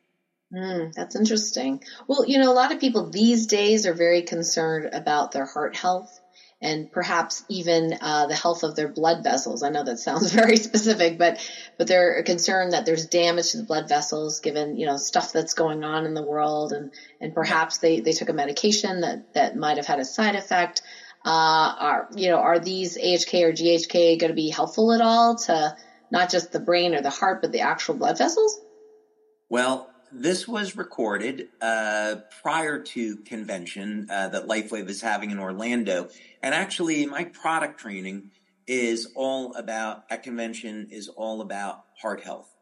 Mm, 0.53 0.93
that's 0.93 1.15
interesting. 1.15 1.81
Well, 2.07 2.25
you 2.25 2.37
know, 2.37 2.51
a 2.51 2.53
lot 2.53 2.71
of 2.73 2.79
people 2.79 3.09
these 3.09 3.47
days 3.47 3.85
are 3.85 3.93
very 3.93 4.21
concerned 4.23 4.89
about 4.91 5.31
their 5.31 5.45
heart 5.45 5.75
health 5.75 6.19
and 6.61 6.91
perhaps 6.91 7.43
even 7.49 7.97
uh, 8.01 8.27
the 8.27 8.35
health 8.35 8.63
of 8.63 8.75
their 8.75 8.89
blood 8.89 9.23
vessels. 9.23 9.63
I 9.63 9.69
know 9.69 9.83
that 9.83 9.99
sounds 9.99 10.31
very 10.33 10.57
specific, 10.57 11.17
but 11.17 11.39
but 11.77 11.87
they're 11.87 12.21
concerned 12.23 12.73
that 12.73 12.85
there's 12.85 13.07
damage 13.07 13.51
to 13.51 13.57
the 13.57 13.63
blood 13.63 13.87
vessels 13.87 14.39
given 14.41 14.75
you 14.77 14.85
know 14.85 14.97
stuff 14.97 15.31
that's 15.31 15.53
going 15.53 15.83
on 15.85 16.05
in 16.05 16.13
the 16.13 16.23
world, 16.25 16.73
and 16.73 16.91
and 17.21 17.33
perhaps 17.33 17.77
they 17.79 18.01
they 18.01 18.11
took 18.13 18.29
a 18.29 18.33
medication 18.33 19.01
that 19.01 19.19
that 19.33 19.55
might 19.55 19.77
have 19.77 19.87
had 19.87 19.99
a 19.99 20.05
side 20.05 20.35
effect. 20.35 20.81
Uh, 21.25 21.73
are 21.79 22.07
you 22.11 22.29
know 22.29 22.37
are 22.37 22.59
these 22.59 22.97
AHK 22.97 23.43
or 23.43 23.53
GHK 23.53 24.19
going 24.19 24.31
to 24.31 24.35
be 24.35 24.49
helpful 24.49 24.91
at 24.91 25.01
all 25.01 25.37
to 25.45 25.73
not 26.11 26.29
just 26.29 26.51
the 26.51 26.59
brain 26.59 26.93
or 26.93 27.01
the 27.01 27.09
heart, 27.09 27.39
but 27.41 27.51
the 27.53 27.61
actual 27.61 27.95
blood 27.95 28.17
vessels? 28.17 28.59
Well, 29.49 29.90
this 30.11 30.47
was 30.47 30.75
recorded 30.75 31.49
uh, 31.61 32.15
prior 32.41 32.79
to 32.79 33.17
convention 33.17 34.07
uh, 34.09 34.29
that 34.29 34.47
LifeWave 34.47 34.89
is 34.89 35.01
having 35.01 35.31
in 35.31 35.39
Orlando, 35.39 36.09
and 36.41 36.53
actually, 36.55 37.05
my 37.05 37.25
product 37.25 37.79
training 37.79 38.31
is 38.67 39.11
all 39.15 39.53
about 39.55 40.03
at 40.09 40.23
convention 40.23 40.87
is 40.91 41.07
all 41.09 41.41
about 41.41 41.85
heart 42.01 42.23
health, 42.23 42.53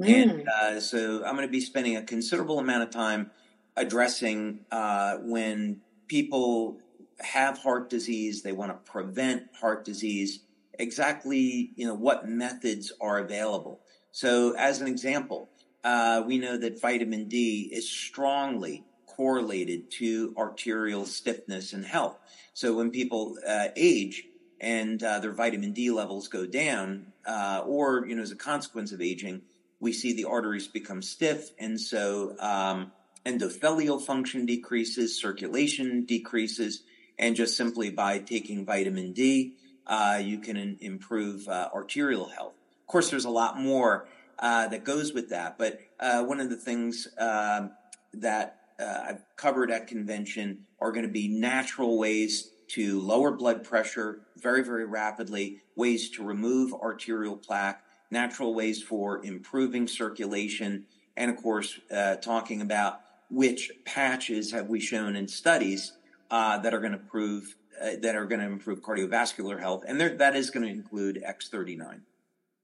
mm. 0.00 0.08
and 0.08 0.48
uh, 0.48 0.80
so 0.80 1.24
I'm 1.24 1.36
going 1.36 1.46
to 1.46 1.52
be 1.52 1.60
spending 1.60 1.96
a 1.96 2.02
considerable 2.02 2.58
amount 2.58 2.84
of 2.84 2.90
time 2.90 3.30
addressing 3.76 4.60
uh, 4.70 5.16
when 5.18 5.80
people 6.08 6.78
have 7.20 7.58
heart 7.58 7.90
disease, 7.90 8.42
they 8.42 8.52
want 8.52 8.70
to 8.72 8.90
prevent 8.90 9.44
heart 9.58 9.84
disease. 9.84 10.40
Exactly, 10.78 11.72
you 11.76 11.86
know 11.86 11.94
what 11.94 12.26
methods 12.28 12.92
are 13.00 13.18
available. 13.18 13.80
So, 14.12 14.54
as 14.56 14.80
an 14.80 14.88
example 14.88 15.49
uh, 15.84 16.22
we 16.26 16.38
know 16.38 16.56
that 16.56 16.80
vitamin 16.80 17.28
D 17.28 17.70
is 17.72 17.88
strongly 17.88 18.84
correlated 19.06 19.90
to 19.90 20.34
arterial 20.36 21.04
stiffness 21.04 21.72
and 21.72 21.84
health. 21.84 22.18
So 22.54 22.74
when 22.74 22.90
people 22.90 23.36
uh, 23.46 23.68
age 23.76 24.24
and 24.60 25.02
uh, 25.02 25.20
their 25.20 25.32
vitamin 25.32 25.72
D 25.72 25.90
levels 25.90 26.28
go 26.28 26.46
down, 26.46 27.12
uh, 27.26 27.62
or 27.66 28.06
you 28.06 28.16
know 28.16 28.22
as 28.22 28.30
a 28.30 28.36
consequence 28.36 28.92
of 28.92 29.00
aging, 29.00 29.42
we 29.78 29.92
see 29.92 30.12
the 30.12 30.24
arteries 30.24 30.68
become 30.68 31.02
stiff, 31.02 31.50
and 31.58 31.80
so 31.80 32.36
um, 32.38 32.92
endothelial 33.24 34.00
function 34.00 34.46
decreases, 34.46 35.18
circulation 35.18 36.04
decreases, 36.04 36.82
and 37.18 37.36
just 37.36 37.56
simply 37.56 37.90
by 37.90 38.18
taking 38.18 38.64
vitamin 38.64 39.12
D, 39.12 39.54
uh, 39.86 40.20
you 40.22 40.38
can 40.38 40.78
improve 40.80 41.48
uh, 41.48 41.68
arterial 41.74 42.28
health. 42.28 42.54
Of 42.80 42.86
course, 42.86 43.10
there's 43.10 43.24
a 43.24 43.30
lot 43.30 43.58
more 43.58 44.08
uh, 44.40 44.66
that 44.68 44.84
goes 44.84 45.12
with 45.12 45.28
that. 45.28 45.58
But 45.58 45.80
uh, 46.00 46.24
one 46.24 46.40
of 46.40 46.50
the 46.50 46.56
things 46.56 47.06
um, 47.18 47.72
that 48.14 48.60
uh, 48.80 49.04
I've 49.08 49.22
covered 49.36 49.70
at 49.70 49.86
convention 49.86 50.64
are 50.80 50.90
going 50.90 51.06
to 51.06 51.12
be 51.12 51.28
natural 51.28 51.98
ways 51.98 52.50
to 52.68 53.00
lower 53.00 53.32
blood 53.32 53.64
pressure 53.64 54.20
very, 54.36 54.64
very 54.64 54.86
rapidly, 54.86 55.58
ways 55.76 56.08
to 56.10 56.24
remove 56.24 56.72
arterial 56.72 57.36
plaque, 57.36 57.82
natural 58.10 58.54
ways 58.54 58.82
for 58.82 59.24
improving 59.24 59.86
circulation, 59.86 60.86
and 61.16 61.30
of 61.30 61.36
course, 61.36 61.78
uh, 61.94 62.16
talking 62.16 62.62
about 62.62 63.00
which 63.28 63.70
patches 63.84 64.52
have 64.52 64.68
we 64.68 64.80
shown 64.80 65.16
in 65.16 65.28
studies 65.28 65.92
uh, 66.30 66.58
that 66.58 66.72
are 66.72 66.80
going 66.80 66.92
to 66.92 66.98
prove 66.98 67.56
that 68.02 68.14
are 68.14 68.26
going 68.26 68.40
to 68.40 68.46
improve 68.46 68.82
cardiovascular 68.82 69.58
health, 69.58 69.84
and 69.88 69.98
there, 69.98 70.14
that 70.14 70.36
is 70.36 70.50
going 70.50 70.64
to 70.64 70.70
include 70.70 71.22
X39. 71.26 72.00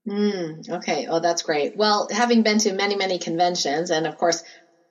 Mm, 0.09 0.69
okay. 0.69 1.07
Oh, 1.09 1.21
that's 1.21 1.43
great. 1.43 1.73
Well, 1.75 2.07
having 2.11 2.43
been 2.43 2.59
to 2.59 2.73
many, 2.73 2.95
many 2.95 3.19
conventions, 3.19 3.91
and 3.91 4.07
of 4.07 4.17
course, 4.17 4.43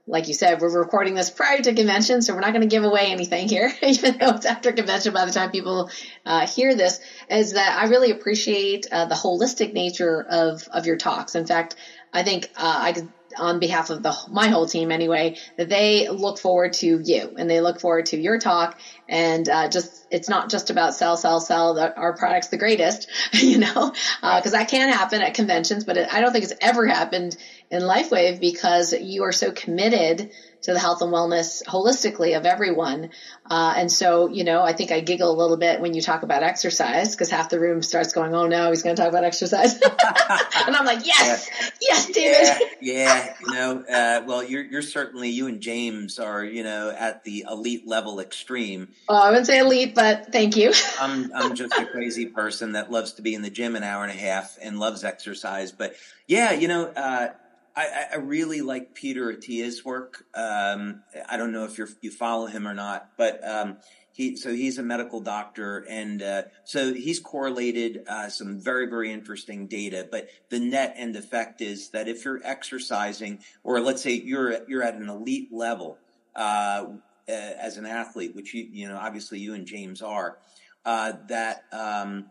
like 0.07 0.27
you 0.27 0.33
said, 0.33 0.61
we're 0.61 0.77
recording 0.77 1.15
this 1.15 1.31
prior 1.31 1.61
to 1.61 1.73
convention, 1.73 2.21
so 2.21 2.33
we're 2.33 2.41
not 2.41 2.53
going 2.53 2.67
to 2.67 2.75
give 2.75 2.83
away 2.83 3.07
anything 3.11 3.47
here, 3.49 3.73
even 3.83 4.17
though 4.19 4.31
it's 4.31 4.45
after 4.45 4.73
convention 4.73 5.13
by 5.13 5.25
the 5.25 5.31
time 5.31 5.51
people 5.51 5.89
uh, 6.25 6.47
hear 6.47 6.75
this. 6.75 6.99
Is 7.29 7.53
that 7.53 7.77
I 7.77 7.85
really 7.87 8.11
appreciate 8.11 8.87
uh, 8.91 9.05
the 9.05 9.15
holistic 9.15 9.73
nature 9.73 10.25
of 10.29 10.63
of 10.71 10.85
your 10.85 10.97
talks. 10.97 11.35
In 11.35 11.45
fact, 11.45 11.75
I 12.13 12.23
think 12.23 12.45
uh, 12.57 12.79
I 12.83 12.93
could 12.93 13.11
on 13.37 13.59
behalf 13.59 13.89
of 13.89 14.03
the 14.03 14.15
my 14.29 14.47
whole 14.47 14.65
team 14.65 14.91
anyway 14.91 15.35
that 15.57 15.69
they 15.69 16.07
look 16.09 16.37
forward 16.37 16.73
to 16.73 16.99
you 17.03 17.35
and 17.37 17.49
they 17.49 17.61
look 17.61 17.79
forward 17.79 18.07
to 18.07 18.17
your 18.17 18.37
talk. 18.37 18.79
And 19.07 19.47
uh, 19.47 19.67
just 19.69 20.05
it's 20.11 20.29
not 20.29 20.49
just 20.49 20.69
about 20.69 20.95
sell 20.95 21.17
sell 21.17 21.39
sell 21.39 21.77
our 21.95 22.13
products 22.13 22.47
the 22.47 22.57
greatest 22.57 23.09
you 23.33 23.57
know 23.57 23.91
because 24.21 24.53
uh, 24.53 24.57
that 24.57 24.69
can 24.69 24.89
happen 24.89 25.21
at 25.21 25.33
conventions 25.33 25.83
but 25.83 25.97
it, 25.97 26.07
i 26.13 26.21
don't 26.21 26.31
think 26.31 26.43
it's 26.43 26.53
ever 26.61 26.85
happened 26.87 27.35
in 27.71 27.81
lifewave 27.81 28.39
because 28.39 28.93
you 28.93 29.23
are 29.23 29.31
so 29.31 29.51
committed 29.51 30.31
to 30.65 30.73
the 30.73 30.79
health 30.79 31.01
and 31.01 31.13
wellness 31.13 31.63
holistically 31.63 32.35
of 32.35 32.45
everyone. 32.45 33.11
Uh, 33.47 33.73
and 33.77 33.91
so, 33.91 34.27
you 34.29 34.43
know, 34.43 34.63
I 34.63 34.73
think 34.73 34.91
I 34.91 34.99
giggle 34.99 35.31
a 35.31 35.37
little 35.37 35.57
bit 35.57 35.79
when 35.79 35.93
you 35.93 36.01
talk 36.01 36.23
about 36.23 36.41
exercise 36.41 37.15
because 37.15 37.29
half 37.29 37.49
the 37.49 37.59
room 37.59 37.83
starts 37.83 38.13
going, 38.13 38.33
"Oh 38.33 38.47
no, 38.47 38.71
he's 38.71 38.81
going 38.81 38.95
to 38.95 39.01
talk 39.01 39.09
about 39.09 39.23
exercise," 39.23 39.73
and 39.81 40.75
I'm 40.75 40.85
like, 40.85 41.05
"Yes, 41.05 41.47
yeah. 41.53 41.69
yes, 41.81 42.05
David." 42.07 42.69
Yeah, 42.81 42.93
yeah. 43.03 43.33
you 43.39 43.53
know, 43.53 43.83
uh, 43.87 44.23
well, 44.25 44.43
you're 44.43 44.63
you're 44.63 44.81
certainly 44.81 45.29
you 45.29 45.45
and 45.45 45.61
James 45.61 46.17
are 46.17 46.43
you 46.43 46.63
know 46.63 46.89
at 46.89 47.23
the 47.23 47.45
elite 47.47 47.87
level 47.87 48.19
extreme. 48.19 48.87
Oh, 49.07 49.15
I 49.15 49.29
wouldn't 49.29 49.45
say 49.45 49.59
elite, 49.59 49.93
but 49.93 50.31
thank 50.31 50.57
you. 50.57 50.73
I'm 50.99 51.31
I'm 51.35 51.55
just 51.55 51.77
a 51.77 51.85
crazy 51.85 52.25
person 52.25 52.71
that 52.71 52.91
loves 52.91 53.13
to 53.13 53.21
be 53.21 53.35
in 53.35 53.43
the 53.43 53.51
gym 53.51 53.75
an 53.75 53.83
hour 53.83 54.03
and 54.03 54.11
a 54.11 54.19
half 54.19 54.57
and 54.63 54.79
loves 54.79 55.03
exercise, 55.03 55.71
but 55.71 55.95
yeah, 56.27 56.53
you 56.53 56.67
know. 56.67 56.85
Uh, 56.87 57.29
I, 57.75 58.05
I, 58.13 58.15
really 58.17 58.61
like 58.61 58.93
Peter 58.93 59.29
Attia's 59.29 59.83
work. 59.83 60.23
Um, 60.33 61.03
I 61.27 61.35
don't 61.35 61.51
know 61.51 61.65
if 61.65 61.77
you 61.77 61.87
you 62.01 62.09
follow 62.09 62.45
him 62.45 62.67
or 62.67 62.73
not, 62.73 63.09
but 63.17 63.45
um, 63.47 63.77
he 64.13 64.37
so 64.37 64.53
he's 64.53 64.77
a 64.77 64.83
medical 64.83 65.19
doctor, 65.19 65.85
and 65.89 66.23
uh, 66.23 66.43
so 66.63 66.93
he's 66.93 67.19
correlated 67.19 68.05
uh, 68.07 68.29
some 68.29 68.61
very 68.61 68.87
very 68.87 69.11
interesting 69.11 69.67
data. 69.67 70.07
But 70.09 70.29
the 70.49 70.59
net 70.59 70.93
end 70.95 71.17
effect 71.17 71.59
is 71.59 71.89
that 71.89 72.07
if 72.07 72.23
you're 72.23 72.39
exercising, 72.45 73.39
or 73.63 73.81
let's 73.81 74.01
say 74.01 74.11
you're 74.11 74.65
you're 74.69 74.83
at 74.83 74.95
an 74.95 75.09
elite 75.09 75.49
level 75.51 75.97
uh, 76.33 76.85
as 77.27 77.75
an 77.75 77.85
athlete, 77.85 78.35
which 78.35 78.53
you 78.53 78.69
you 78.71 78.87
know 78.87 78.97
obviously 78.97 79.39
you 79.39 79.53
and 79.53 79.65
James 79.65 80.01
are, 80.01 80.37
uh, 80.85 81.13
that 81.27 81.65
um, 81.73 82.27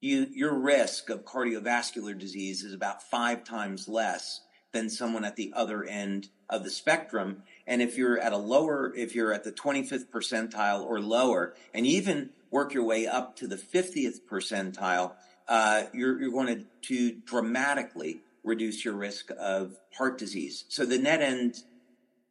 you, 0.00 0.28
your 0.32 0.54
risk 0.54 1.10
of 1.10 1.24
cardiovascular 1.24 2.18
disease 2.18 2.62
is 2.62 2.72
about 2.72 3.02
five 3.02 3.44
times 3.44 3.88
less 3.88 4.40
than 4.72 4.90
someone 4.90 5.24
at 5.24 5.36
the 5.36 5.52
other 5.56 5.84
end 5.84 6.28
of 6.48 6.62
the 6.62 6.70
spectrum. 6.70 7.42
And 7.66 7.82
if 7.82 7.96
you're 7.96 8.18
at 8.18 8.32
a 8.32 8.38
lower, 8.38 8.94
if 8.94 9.14
you're 9.14 9.32
at 9.32 9.44
the 9.44 9.52
25th 9.52 10.08
percentile 10.08 10.84
or 10.84 11.00
lower, 11.00 11.54
and 11.72 11.86
even 11.86 12.30
work 12.50 12.74
your 12.74 12.84
way 12.84 13.06
up 13.06 13.36
to 13.36 13.46
the 13.46 13.56
50th 13.56 14.20
percentile, 14.30 15.12
uh, 15.48 15.84
you're, 15.92 16.20
you're 16.20 16.30
going 16.30 16.46
to, 16.46 16.64
to 16.82 17.20
dramatically 17.24 18.20
reduce 18.44 18.84
your 18.84 18.94
risk 18.94 19.30
of 19.38 19.76
heart 19.96 20.18
disease. 20.18 20.64
So 20.68 20.84
the 20.84 20.98
net 20.98 21.22
end 21.22 21.62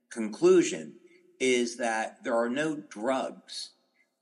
conclusion 0.09 0.93
is 1.39 1.77
that 1.77 2.23
there 2.23 2.35
are 2.35 2.49
no 2.49 2.77
drugs 2.89 3.71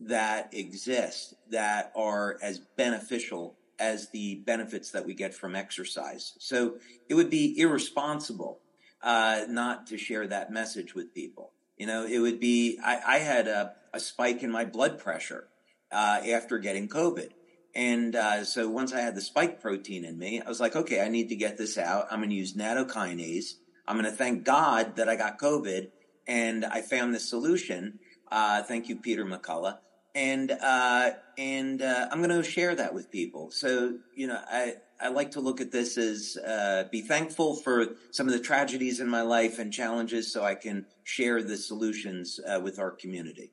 that 0.06 0.54
exist 0.54 1.34
that 1.50 1.92
are 1.96 2.38
as 2.42 2.60
beneficial 2.60 3.56
as 3.80 4.10
the 4.10 4.36
benefits 4.46 4.92
that 4.92 5.06
we 5.06 5.14
get 5.14 5.34
from 5.34 5.56
exercise. 5.56 6.34
So 6.40 6.76
it 7.10 7.16
would 7.16 7.30
be 7.30 7.60
irresponsible 7.60 8.60
uh, 9.02 9.42
not 9.50 9.88
to 9.88 9.98
share 9.98 10.28
that 10.28 10.52
message 10.52 10.96
with 10.96 11.14
people. 11.14 11.52
You 11.78 11.88
know, 11.88 12.06
it 12.06 12.20
would 12.20 12.40
be, 12.40 12.80
I, 12.84 13.02
I 13.06 13.18
had 13.18 13.48
a, 13.48 13.74
a, 13.94 14.00
spike 14.00 14.44
in 14.44 14.52
my 14.52 14.64
blood 14.64 14.98
pressure 14.98 15.48
uh, 15.92 16.22
after 16.32 16.58
getting 16.58 16.88
COVID. 16.88 17.32
And 17.76 18.16
uh, 18.16 18.46
so 18.46 18.70
once 18.70 18.94
I 18.94 19.02
had 19.02 19.16
the 19.16 19.22
spike 19.22 19.62
protein 19.62 20.06
in 20.06 20.18
me, 20.18 20.42
I 20.42 20.48
was 20.48 20.62
like, 20.62 20.76
okay, 20.76 21.02
I 21.02 21.10
need 21.10 21.28
to 21.30 21.36
get 21.36 21.58
this 21.58 21.78
out. 21.78 22.08
I'm 22.10 22.20
going 22.20 22.30
to 22.30 22.36
use 22.36 22.54
nattokinase. 22.54 23.56
I'm 23.86 23.98
going 23.98 24.10
to 24.10 24.18
thank 24.18 24.46
God 24.46 24.96
that 24.96 25.10
I 25.10 25.18
got 25.18 25.38
COVID 25.38 25.90
and 26.26 26.64
I 26.64 26.82
found 26.82 27.14
this 27.14 27.30
solution. 27.30 28.00
Uh, 28.32 28.64
thank 28.64 28.88
you, 28.88 28.96
Peter 28.96 29.26
McCullough 29.26 29.78
and 30.16 30.52
uh, 30.52 31.12
and 31.38 31.82
uh, 31.82 32.08
I'm 32.10 32.24
going 32.24 32.42
to 32.42 32.50
share 32.50 32.74
that 32.76 32.94
with 32.94 33.12
people. 33.12 33.52
So 33.52 33.98
you 34.16 34.28
know, 34.28 34.40
I 34.50 34.76
I 35.00 35.10
like 35.10 35.32
to 35.32 35.42
look 35.42 35.60
at 35.62 35.72
this 35.72 35.98
as 35.98 36.38
uh, 36.38 36.86
be 36.92 37.02
thankful 37.02 37.58
for 37.58 37.88
some 38.12 38.28
of 38.28 38.34
the 38.34 38.40
tragedies 38.40 39.00
in 39.00 39.10
my 39.10 39.22
life 39.22 39.60
and 39.60 39.72
challenges, 39.72 40.32
so 40.32 40.44
I 40.44 40.56
can 40.56 40.86
share 41.04 41.44
the 41.44 41.58
solutions 41.58 42.40
uh, 42.48 42.60
with 42.62 42.80
our 42.80 42.92
community. 42.92 43.52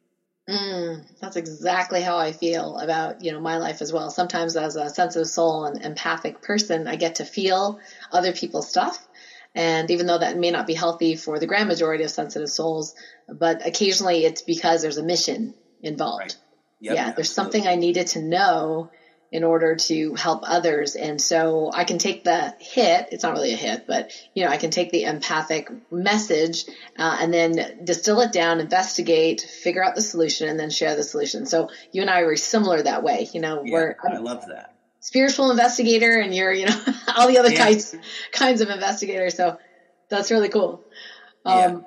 Mm, 0.49 1.05
that's 1.21 1.37
exactly 1.37 2.01
how 2.01 2.17
I 2.17 2.33
feel 2.33 2.79
about 2.79 3.23
you 3.23 3.33
know 3.33 3.41
my 3.41 3.59
life 3.59 3.83
as 3.83 3.93
well. 3.93 4.11
Sometimes, 4.11 4.57
as 4.57 4.77
a 4.77 4.89
sensitive 4.89 5.29
soul 5.29 5.65
and 5.65 5.85
empathic 5.85 6.43
person, 6.43 6.87
I 6.87 6.97
get 6.97 7.17
to 7.17 7.25
feel 7.25 7.81
other 8.13 8.33
people's 8.33 8.69
stuff. 8.69 9.09
And 9.55 9.91
even 9.91 10.07
though 10.07 10.19
that 10.19 10.39
may 10.39 10.51
not 10.51 10.67
be 10.67 10.73
healthy 10.73 11.15
for 11.15 11.39
the 11.39 11.47
grand 11.47 11.69
majority 11.69 12.05
of 12.05 12.11
sensitive 12.11 12.49
souls, 12.49 12.95
but 13.29 13.67
occasionally 13.67 14.25
it's 14.25 14.41
because 14.41 14.81
there's 14.81 14.97
a 14.97 15.03
mission 15.03 15.55
involved. 15.83 16.21
Right. 16.21 16.37
Yep, 16.83 16.97
yeah, 16.97 17.13
there's 17.13 17.31
something 17.31 17.65
I 17.65 17.77
needed 17.77 18.09
to 18.09 18.23
know 18.23 18.91
in 19.31 19.45
order 19.45 19.77
to 19.77 20.15
help 20.15 20.43
others. 20.43 20.97
And 20.97 21.23
so 21.23 21.71
I 21.73 21.85
can 21.85 21.99
take 21.99 22.25
the 22.25 22.55
hit. 22.59 23.09
It's 23.13 23.23
not 23.23 23.35
really 23.35 23.53
a 23.53 23.57
hit, 23.57 23.87
but 23.87 24.11
you 24.35 24.45
know, 24.45 24.51
I 24.51 24.57
can 24.57 24.73
take 24.73 24.91
the 24.91 25.05
empathic 25.05 25.71
message 25.93 26.65
uh, 26.99 27.19
and 27.21 27.33
then 27.33 27.85
distill 27.85 28.21
it 28.21 28.33
down, 28.33 28.59
investigate, 28.59 29.43
figure 29.43 29.83
out 29.83 29.95
the 29.95 30.03
solution, 30.03 30.49
and 30.49 30.59
then 30.59 30.71
share 30.71 30.97
the 30.97 31.05
solution. 31.05 31.47
So 31.47 31.71
you 31.93 32.03
and 32.03 32.11
I 32.11 32.23
are 32.23 32.35
similar 32.35 32.83
that 32.83 33.05
way. 33.05 33.29
You 33.33 33.41
know, 33.41 33.63
yeah, 33.65 33.73
we're 33.73 33.97
I 34.05 34.19
love 34.19 34.45
that 34.49 34.75
spiritual 34.99 35.53
investigator, 35.53 36.19
and 36.19 36.35
you're 36.35 36.53
you 36.53 36.67
know 36.67 36.85
all 37.17 37.29
the 37.29 37.39
other 37.39 37.53
yeah. 37.53 37.65
kinds 37.65 37.95
kinds 38.33 38.61
of 38.61 38.71
investigators. 38.71 39.37
So 39.37 39.57
that's 40.09 40.33
really 40.33 40.49
cool. 40.49 40.85
Um, 41.45 41.59
yeah 41.59 41.79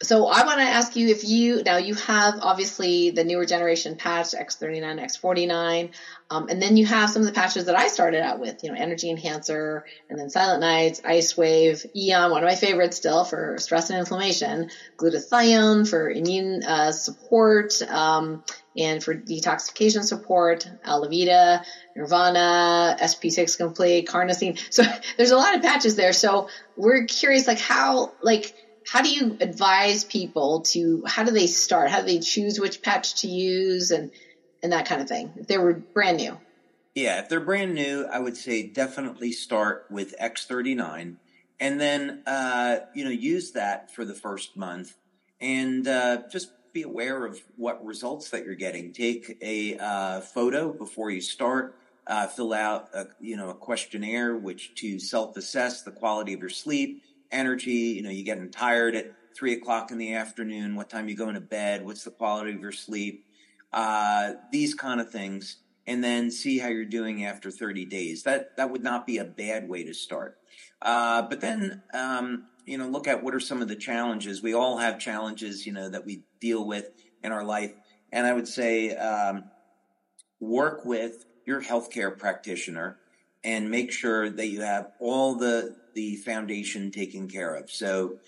so 0.00 0.26
I 0.26 0.44
want 0.46 0.60
to 0.60 0.64
ask 0.64 0.94
you 0.94 1.08
if 1.08 1.24
you 1.24 1.62
now 1.64 1.78
you 1.78 1.94
have 1.94 2.38
obviously 2.40 3.10
the 3.10 3.24
newer 3.24 3.44
generation 3.44 3.96
patch 3.96 4.26
X39, 4.28 5.02
X49, 5.02 5.90
um, 6.30 6.48
and 6.48 6.62
then 6.62 6.76
you 6.76 6.86
have 6.86 7.10
some 7.10 7.22
of 7.22 7.26
the 7.26 7.32
patches 7.32 7.64
that 7.64 7.74
I 7.76 7.88
started 7.88 8.22
out 8.22 8.38
with, 8.38 8.62
you 8.62 8.70
know, 8.70 8.78
Energy 8.78 9.10
Enhancer, 9.10 9.84
and 10.08 10.16
then 10.16 10.30
Silent 10.30 10.60
Nights, 10.60 11.00
Ice 11.04 11.36
Wave, 11.36 11.84
Aeon, 11.96 12.30
one 12.30 12.44
of 12.44 12.48
my 12.48 12.54
favorites 12.54 12.96
still 12.96 13.24
for 13.24 13.56
stress 13.58 13.90
and 13.90 13.98
inflammation, 13.98 14.70
Glutathione 14.98 15.88
for 15.88 16.08
immune 16.08 16.62
uh, 16.62 16.92
support, 16.92 17.82
um, 17.82 18.44
and 18.76 19.02
for 19.02 19.14
detoxification 19.16 20.04
support, 20.04 20.70
Alavida, 20.86 21.64
Nirvana, 21.96 22.96
SP6 23.00 23.56
Complete, 23.56 24.06
Carnosine. 24.06 24.60
So 24.70 24.84
there's 25.16 25.32
a 25.32 25.36
lot 25.36 25.56
of 25.56 25.62
patches 25.62 25.96
there. 25.96 26.12
So 26.12 26.48
we're 26.76 27.06
curious, 27.06 27.48
like 27.48 27.58
how, 27.58 28.12
like 28.22 28.54
how 28.90 29.02
do 29.02 29.10
you 29.10 29.36
advise 29.40 30.04
people 30.04 30.60
to 30.60 31.04
how 31.06 31.24
do 31.24 31.30
they 31.30 31.46
start? 31.46 31.90
How 31.90 32.00
do 32.00 32.06
they 32.06 32.20
choose 32.20 32.58
which 32.58 32.82
patch 32.82 33.22
to 33.22 33.28
use 33.28 33.90
and 33.90 34.10
and 34.62 34.72
that 34.72 34.86
kind 34.86 35.00
of 35.00 35.08
thing? 35.08 35.32
If 35.36 35.46
they 35.46 35.58
were 35.58 35.74
brand 35.74 36.16
new. 36.18 36.38
Yeah 36.94 37.20
if 37.20 37.28
they're 37.28 37.40
brand 37.40 37.74
new 37.74 38.06
i 38.10 38.18
would 38.18 38.36
say 38.36 38.64
definitely 38.64 39.30
start 39.30 39.86
with 39.88 40.16
x39 40.18 41.16
and 41.60 41.80
then 41.80 42.22
uh, 42.26 42.78
you 42.94 43.04
know 43.04 43.10
use 43.10 43.52
that 43.52 43.94
for 43.94 44.04
the 44.04 44.14
first 44.14 44.56
month 44.56 44.96
and 45.40 45.86
uh, 45.86 46.22
just 46.30 46.50
be 46.72 46.82
aware 46.82 47.24
of 47.24 47.40
what 47.56 47.84
results 47.84 48.30
that 48.30 48.44
you're 48.44 48.54
getting. 48.54 48.92
Take 48.92 49.38
a 49.40 49.76
uh, 49.78 50.20
photo 50.20 50.72
before 50.72 51.10
you 51.10 51.20
start 51.20 51.76
uh, 52.08 52.26
fill 52.26 52.52
out 52.52 52.88
a, 52.94 53.06
you 53.20 53.36
know 53.36 53.50
a 53.50 53.54
questionnaire 53.54 54.34
which 54.34 54.74
to 54.76 54.98
self-assess 54.98 55.82
the 55.82 55.90
quality 55.90 56.32
of 56.32 56.40
your 56.40 56.48
sleep 56.48 57.02
energy. 57.30 57.70
You 57.70 58.02
know, 58.02 58.10
you 58.10 58.24
getting 58.24 58.50
tired 58.50 58.94
at 58.94 59.14
three 59.36 59.52
o'clock 59.52 59.90
in 59.90 59.98
the 59.98 60.14
afternoon. 60.14 60.74
What 60.74 60.90
time 60.90 61.08
you 61.08 61.16
going 61.16 61.34
to 61.34 61.40
bed? 61.40 61.84
What's 61.84 62.04
the 62.04 62.10
quality 62.10 62.52
of 62.52 62.60
your 62.60 62.72
sleep? 62.72 63.24
Uh, 63.72 64.32
these 64.50 64.74
kind 64.74 65.00
of 65.00 65.10
things, 65.10 65.58
and 65.86 66.02
then 66.02 66.30
see 66.30 66.58
how 66.58 66.68
you're 66.68 66.84
doing 66.84 67.24
after 67.24 67.50
30 67.50 67.84
days. 67.84 68.22
That 68.22 68.56
that 68.56 68.70
would 68.70 68.82
not 68.82 69.06
be 69.06 69.18
a 69.18 69.24
bad 69.24 69.68
way 69.68 69.84
to 69.84 69.94
start. 69.94 70.38
Uh, 70.80 71.22
but 71.22 71.40
then, 71.40 71.82
um, 71.92 72.46
you 72.64 72.78
know, 72.78 72.88
look 72.88 73.06
at 73.06 73.22
what 73.22 73.34
are 73.34 73.40
some 73.40 73.62
of 73.62 73.68
the 73.68 73.76
challenges. 73.76 74.42
We 74.42 74.54
all 74.54 74.78
have 74.78 74.98
challenges, 74.98 75.66
you 75.66 75.72
know, 75.72 75.88
that 75.90 76.06
we 76.06 76.22
deal 76.40 76.66
with 76.66 76.90
in 77.22 77.32
our 77.32 77.44
life, 77.44 77.74
and 78.12 78.26
I 78.26 78.32
would 78.32 78.48
say 78.48 78.94
um, 78.96 79.44
work 80.40 80.84
with 80.84 81.26
your 81.46 81.62
healthcare 81.62 82.16
practitioner 82.16 82.98
and 83.44 83.70
make 83.70 83.92
sure 83.92 84.28
that 84.30 84.48
you 84.48 84.62
have 84.62 84.92
all 84.98 85.36
the 85.36 85.76
the 85.94 86.16
foundation 86.16 86.90
taken 86.90 87.28
care 87.28 87.54
of. 87.54 87.70
So, 87.70 88.18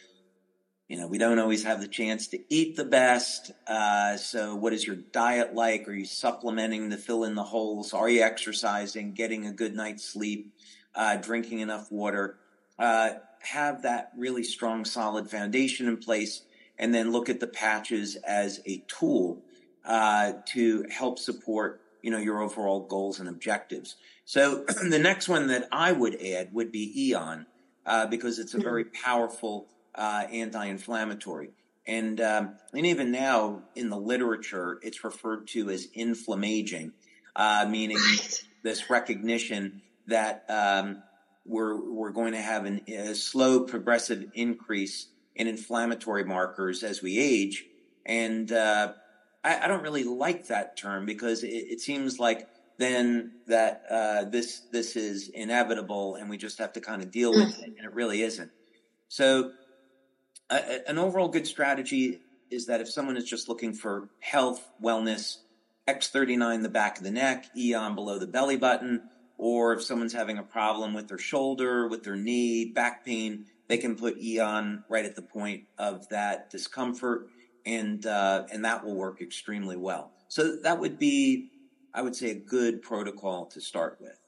you 0.89 0.99
know, 0.99 1.07
we 1.07 1.19
don't 1.19 1.39
always 1.39 1.63
have 1.63 1.81
the 1.81 1.87
chance 1.87 2.27
to 2.29 2.39
eat 2.49 2.75
the 2.75 2.85
best. 2.85 3.53
Uh, 3.67 4.17
so, 4.17 4.57
what 4.57 4.73
is 4.73 4.87
your 4.87 4.97
diet 4.97 5.55
like? 5.55 5.87
Are 5.89 5.95
you 5.95 6.05
supplementing 6.05 6.91
to 6.91 6.97
fill 6.97 7.25
in 7.25 7.35
the 7.35 7.45
holes? 7.45 7.95
Are 7.95 8.09
you 8.09 8.23
exercising? 8.23 9.13
Getting 9.13 9.47
a 9.47 9.53
good 9.53 9.75
night's 9.75 10.05
sleep? 10.05 10.53
Uh, 10.95 11.17
drinking 11.17 11.61
enough 11.61 11.93
water? 11.93 12.39
Uh, 12.79 13.11
have 13.43 13.83
that 13.83 14.11
really 14.17 14.43
strong, 14.43 14.85
solid 14.85 15.31
foundation 15.31 15.87
in 15.87 15.97
place, 15.97 16.43
and 16.79 16.93
then 16.95 17.13
look 17.13 17.29
at 17.29 17.41
the 17.41 17.47
patches 17.47 18.17
as 18.17 18.61
a 18.67 18.83
tool 18.89 19.43
uh, 19.85 20.33
to 20.47 20.85
help 20.91 21.19
support 21.19 21.81
you 22.03 22.11
know 22.11 22.19
your 22.19 22.41
overall 22.41 22.81
goals 22.81 23.21
and 23.21 23.29
objectives. 23.29 23.97
So 24.31 24.65
the 24.89 25.01
next 25.01 25.29
one 25.29 25.49
that 25.49 25.67
I 25.73 25.91
would 25.91 26.23
add 26.23 26.55
would 26.55 26.71
be 26.71 27.09
Aeon 27.09 27.47
uh, 27.85 28.07
because 28.07 28.39
it's 28.39 28.55
a 28.55 28.59
hmm. 28.59 28.63
very 28.63 28.85
powerful 28.85 29.67
uh, 29.93 30.25
anti-inflammatory. 30.31 31.51
And 31.85 32.21
um, 32.21 32.55
and 32.73 32.87
even 32.87 33.11
now 33.11 33.63
in 33.75 33.91
the 33.91 33.97
literature, 33.97 34.79
it's 34.83 35.03
referred 35.03 35.49
to 35.49 35.69
as 35.71 35.89
inflammaging, 35.95 36.93
uh, 37.35 37.67
meaning 37.69 37.97
right. 37.97 38.45
this 38.63 38.89
recognition 38.89 39.83
that 40.07 40.45
um, 40.49 41.03
we're 41.45 41.93
we're 41.93 42.13
going 42.13 42.35
to 42.35 42.41
have 42.41 42.67
an, 42.67 42.83
a 42.87 43.17
slow 43.17 43.65
progressive 43.65 44.27
increase 44.35 45.09
in 45.35 45.49
inflammatory 45.49 46.23
markers 46.23 46.85
as 46.85 47.03
we 47.03 47.19
age, 47.19 47.65
and 48.07 48.53
uh, 48.53 48.93
I, 49.43 49.65
I, 49.65 49.69
don't 49.69 49.83
really 49.83 50.05
like 50.05 50.49
that 50.49 50.77
term 50.77 51.07
because 51.07 51.43
it, 51.43 51.49
it 51.49 51.81
seems 51.81 52.21
like 52.21 52.47
then 52.81 53.33
that 53.47 53.85
uh, 53.91 54.25
this 54.25 54.63
this 54.73 54.97
is 54.97 55.29
inevitable 55.29 56.15
and 56.15 56.31
we 56.31 56.39
just 56.39 56.59
have 56.59 56.73
to 56.73 56.81
kind 56.81 57.03
of 57.03 57.11
deal 57.11 57.31
with 57.31 57.59
it, 57.59 57.67
and 57.67 57.85
it 57.85 57.93
really 57.93 58.23
isn't. 58.23 58.51
So, 59.09 59.53
an 60.49 60.97
overall 60.99 61.29
good 61.29 61.47
strategy 61.47 62.21
is 62.51 62.67
that 62.67 62.81
if 62.81 62.91
someone 62.91 63.17
is 63.17 63.25
just 63.25 63.49
looking 63.49 63.75
for 63.75 64.09
health, 64.21 64.67
wellness, 64.83 65.37
X39 65.87 66.63
the 66.63 66.71
back 66.71 66.97
of 66.97 67.05
the 67.05 67.11
neck, 67.11 67.47
Aeon 67.55 67.95
below 67.95 68.19
the 68.19 68.27
belly 68.27 68.57
button, 68.57 69.03
or 69.37 69.75
if 69.75 69.83
someone's 69.83 70.15
having 70.15 70.39
a 70.39 70.43
problem 70.43 70.95
with 70.95 71.09
their 71.09 71.19
shoulder, 71.19 71.87
with 71.87 72.03
their 72.03 72.17
knee, 72.17 72.65
back 72.65 73.05
pain, 73.05 73.45
they 73.69 73.77
can 73.77 73.95
put 73.95 74.17
Aeon 74.19 74.85
right 74.89 75.05
at 75.05 75.17
the 75.17 75.23
point 75.23 75.65
of 75.79 76.09
that 76.09 76.51
discomfort, 76.51 77.27
and 77.67 78.07
uh, 78.07 78.45
and 78.51 78.65
that 78.65 78.85
will 78.85 78.97
work 78.97 79.21
extremely 79.21 79.77
well. 79.77 80.13
So 80.29 80.57
that 80.63 80.81
would 80.81 80.99
be, 80.99 81.51
I 81.95 82.03
would 82.03 82.15
say, 82.15 82.31
a 82.31 82.35
good 82.35 82.83
protocol 82.83 83.47
to 83.47 83.61
start 83.61 83.99
with. 84.01 84.20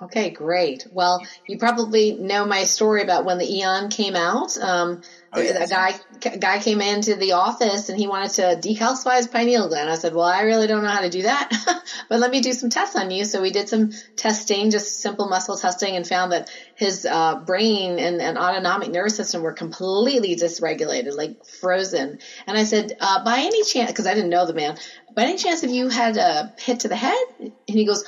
Okay, 0.00 0.30
great. 0.30 0.86
Well, 0.90 1.20
you 1.46 1.58
probably 1.58 2.12
know 2.12 2.46
my 2.46 2.64
story 2.64 3.02
about 3.02 3.26
when 3.26 3.38
the 3.38 3.46
Aeon 3.46 3.90
came 3.90 4.16
out. 4.16 4.56
Um, 4.56 5.02
oh, 5.32 5.40
yes. 5.40 5.70
A 5.70 5.72
guy 5.72 6.00
guy 6.38 6.58
came 6.60 6.80
into 6.80 7.14
the 7.14 7.32
office 7.32 7.90
and 7.90 7.98
he 7.98 8.06
wanted 8.06 8.30
to 8.32 8.68
decalcify 8.68 9.18
his 9.18 9.28
pineal 9.28 9.68
gland. 9.68 9.90
I 9.90 9.96
said, 9.96 10.14
"Well, 10.14 10.24
I 10.24 10.42
really 10.42 10.66
don't 10.66 10.82
know 10.82 10.88
how 10.88 11.02
to 11.02 11.10
do 11.10 11.22
that, 11.22 11.50
but 12.08 12.20
let 12.20 12.30
me 12.30 12.40
do 12.40 12.54
some 12.54 12.70
tests 12.70 12.96
on 12.96 13.10
you." 13.10 13.26
So 13.26 13.42
we 13.42 13.50
did 13.50 13.68
some 13.68 13.90
testing, 14.16 14.70
just 14.70 15.00
simple 15.00 15.28
muscle 15.28 15.58
testing, 15.58 15.94
and 15.94 16.08
found 16.08 16.32
that 16.32 16.48
his 16.74 17.04
uh, 17.04 17.36
brain 17.36 17.98
and, 17.98 18.20
and, 18.20 18.38
autonomic 18.38 18.90
nervous 18.90 19.16
system 19.16 19.42
were 19.42 19.52
completely 19.52 20.36
dysregulated, 20.36 21.14
like 21.14 21.36
frozen. 21.60 22.18
And 22.46 22.56
I 22.56 22.64
said, 22.64 22.92
uh, 22.98 23.22
"By 23.22 23.40
any 23.40 23.62
chance?" 23.62 23.90
Because 23.90 24.06
I 24.06 24.14
didn't 24.14 24.30
know 24.30 24.46
the 24.46 24.54
man. 24.54 24.78
By 25.14 25.24
any 25.24 25.36
chance, 25.36 25.60
have 25.60 25.70
you 25.70 25.90
had 25.90 26.16
a 26.16 26.54
hit 26.58 26.80
to 26.80 26.88
the 26.88 26.96
head? 26.96 27.26
And 27.38 27.52
he 27.66 27.84
goes 27.84 28.02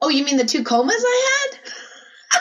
Oh, 0.00 0.08
you 0.08 0.24
mean 0.24 0.36
the 0.36 0.44
two 0.44 0.64
comas 0.64 1.04
I 1.06 1.48
had? 1.52 2.40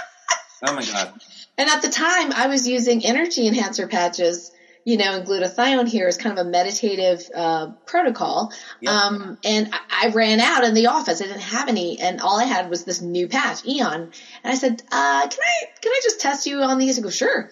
oh 0.69 0.75
my 0.75 0.85
god. 0.85 1.13
And 1.59 1.67
at 1.71 1.81
the 1.81 1.89
time, 1.89 2.31
I 2.33 2.45
was 2.45 2.67
using 2.67 3.03
energy 3.03 3.47
enhancer 3.47 3.87
patches, 3.87 4.51
you 4.85 4.97
know, 4.97 5.15
and 5.15 5.25
glutathione 5.25 5.87
here 5.87 6.07
is 6.07 6.15
kind 6.15 6.37
of 6.37 6.45
a 6.45 6.47
meditative 6.47 7.27
uh, 7.33 7.71
protocol. 7.87 8.53
Yep. 8.81 8.93
Um, 8.93 9.39
and 9.43 9.73
I, 9.73 9.79
I, 10.03 10.09
ran 10.09 10.39
out 10.39 10.65
in 10.65 10.75
the 10.75 10.85
office. 10.85 11.19
I 11.19 11.25
didn't 11.25 11.41
have 11.41 11.67
any, 11.67 11.99
and 11.99 12.21
all 12.21 12.39
I 12.39 12.43
had 12.43 12.69
was 12.69 12.83
this 12.83 13.01
new 13.01 13.27
patch, 13.27 13.65
Aeon. 13.65 14.01
And 14.01 14.11
I 14.43 14.53
said, 14.53 14.83
uh, 14.91 15.27
"Can 15.27 15.39
I 15.39 15.65
can 15.81 15.91
I 15.91 15.99
just 16.03 16.21
test 16.21 16.45
you 16.45 16.61
on 16.61 16.77
these?" 16.77 16.97
He 16.97 17.01
goes, 17.01 17.15
"Sure." 17.15 17.49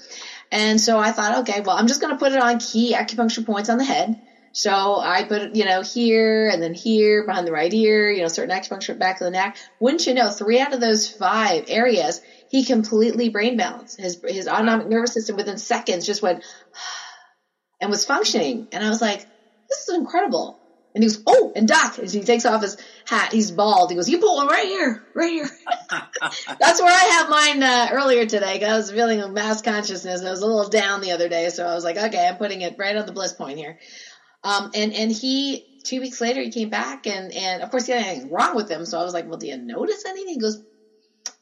And 0.52 0.80
so 0.80 1.00
I 1.00 1.12
thought, 1.12 1.40
okay, 1.40 1.62
well, 1.62 1.76
I'm 1.76 1.88
just 1.88 2.02
going 2.02 2.14
to 2.14 2.20
put 2.20 2.32
it 2.32 2.40
on 2.40 2.60
key 2.60 2.94
acupuncture 2.94 3.46
points 3.46 3.70
on 3.70 3.78
the 3.78 3.84
head. 3.84 4.22
So 4.58 5.02
I 5.02 5.26
put 5.26 5.42
it, 5.42 5.56
you 5.56 5.66
know, 5.66 5.82
here 5.82 6.48
and 6.48 6.64
then 6.64 6.74
here 6.74 7.26
behind 7.26 7.46
the 7.46 7.52
right 7.52 7.74
ear, 7.74 8.10
you 8.10 8.22
know, 8.22 8.30
certain 8.30 8.56
acupuncture 8.56 8.98
back 8.98 9.20
of 9.20 9.26
the 9.26 9.32
neck. 9.32 9.58
Wouldn't 9.82 10.08
you 10.08 10.14
know, 10.14 10.30
three 10.30 10.62
out 10.62 10.74
of 10.74 10.80
those 10.80 11.10
five 11.10 11.66
areas, 11.68 12.22
he 12.48 12.64
completely 12.64 13.28
brain 13.28 13.58
balanced. 13.58 14.00
His, 14.00 14.18
his 14.26 14.48
autonomic 14.48 14.88
nervous 14.88 15.14
system 15.14 15.36
within 15.36 15.58
seconds 15.58 16.06
just 16.06 16.22
went 16.22 16.42
and 17.82 17.92
was 17.92 18.06
functioning. 18.06 18.70
And 18.72 18.82
I 18.82 18.88
was 18.88 19.02
like, 19.02 19.28
this 19.68 19.90
is 19.90 19.96
incredible. 19.96 20.62
And 20.94 21.04
he 21.04 21.10
goes, 21.10 21.22
oh, 21.28 21.52
and 21.54 21.68
Doc, 21.68 22.00
as 22.00 22.14
he 22.14 22.24
takes 22.24 22.46
off 22.46 22.62
his 22.62 22.78
hat, 23.06 23.34
he's 23.34 23.52
bald. 23.52 23.90
He 23.90 23.98
goes, 23.98 24.08
you 24.08 24.20
put 24.20 24.36
one 24.36 24.48
right 24.48 24.68
here, 24.68 25.04
right 25.14 25.32
here. 25.32 25.50
That's 26.62 26.82
where 26.82 26.94
I 26.94 27.10
have 27.18 27.30
mine 27.30 27.62
uh, 27.62 27.90
earlier 27.92 28.26
today. 28.26 28.64
I 28.64 28.78
was 28.78 28.90
feeling 28.90 29.20
a 29.20 29.28
mass 29.28 29.62
consciousness. 29.62 30.22
I 30.22 30.30
was 30.30 30.40
a 30.40 30.46
little 30.48 30.70
down 30.70 31.02
the 31.02 31.12
other 31.12 31.28
day, 31.28 31.50
so 31.50 31.66
I 31.66 31.76
was 31.76 31.84
like, 31.84 31.98
okay, 31.98 32.26
I'm 32.26 32.38
putting 32.38 32.62
it 32.62 32.76
right 32.78 32.96
on 32.96 33.06
the 33.06 33.12
bliss 33.12 33.34
point 33.34 33.58
here. 33.58 33.78
Um, 34.46 34.70
and, 34.76 34.94
and 34.94 35.12
he, 35.12 35.66
two 35.84 36.00
weeks 36.00 36.22
later, 36.22 36.40
he 36.40 36.52
came 36.52 36.70
back 36.70 37.08
and, 37.08 37.34
and 37.34 37.64
of 37.64 37.72
course 37.72 37.88
he 37.88 37.94
had 37.94 38.06
anything 38.06 38.32
wrong 38.32 38.56
with 38.56 38.70
him. 38.70 38.86
So 38.86 39.00
I 39.00 39.04
was 39.04 39.14
like, 39.14 39.28
well, 39.28 39.40
do 39.40 39.48
you 39.48 39.58
notice 39.58 40.06
anything? 40.06 40.36
He 40.36 40.40
goes, 40.40 40.62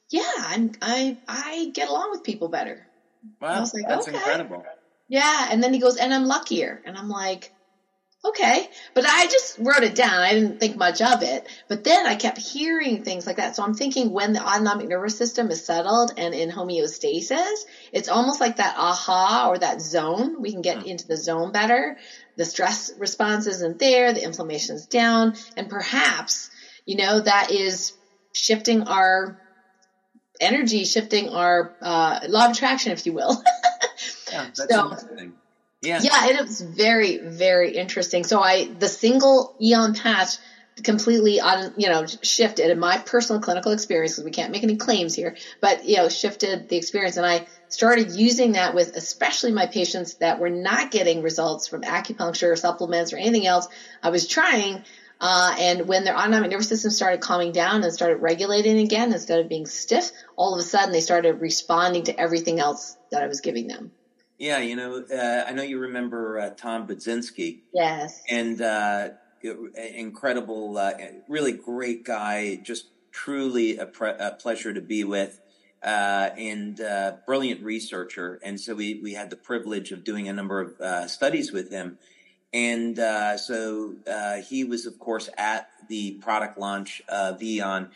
yeah, 0.09 0.31
I'm, 0.37 0.71
I, 0.81 1.17
I 1.27 1.69
get 1.73 1.89
along 1.89 2.11
with 2.11 2.23
people 2.23 2.47
better. 2.47 2.87
Wow. 3.41 3.49
I 3.49 3.59
was 3.59 3.73
like, 3.73 3.89
that's 3.89 4.07
okay. 4.07 4.15
incredible. 4.15 4.63
Yeah. 5.09 5.49
And 5.51 5.61
then 5.61 5.73
he 5.73 5.79
goes, 5.79 5.97
and 5.97 6.13
I'm 6.13 6.25
luckier. 6.25 6.81
And 6.85 6.97
I'm 6.97 7.09
like, 7.09 7.51
okay. 8.25 8.69
But 8.93 9.05
I 9.05 9.25
just 9.25 9.57
wrote 9.59 9.83
it 9.83 9.95
down. 9.95 10.21
I 10.21 10.33
didn't 10.33 10.59
think 10.59 10.77
much 10.77 11.01
of 11.01 11.23
it. 11.23 11.45
But 11.67 11.83
then 11.83 12.05
I 12.05 12.15
kept 12.15 12.37
hearing 12.37 13.03
things 13.03 13.27
like 13.27 13.35
that. 13.35 13.57
So 13.57 13.63
I'm 13.63 13.73
thinking 13.73 14.11
when 14.11 14.31
the 14.31 14.41
autonomic 14.41 14.87
nervous 14.87 15.17
system 15.17 15.51
is 15.51 15.65
settled 15.65 16.13
and 16.17 16.33
in 16.33 16.49
homeostasis, 16.49 17.65
it's 17.91 18.07
almost 18.07 18.39
like 18.39 18.57
that 18.57 18.75
aha 18.77 19.49
or 19.49 19.57
that 19.57 19.81
zone. 19.81 20.41
We 20.41 20.51
can 20.51 20.61
get 20.61 20.83
hmm. 20.83 20.87
into 20.87 21.07
the 21.07 21.17
zone 21.17 21.51
better 21.51 21.97
the 22.35 22.45
stress 22.45 22.91
response 22.97 23.47
isn't 23.47 23.79
there, 23.79 24.13
the 24.13 24.23
inflammation's 24.23 24.85
down, 24.85 25.35
and 25.55 25.69
perhaps, 25.69 26.49
you 26.85 26.97
know, 26.97 27.19
that 27.19 27.51
is 27.51 27.93
shifting 28.33 28.83
our 28.83 29.39
energy, 30.39 30.85
shifting 30.85 31.29
our 31.29 31.75
uh, 31.81 32.19
law 32.27 32.45
of 32.45 32.51
attraction, 32.51 32.91
if 32.91 33.05
you 33.05 33.13
will. 33.13 33.41
yeah, 34.31 34.45
that's 34.55 34.65
so, 34.67 34.83
interesting. 34.83 35.33
Yeah. 35.81 35.99
Yeah, 36.01 36.29
it 36.29 36.41
was 36.41 36.61
very, 36.61 37.17
very 37.17 37.75
interesting. 37.75 38.23
So 38.23 38.41
I, 38.41 38.65
the 38.65 38.87
single 38.87 39.55
Aeon 39.61 39.93
patch 39.93 40.37
completely 40.81 41.39
on, 41.39 41.73
you 41.77 41.89
know, 41.89 42.05
shifted 42.23 42.71
in 42.71 42.79
my 42.79 42.97
personal 42.97 43.41
clinical 43.41 43.71
experience, 43.71 44.13
because 44.13 44.25
we 44.25 44.31
can't 44.31 44.51
make 44.51 44.63
any 44.63 44.75
claims 44.75 45.13
here, 45.13 45.36
but, 45.62 45.86
you 45.86 45.97
know, 45.97 46.09
shifted 46.09 46.69
the 46.69 46.77
experience. 46.77 47.17
And 47.17 47.25
I 47.25 47.45
started 47.69 48.12
using 48.12 48.53
that 48.53 48.73
with 48.73 48.95
especially 48.95 49.51
my 49.51 49.67
patients 49.67 50.15
that 50.15 50.39
were 50.39 50.49
not 50.49 50.91
getting 50.91 51.21
results 51.21 51.67
from 51.67 51.81
acupuncture 51.81 52.51
or 52.51 52.55
supplements 52.55 53.13
or 53.13 53.17
anything 53.17 53.45
else 53.45 53.67
I 54.01 54.09
was 54.09 54.27
trying. 54.27 54.83
Uh, 55.21 55.55
and 55.57 55.88
when 55.88 56.03
their 56.03 56.17
autonomic 56.17 56.51
nervous 56.51 56.67
system 56.67 56.91
started 56.91 57.21
calming 57.21 57.51
down 57.51 57.83
and 57.83 57.93
started 57.93 58.17
regulating 58.17 58.79
again 58.79 59.13
instead 59.13 59.39
of 59.39 59.47
being 59.47 59.65
stiff, 59.65 60.12
all 60.36 60.53
of 60.53 60.59
a 60.59 60.63
sudden 60.63 60.91
they 60.91 60.99
started 61.01 61.33
responding 61.39 62.03
to 62.03 62.19
everything 62.19 62.59
else 62.59 62.97
that 63.12 63.23
I 63.23 63.27
was 63.27 63.39
giving 63.41 63.67
them. 63.67 63.91
Yeah, 64.38 64.57
you 64.57 64.75
know, 64.75 65.05
uh, 65.09 65.45
I 65.47 65.53
know 65.53 65.63
you 65.63 65.79
remember 65.79 66.39
uh, 66.39 66.49
Tom 66.49 66.88
Budzynski. 66.88 67.59
Yes. 67.73 68.21
And 68.29 68.62
uh, 68.62 69.09
incredible, 69.43 70.77
uh, 70.77 70.93
really 71.27 71.51
great 71.51 72.03
guy, 72.06 72.56
just 72.63 72.88
truly 73.12 73.77
a, 73.77 73.86
pre- 73.86 74.10
a 74.10 74.38
pleasure 74.39 74.73
to 74.73 74.82
be 74.82 75.03
with. 75.03 75.39
Uh, 75.84 76.29
and 76.38 76.79
uh, 76.79 77.12
brilliant 77.25 77.62
researcher. 77.62 78.39
And 78.41 78.57
so 78.57 78.74
we, 78.74 79.01
we 79.03 79.15
had 79.15 79.30
the 79.30 79.36
privilege 79.36 79.91
of 79.91 80.05
doing 80.05 80.30
a 80.30 80.34
number 80.34 80.61
of 80.61 80.80
uh, 80.80 81.07
studies 81.09 81.51
with 81.51 81.72
him. 81.72 81.97
And 82.53 82.97
uh, 82.97 83.36
so 83.38 83.95
uh, 84.09 84.36
he 84.38 84.63
was, 84.63 84.86
of 84.86 84.97
course, 84.97 85.30
at 85.38 85.67
the 85.89 86.11
product 86.11 86.57
launch 86.57 87.01
of 87.09 87.43
Aeon, 87.43 87.89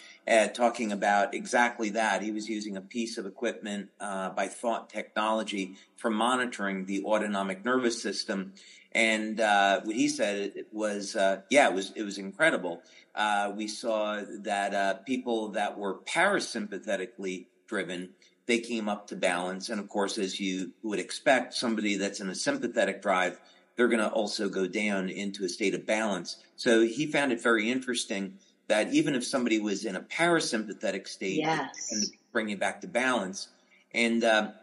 talking 0.53 0.91
about 0.91 1.34
exactly 1.34 1.91
that. 1.91 2.21
He 2.21 2.32
was 2.32 2.49
using 2.49 2.76
a 2.76 2.82
piece 2.82 3.17
of 3.17 3.26
equipment 3.26 3.88
by 3.99 4.49
Thought 4.49 4.89
Technology 4.89 5.76
for 5.95 6.09
monitoring 6.09 6.88
the 6.88 7.05
autonomic 7.05 7.63
nervous 7.63 8.01
system 8.01 8.51
and 8.97 9.39
uh, 9.39 9.81
what 9.83 9.95
he 9.95 10.09
said 10.09 10.65
was, 10.71 11.15
uh, 11.15 11.41
yeah, 11.51 11.69
it 11.69 11.73
was 11.75 11.91
it 11.95 12.01
was 12.01 12.17
incredible. 12.17 12.81
Uh, 13.13 13.53
we 13.55 13.67
saw 13.67 14.23
that 14.39 14.73
uh, 14.73 14.95
people 15.05 15.49
that 15.49 15.77
were 15.77 15.99
parasympathetically 15.99 17.45
driven, 17.67 18.09
they 18.47 18.57
came 18.57 18.89
up 18.89 19.05
to 19.07 19.15
balance, 19.15 19.69
and 19.69 19.79
of 19.79 19.87
course, 19.87 20.17
as 20.17 20.39
you 20.39 20.71
would 20.81 20.97
expect, 20.97 21.53
somebody 21.53 21.95
that's 21.95 22.21
in 22.21 22.29
a 22.29 22.35
sympathetic 22.35 23.03
drive, 23.03 23.39
they're 23.75 23.87
going 23.87 23.99
to 23.99 24.09
also 24.09 24.49
go 24.49 24.65
down 24.65 25.09
into 25.09 25.45
a 25.45 25.49
state 25.49 25.75
of 25.75 25.85
balance. 25.85 26.37
So 26.55 26.81
he 26.81 27.05
found 27.05 27.31
it 27.31 27.39
very 27.39 27.69
interesting 27.69 28.33
that 28.67 28.91
even 28.91 29.13
if 29.13 29.23
somebody 29.23 29.59
was 29.59 29.85
in 29.85 29.95
a 29.95 30.01
parasympathetic 30.01 31.07
state, 31.07 31.37
yes. 31.37 31.89
and 31.91 32.03
bring 32.31 32.49
you 32.49 32.57
back 32.57 32.81
to 32.81 32.87
balance, 32.87 33.49
and 33.93 34.23
um, 34.23 34.53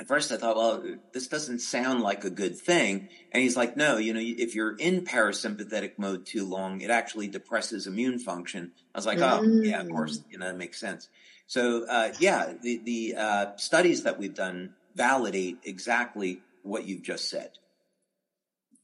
at 0.00 0.08
first 0.08 0.32
I 0.32 0.38
thought, 0.38 0.56
well, 0.56 0.82
this 1.12 1.28
doesn't 1.28 1.58
sound 1.58 2.00
like 2.00 2.24
a 2.24 2.30
good 2.30 2.58
thing. 2.58 3.10
And 3.32 3.42
he's 3.42 3.56
like, 3.56 3.76
no, 3.76 3.98
you 3.98 4.14
know, 4.14 4.20
if 4.22 4.54
you're 4.54 4.74
in 4.76 5.04
parasympathetic 5.04 5.98
mode 5.98 6.24
too 6.24 6.46
long, 6.46 6.80
it 6.80 6.88
actually 6.88 7.28
depresses 7.28 7.86
immune 7.86 8.18
function. 8.18 8.72
I 8.94 8.98
was 8.98 9.04
like, 9.04 9.18
oh, 9.20 9.42
yeah, 9.42 9.82
of 9.82 9.90
course, 9.90 10.18
mm. 10.18 10.24
you 10.30 10.38
know, 10.38 10.46
that 10.46 10.56
makes 10.56 10.80
sense. 10.80 11.10
So, 11.46 11.84
uh, 11.86 12.12
yeah, 12.18 12.54
the, 12.62 12.80
the, 12.82 13.14
uh, 13.18 13.46
studies 13.56 14.04
that 14.04 14.18
we've 14.18 14.34
done 14.34 14.72
validate 14.96 15.58
exactly 15.64 16.40
what 16.62 16.86
you've 16.86 17.02
just 17.02 17.28
said. 17.28 17.50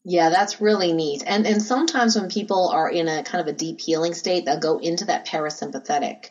Yeah, 0.05 0.29
that's 0.29 0.61
really 0.61 0.93
neat. 0.93 1.25
And 1.27 1.49
and 1.49 1.61
sometimes 1.61 2.14
when 2.14 2.29
people 2.31 2.69
are 2.69 2.89
in 2.89 3.09
a 3.09 3.25
kind 3.25 3.41
of 3.41 3.53
a 3.53 3.57
deep 3.57 3.81
healing 3.81 4.14
state, 4.14 4.45
they'll 4.45 4.61
go 4.61 4.79
into 4.79 5.07
that 5.07 5.27
parasympathetic. 5.27 6.27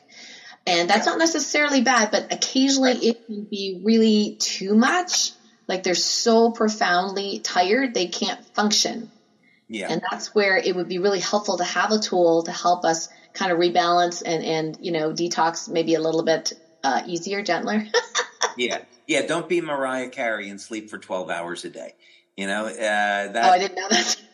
And 0.68 0.89
that's 0.89 1.05
not 1.05 1.20
necessarily 1.20 1.82
bad, 1.82 2.09
but 2.11 2.34
occasionally 2.34 2.93
it 2.93 3.26
can 3.28 3.43
be 3.43 3.82
really 3.84 4.36
too 4.39 4.74
much. 4.74 5.32
Like 5.68 5.84
they're 5.84 5.95
so 5.95 6.51
profoundly 6.51 7.39
tired, 7.39 7.93
they 7.93 8.07
can't 8.07 8.43
function. 8.55 9.11
Yeah. 9.68 9.88
And 9.89 10.01
that's 10.09 10.34
where 10.34 10.57
it 10.57 10.76
would 10.76 10.88
be 10.88 10.99
really 10.99 11.20
helpful 11.20 11.57
to 11.57 11.63
have 11.63 11.91
a 11.91 11.99
tool 11.99 12.43
to 12.43 12.51
help 12.51 12.84
us 12.86 13.09
kind 13.34 13.51
of 13.51 13.59
rebalance 13.59 14.24
and, 14.26 14.43
and, 14.43 14.78
you 14.82 14.91
know, 14.91 15.11
detox 15.11 15.70
maybe 15.70 15.95
a 15.95 15.99
little 15.99 16.24
bit 16.24 16.53
uh, 16.84 17.01
easier, 17.05 17.43
gentler. 17.43 17.84
yeah. 18.57 18.80
Yeah. 19.07 19.26
Don't 19.26 19.49
be 19.49 19.61
Mariah 19.61 20.09
Carey 20.09 20.49
and 20.49 20.59
sleep 20.59 20.89
for 20.89 20.97
12 20.97 21.30
hours 21.30 21.66
a 21.66 21.70
day. 21.70 21.93
You 22.36 22.47
know, 22.47 22.66
uh, 22.66 22.72
that. 22.74 23.36
Oh, 23.36 23.49
I 23.49 23.59
didn't 23.59 23.76
know 23.76 23.89
that. 23.89 24.18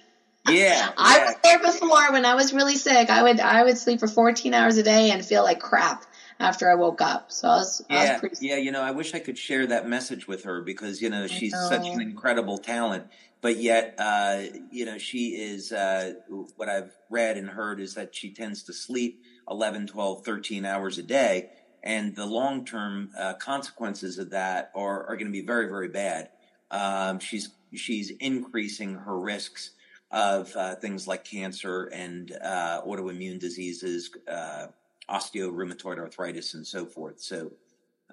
Yeah, 0.50 0.90
I 0.98 1.18
yeah. 1.18 1.26
was 1.26 1.36
there 1.44 1.60
before 1.60 2.12
when 2.12 2.26
I 2.26 2.34
was 2.34 2.52
really 2.52 2.76
sick. 2.76 3.12
I 3.12 3.22
would 3.22 3.40
I 3.40 3.64
would 3.64 3.78
sleep 3.78 4.00
for 4.00 4.08
14 4.08 4.54
hours 4.54 4.78
a 4.78 4.84
day 4.84 5.12
and 5.12 5.24
feel 5.24 5.44
like 5.44 5.60
crap 5.60 6.04
after 6.42 6.70
I 6.70 6.76
woke 6.76 7.02
up. 7.02 7.32
So 7.32 7.48
I 7.48 7.58
was, 7.58 7.86
yeah, 7.90 7.96
I 7.96 8.12
was 8.12 8.20
pretty... 8.20 8.48
yeah. 8.48 8.58
You 8.58 8.72
know, 8.72 8.82
I 8.82 8.92
wish 8.92 9.14
I 9.14 9.20
could 9.20 9.38
share 9.38 9.68
that 9.68 9.88
message 9.88 10.28
with 10.28 10.44
her 10.44 10.62
because 10.62 11.02
you 11.02 11.10
know 11.10 11.28
she's 11.28 11.54
know. 11.54 11.70
such 11.70 11.88
an 11.88 12.02
incredible 12.02 12.58
talent, 12.58 13.06
but 13.42 13.58
yet, 13.58 13.96
uh, 13.98 14.42
you 14.72 14.86
know, 14.86 14.98
she 14.98 15.30
is. 15.30 15.72
Uh, 15.72 16.14
what 16.56 16.68
I've 16.68 16.92
read 17.10 17.38
and 17.38 17.48
heard 17.48 17.80
is 17.80 17.94
that 17.96 18.16
she 18.16 18.34
tends 18.34 18.64
to 18.64 18.74
sleep 18.74 19.24
11, 19.50 19.88
12, 19.88 20.26
13 20.26 20.66
hours 20.66 20.98
a 20.98 21.04
day, 21.04 21.52
and 21.84 22.16
the 22.16 22.26
long 22.26 22.66
term 22.66 23.12
uh, 23.18 23.34
consequences 23.36 24.18
of 24.18 24.32
that 24.32 24.72
are 24.76 25.08
are 25.08 25.16
going 25.16 25.28
to 25.28 25.32
be 25.32 25.46
very, 25.46 25.68
very 25.68 25.90
bad. 25.90 26.30
Um, 26.72 27.20
she's 27.20 27.50
she's 27.74 28.10
increasing 28.10 28.96
her 28.96 29.18
risks 29.18 29.72
of 30.12 30.54
uh, 30.56 30.76
things 30.76 31.08
like 31.08 31.24
cancer 31.24 31.86
and 31.86 32.32
uh, 32.44 32.82
autoimmune 32.86 33.40
diseases, 33.40 34.12
uh, 34.30 34.68
osteorheumatoid 35.12 36.00
arthritis 36.00 36.54
and 36.54 36.66
so 36.66 36.86
forth. 36.86 37.20
So 37.22 37.52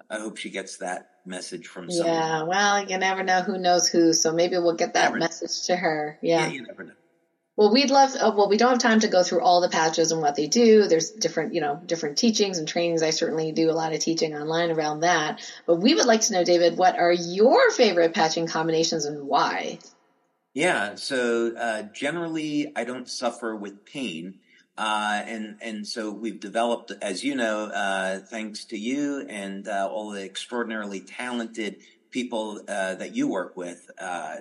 I 0.09 0.19
hope 0.19 0.37
she 0.37 0.49
gets 0.49 0.77
that 0.77 1.09
message 1.25 1.67
from 1.67 1.89
someone. 1.89 2.15
Yeah, 2.15 2.43
well, 2.43 2.83
you 2.85 2.97
never 2.97 3.23
know 3.23 3.41
who 3.41 3.57
knows 3.57 3.87
who, 3.87 4.13
so 4.13 4.33
maybe 4.33 4.57
we'll 4.57 4.75
get 4.75 4.93
that 4.93 5.05
never 5.05 5.19
message 5.19 5.69
know. 5.69 5.75
to 5.75 5.81
her. 5.81 6.19
Yeah. 6.21 6.45
yeah. 6.45 6.51
you 6.51 6.63
never 6.63 6.83
know. 6.83 6.93
Well, 7.59 7.73
we'd 7.73 7.91
love, 7.91 8.11
uh, 8.15 8.31
well, 8.37 8.47
we 8.47 8.55
don't 8.55 8.69
have 8.69 8.79
time 8.79 9.01
to 9.01 9.09
go 9.09 9.21
through 9.21 9.41
all 9.41 9.59
the 9.59 9.67
patches 9.67 10.13
and 10.13 10.21
what 10.21 10.37
they 10.37 10.47
do. 10.47 10.87
There's 10.87 11.09
different, 11.09 11.53
you 11.53 11.59
know, 11.59 11.75
different 11.85 12.17
teachings 12.17 12.57
and 12.57 12.65
trainings. 12.65 13.03
I 13.03 13.09
certainly 13.09 13.51
do 13.51 13.69
a 13.69 13.73
lot 13.73 13.91
of 13.91 13.99
teaching 13.99 14.33
online 14.33 14.71
around 14.71 15.01
that. 15.01 15.41
But 15.67 15.75
we 15.75 15.93
would 15.93 16.05
like 16.05 16.21
to 16.21 16.33
know, 16.33 16.45
David, 16.45 16.77
what 16.77 16.97
are 16.97 17.11
your 17.11 17.69
favorite 17.71 18.13
patching 18.13 18.47
combinations 18.47 19.03
and 19.03 19.27
why? 19.27 19.79
Yeah, 20.53 20.95
so 20.95 21.53
uh, 21.53 21.81
generally 21.93 22.71
I 22.77 22.85
don't 22.85 23.09
suffer 23.09 23.53
with 23.53 23.83
pain. 23.83 24.39
Uh, 24.79 25.21
and 25.27 25.57
and 25.61 25.85
so 25.85 26.09
we've 26.09 26.39
developed, 26.39 26.93
as 27.01 27.21
you 27.21 27.35
know, 27.35 27.65
uh, 27.65 28.19
thanks 28.19 28.63
to 28.63 28.77
you 28.77 29.25
and 29.27 29.67
uh, 29.67 29.89
all 29.91 30.11
the 30.11 30.23
extraordinarily 30.23 31.01
talented 31.01 31.75
people 32.11 32.61
uh, 32.69 32.95
that 32.95 33.13
you 33.13 33.27
work 33.27 33.57
with. 33.57 33.91
Uh, 33.99 34.37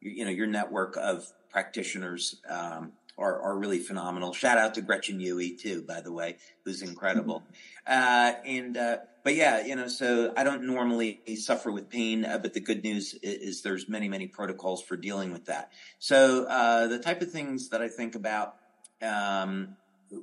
you, 0.00 0.10
you, 0.12 0.24
know, 0.24 0.30
your 0.30 0.46
network 0.46 0.96
of 0.96 1.30
practitioners 1.50 2.40
um, 2.48 2.92
are, 3.18 3.38
are 3.42 3.58
really 3.58 3.80
phenomenal. 3.80 4.32
Shout 4.32 4.56
out 4.56 4.72
to 4.76 4.80
Gretchen 4.80 5.20
Yui 5.20 5.58
too, 5.58 5.84
by 5.86 6.00
the 6.00 6.10
way, 6.10 6.38
who's 6.64 6.80
incredible. 6.80 7.42
Mm-hmm. 7.86 8.48
and 8.48 8.98
but 9.22 9.34
yeah, 9.34 9.66
you 9.66 9.76
know, 9.76 9.88
so 9.88 10.32
I 10.38 10.42
don't 10.42 10.62
normally 10.62 11.20
suffer 11.36 11.70
with 11.70 11.90
pain, 11.90 12.22
but 12.22 12.54
the 12.54 12.60
good 12.60 12.82
news 12.82 13.12
is, 13.22 13.56
is, 13.56 13.62
there's 13.62 13.90
many 13.90 14.08
many 14.08 14.26
protocols 14.26 14.82
for 14.82 14.96
dealing 14.96 15.34
with 15.34 15.44
that. 15.46 15.70
So 15.98 16.44
the 16.88 16.98
type 16.98 17.20
of 17.20 17.30
things 17.30 17.68
that 17.68 17.82
I 17.82 17.88
think 17.88 18.14
about. 18.14 18.54
Um, 19.02 19.76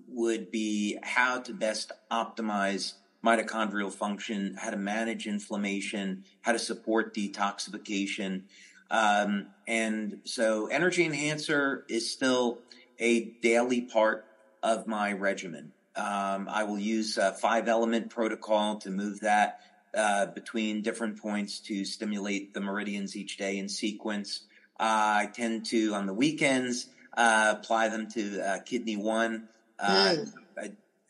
would 0.07 0.51
be 0.51 0.97
how 1.01 1.39
to 1.41 1.53
best 1.53 1.91
optimize 2.11 2.93
mitochondrial 3.23 3.91
function, 3.91 4.55
how 4.57 4.69
to 4.69 4.77
manage 4.77 5.27
inflammation, 5.27 6.23
how 6.41 6.51
to 6.51 6.59
support 6.59 7.13
detoxification. 7.13 8.43
Um, 8.91 9.47
and 9.67 10.19
so 10.23 10.67
energy 10.67 11.05
enhancer 11.05 11.85
is 11.89 12.09
still 12.11 12.59
a 12.97 13.25
daily 13.41 13.81
part 13.81 14.25
of 14.63 14.87
my 14.87 15.13
regimen. 15.13 15.71
Um, 15.95 16.47
I 16.49 16.63
will 16.63 16.79
use 16.79 17.17
a 17.17 17.33
five 17.33 17.67
element 17.67 18.09
protocol 18.09 18.77
to 18.77 18.89
move 18.89 19.19
that 19.21 19.61
uh, 19.93 20.27
between 20.27 20.81
different 20.81 21.19
points 21.19 21.59
to 21.61 21.83
stimulate 21.83 22.53
the 22.53 22.61
meridians 22.61 23.15
each 23.15 23.37
day 23.37 23.57
in 23.57 23.67
sequence. 23.67 24.41
Uh, 24.79 25.23
I 25.23 25.29
tend 25.33 25.65
to, 25.67 25.93
on 25.93 26.05
the 26.05 26.13
weekends, 26.13 26.87
uh, 27.17 27.55
apply 27.57 27.89
them 27.89 28.09
to 28.11 28.41
uh, 28.41 28.59
kidney 28.59 28.95
one 28.95 29.49
mm. 29.81 30.31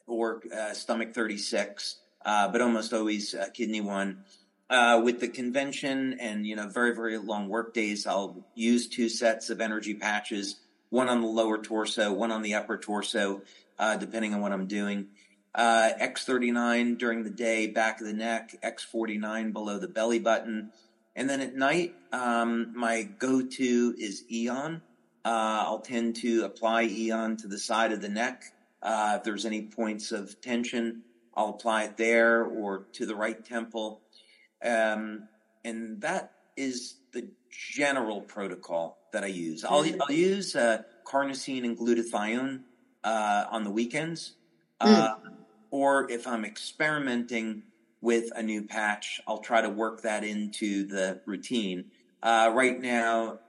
or 0.08 0.42
uh, 0.56 0.74
stomach 0.74 1.14
36, 1.14 1.98
uh, 2.26 2.48
but 2.50 2.62
almost 2.62 2.94
always 2.94 3.36
kidney 3.54 3.82
one. 3.82 4.24
with 5.04 5.20
the 5.20 5.28
convention 5.28 6.18
and 6.20 6.46
you 6.46 6.56
know 6.56 6.68
very 6.68 6.94
very 6.96 7.18
long 7.18 7.50
work 7.50 7.74
days, 7.74 8.06
I'll 8.08 8.46
use 8.56 8.88
two 8.88 9.10
sets 9.10 9.50
of 9.50 9.62
energy 9.62 9.94
patches, 9.94 10.60
one 10.90 11.10
on 11.10 11.22
the 11.22 11.28
lower 11.28 11.58
torso, 11.58 12.14
one 12.14 12.32
on 12.32 12.42
the 12.42 12.56
upper 12.56 12.78
torso, 12.78 13.42
depending 14.00 14.34
on 14.34 14.42
what 14.42 14.52
I'm 14.52 14.68
doing. 14.68 15.08
Uh, 15.54 15.90
X39 16.00 16.98
during 16.98 17.24
the 17.24 17.30
day, 17.30 17.68
back 17.68 18.00
of 18.00 18.08
the 18.08 18.14
neck, 18.14 18.56
X49 18.64 19.52
below 19.52 19.80
the 19.80 19.88
belly 19.88 20.20
button. 20.20 20.72
And 21.16 21.30
then 21.30 21.42
at 21.42 21.56
night, 21.56 21.96
um, 22.12 22.74
my 22.76 23.04
go-to 23.04 23.96
is 23.98 24.24
Aeon. 24.32 24.82
Uh, 25.26 25.64
I'll 25.66 25.82
tend 25.82 26.16
to 26.18 26.46
apply 26.46 26.84
Aeon 26.84 27.38
to 27.38 27.48
the 27.48 27.58
side 27.58 27.92
of 27.92 28.02
the 28.02 28.10
neck 28.10 28.44
uh, 28.82 29.16
if 29.18 29.24
there's 29.24 29.46
any 29.46 29.64
points 29.64 30.12
of 30.12 30.40
tension, 30.42 31.04
I'll 31.36 31.50
apply 31.50 31.84
it 31.84 31.98
there 31.98 32.44
or 32.44 32.88
to 32.94 33.06
the 33.06 33.16
right 33.16 33.44
temple. 33.44 34.02
Um, 34.64 35.28
and 35.64 36.02
that 36.02 36.32
is 36.58 36.96
the 37.12 37.30
general 37.50 38.22
protocol 38.22 38.98
that 39.14 39.24
I 39.24 39.28
use. 39.28 39.64
I'll, 39.64 39.84
mm. 39.84 39.98
I'll 40.02 40.16
use 40.16 40.56
uh, 40.56 40.84
carnosine 41.06 41.64
and 41.66 41.78
glutathione 41.78 42.62
uh, 43.04 43.46
on 43.52 43.64
the 43.64 43.72
weekends. 43.72 44.34
Mm. 44.82 45.18
or 45.72 46.10
if 46.10 46.26
I'm 46.26 46.46
experimenting 46.46 47.64
with 48.02 48.32
a 48.36 48.42
new 48.42 48.64
patch, 48.64 49.20
I'll 49.28 49.40
try 49.40 49.62
to 49.62 49.70
work 49.70 50.04
that 50.04 50.24
into 50.24 50.88
the 50.88 51.20
routine. 51.26 51.86
Uh, 52.24 52.52
right 52.54 52.80
now, 52.80 53.40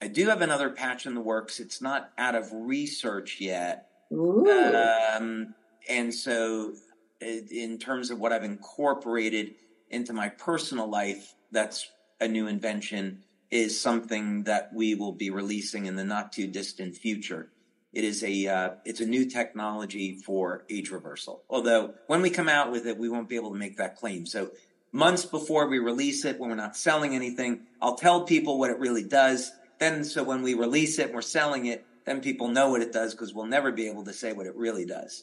I 0.00 0.08
do 0.08 0.28
have 0.28 0.42
another 0.42 0.70
patch 0.70 1.06
in 1.06 1.14
the 1.14 1.20
works. 1.20 1.60
It's 1.60 1.80
not 1.80 2.10
out 2.18 2.34
of 2.34 2.48
research 2.52 3.40
yet, 3.40 3.88
um, 4.12 5.54
and 5.88 6.12
so, 6.12 6.74
in 7.20 7.78
terms 7.78 8.10
of 8.10 8.18
what 8.18 8.32
I've 8.32 8.44
incorporated 8.44 9.54
into 9.90 10.12
my 10.12 10.28
personal 10.28 10.88
life, 10.88 11.34
that's 11.50 11.90
a 12.20 12.28
new 12.28 12.46
invention, 12.46 13.22
is 13.50 13.78
something 13.78 14.44
that 14.44 14.70
we 14.74 14.94
will 14.94 15.12
be 15.12 15.30
releasing 15.30 15.86
in 15.86 15.96
the 15.96 16.04
not 16.04 16.32
too 16.32 16.46
distant 16.46 16.96
future. 16.96 17.48
It 17.92 18.04
is 18.04 18.24
a 18.24 18.46
uh, 18.46 18.70
it's 18.84 19.00
a 19.00 19.06
new 19.06 19.26
technology 19.26 20.16
for 20.16 20.64
age 20.70 20.90
reversal. 20.90 21.42
Although 21.50 21.94
when 22.06 22.22
we 22.22 22.30
come 22.30 22.48
out 22.48 22.72
with 22.72 22.86
it, 22.86 22.96
we 22.98 23.08
won't 23.08 23.28
be 23.28 23.36
able 23.36 23.52
to 23.52 23.58
make 23.58 23.76
that 23.76 23.96
claim. 23.96 24.24
So 24.24 24.50
months 24.92 25.26
before 25.26 25.68
we 25.68 25.78
release 25.78 26.24
it, 26.24 26.38
when 26.38 26.48
we're 26.48 26.56
not 26.56 26.76
selling 26.76 27.14
anything, 27.14 27.66
I'll 27.82 27.96
tell 27.96 28.24
people 28.24 28.58
what 28.58 28.70
it 28.70 28.78
really 28.78 29.04
does. 29.04 29.52
Then, 29.78 30.04
so 30.04 30.22
when 30.22 30.42
we 30.42 30.54
release 30.54 30.98
it 30.98 31.06
and 31.06 31.14
we're 31.14 31.22
selling 31.22 31.66
it, 31.66 31.84
then 32.04 32.20
people 32.20 32.48
know 32.48 32.70
what 32.70 32.82
it 32.82 32.92
does 32.92 33.14
because 33.14 33.32
we'll 33.32 33.46
never 33.46 33.72
be 33.72 33.88
able 33.88 34.04
to 34.04 34.12
say 34.12 34.32
what 34.32 34.46
it 34.46 34.56
really 34.56 34.84
does. 34.84 35.22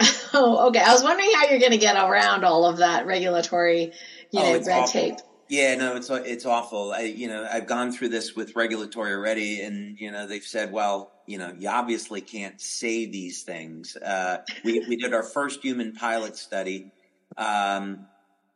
oh, 0.34 0.68
okay. 0.68 0.80
I 0.80 0.92
was 0.92 1.02
wondering 1.02 1.30
how 1.34 1.48
you're 1.48 1.58
going 1.58 1.72
to 1.72 1.78
get 1.78 1.96
around 1.96 2.44
all 2.44 2.64
of 2.64 2.78
that 2.78 3.06
regulatory, 3.06 3.92
you 4.30 4.40
oh, 4.40 4.42
know, 4.42 4.52
red 4.52 4.68
awful. 4.68 5.00
tape. 5.00 5.16
Yeah, 5.48 5.76
no, 5.76 5.96
it's 5.96 6.10
it's 6.10 6.44
awful. 6.44 6.92
I, 6.92 7.00
you 7.02 7.26
know, 7.26 7.48
I've 7.50 7.66
gone 7.66 7.90
through 7.90 8.10
this 8.10 8.36
with 8.36 8.54
regulatory 8.54 9.14
already, 9.14 9.62
and 9.62 9.98
you 9.98 10.10
know, 10.10 10.26
they've 10.26 10.44
said, 10.44 10.72
well, 10.72 11.10
you 11.26 11.38
know, 11.38 11.54
you 11.58 11.70
obviously 11.70 12.20
can't 12.20 12.60
say 12.60 13.06
these 13.06 13.44
things. 13.44 13.96
Uh, 13.96 14.42
we 14.62 14.84
we 14.86 14.96
did 14.96 15.14
our 15.14 15.22
first 15.22 15.62
human 15.62 15.94
pilot 15.94 16.36
study, 16.36 16.92
um, 17.38 18.06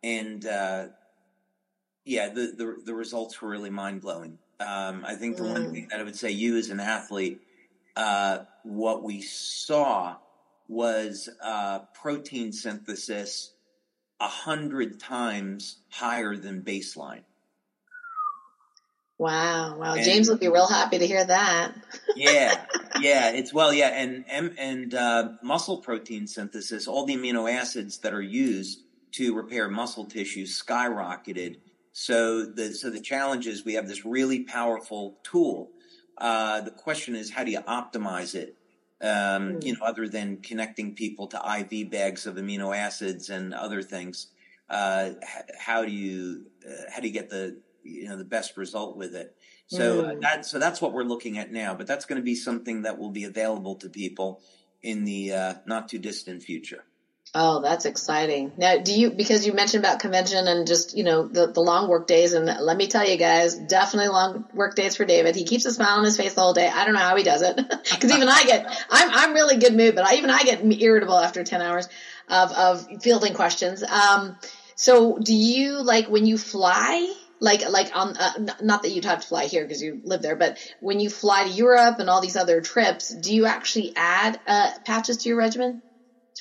and 0.03 0.45
uh, 0.45 0.89
yeah, 2.05 2.29
the, 2.29 2.53
the 2.57 2.77
the 2.85 2.95
results 2.95 3.41
were 3.41 3.49
really 3.49 3.71
mind 3.71 4.03
blowing. 4.03 4.39
Um, 4.61 5.05
I 5.07 5.15
think 5.15 5.39
the 5.39 5.45
mm. 5.45 5.53
one 5.53 5.73
thing 5.73 5.89
that 5.91 6.01
I 6.01 6.03
would 6.03 6.17
say, 6.17 6.31
you 6.31 6.59
as 6.59 6.69
an 6.69 6.79
athlete, 6.79 7.41
uh, 7.97 8.41
what 8.65 9.03
we 9.03 9.21
saw 9.21 10.17
was 10.69 11.29
uh, 11.43 11.81
protein 11.95 12.53
synthesis 12.53 13.53
a 14.21 14.29
hundred 14.29 15.01
times 15.01 15.79
higher 15.91 16.37
than 16.37 16.63
baseline. 16.63 17.23
Wow! 19.19 19.77
Wow! 19.79 19.95
And, 19.95 20.05
James 20.05 20.29
will 20.29 20.39
be 20.39 20.49
real 20.49 20.67
happy 20.67 20.99
to 20.99 21.07
hear 21.07 21.25
that. 21.25 21.75
yeah, 22.17 22.65
yeah. 23.01 23.31
It's 23.31 23.53
well, 23.53 23.73
yeah, 23.73 23.89
and 23.89 24.25
and, 24.29 24.59
and 24.59 24.95
uh, 24.95 25.29
muscle 25.43 25.79
protein 25.79 26.27
synthesis, 26.27 26.89
all 26.89 27.07
the 27.07 27.17
amino 27.17 27.51
acids 27.53 27.99
that 27.99 28.15
are 28.15 28.23
used 28.23 28.81
to 29.13 29.35
repair 29.35 29.69
muscle 29.69 30.07
tissue 30.07 30.47
skyrocketed 30.47 31.59
So 31.93 32.47
the 32.47 32.73
so 32.73 32.91
the 32.91 33.01
challenge 33.01 33.47
is 33.47 33.65
we 33.65 33.75
have 33.75 33.87
this 33.87 34.05
really 34.05 34.45
powerful 34.45 35.19
tool. 35.23 35.71
Uh, 36.19 36.61
the 36.61 36.71
question 36.71 37.15
is 37.15 37.31
how 37.31 37.45
do 37.45 37.51
you 37.51 37.61
optimize 37.61 38.35
it? 38.35 38.57
Um, 39.01 39.55
mm. 39.55 39.65
You 39.65 39.75
know, 39.75 39.85
other 39.85 40.09
than 40.09 40.39
connecting 40.39 40.95
people 40.95 41.27
to 41.29 41.37
IV 41.37 41.91
bags 41.91 42.27
of 42.27 42.37
amino 42.37 42.77
acids 42.77 43.31
and 43.31 43.53
other 43.53 43.83
things, 43.83 44.29
uh, 44.71 45.11
how 45.59 45.85
do 45.85 45.91
you 45.91 46.47
uh, 46.67 46.91
how 46.93 47.01
do 47.01 47.09
you 47.09 47.13
get 47.13 47.29
the 47.29 47.61
you 47.83 48.09
know 48.09 48.17
the 48.17 48.25
best 48.25 48.57
result 48.57 48.97
with 48.97 49.15
it? 49.15 49.37
So 49.67 50.05
mm. 50.05 50.21
that 50.21 50.47
so 50.47 50.59
that's 50.59 50.81
what 50.81 50.93
we're 50.93 51.03
looking 51.03 51.39
at 51.39 51.51
now. 51.51 51.75
But 51.75 51.87
that's 51.87 52.05
going 52.05 52.21
to 52.21 52.25
be 52.25 52.35
something 52.35 52.83
that 52.83 52.99
will 52.99 53.11
be 53.11 53.25
available 53.25 53.75
to 53.77 53.89
people 53.89 54.41
in 54.83 55.05
the 55.05 55.33
uh, 55.33 55.55
not 55.67 55.89
too 55.89 55.99
distant 55.99 56.43
future. 56.43 56.85
Oh, 57.35 57.61
that's 57.61 57.87
exciting. 57.87 58.53
Now, 58.59 58.77
do 58.77 58.93
you, 58.93 59.11
because 59.11 59.47
you 59.47 59.55
mentioned 59.55 59.83
about 59.83 60.01
convention 60.01 60.47
and 60.47 60.67
just, 60.67 60.95
you 60.95 61.03
know, 61.03 61.27
the, 61.27 61.51
the 61.51 61.61
long 61.63 61.89
work 61.89 62.07
days. 62.07 62.35
And 62.35 62.45
let 62.61 62.77
me 62.77 62.89
tell 62.89 63.09
you 63.09 63.17
guys, 63.17 63.55
definitely 63.55 64.09
long 64.09 64.45
work 64.53 64.75
days 64.75 64.97
for 64.97 65.07
David. 65.07 65.35
He 65.35 65.47
keeps 65.47 65.65
a 65.65 65.73
smile 65.73 65.97
on 65.97 66.05
his 66.05 66.19
face 66.19 66.35
the 66.35 66.43
whole 66.43 66.53
day. 66.53 66.69
I 66.69 66.85
don't 66.85 66.93
know 66.93 67.01
how 67.01 67.17
he 67.17 67.23
does 67.23 67.41
it. 67.41 67.57
Cause 68.01 68.11
even 68.11 68.29
I 68.29 68.45
get, 68.45 68.67
I'm, 68.91 69.11
I'm 69.11 69.33
really 69.33 69.57
good 69.57 69.75
mood, 69.75 69.95
but 69.95 70.05
I, 70.05 70.17
even 70.17 70.29
I 70.29 70.43
get 70.43 70.61
irritable 70.79 71.19
after 71.19 71.43
10 71.43 71.63
hours 71.63 71.89
of, 72.29 72.53
of 72.53 72.87
fielding 73.01 73.33
questions. 73.33 73.83
Um, 73.83 74.37
so 74.77 75.17
do 75.17 75.33
you 75.33 75.83
like 75.83 76.09
when 76.09 76.27
you 76.27 76.37
fly, 76.37 77.11
like 77.41 77.69
like 77.69 77.91
on 77.95 78.17
uh, 78.17 78.33
not 78.61 78.83
that 78.83 78.91
you'd 78.93 79.05
have 79.05 79.21
to 79.21 79.27
fly 79.27 79.47
here 79.47 79.65
because 79.65 79.83
you 79.83 80.01
live 80.05 80.23
there, 80.23 80.37
but 80.37 80.59
when 80.81 81.01
you 81.01 81.11
fly 81.11 81.45
to 81.45 81.51
Europe 81.51 81.99
and 81.99 82.09
all 82.09 82.21
these 82.21 82.37
other 82.37 82.61
trips, 82.61 83.09
do 83.09 83.35
you 83.35 83.47
actually 83.47 83.93
add 83.97 84.39
uh, 84.47 84.71
patches 84.85 85.17
to 85.19 85.29
your 85.29 85.39
regimen? 85.39 85.81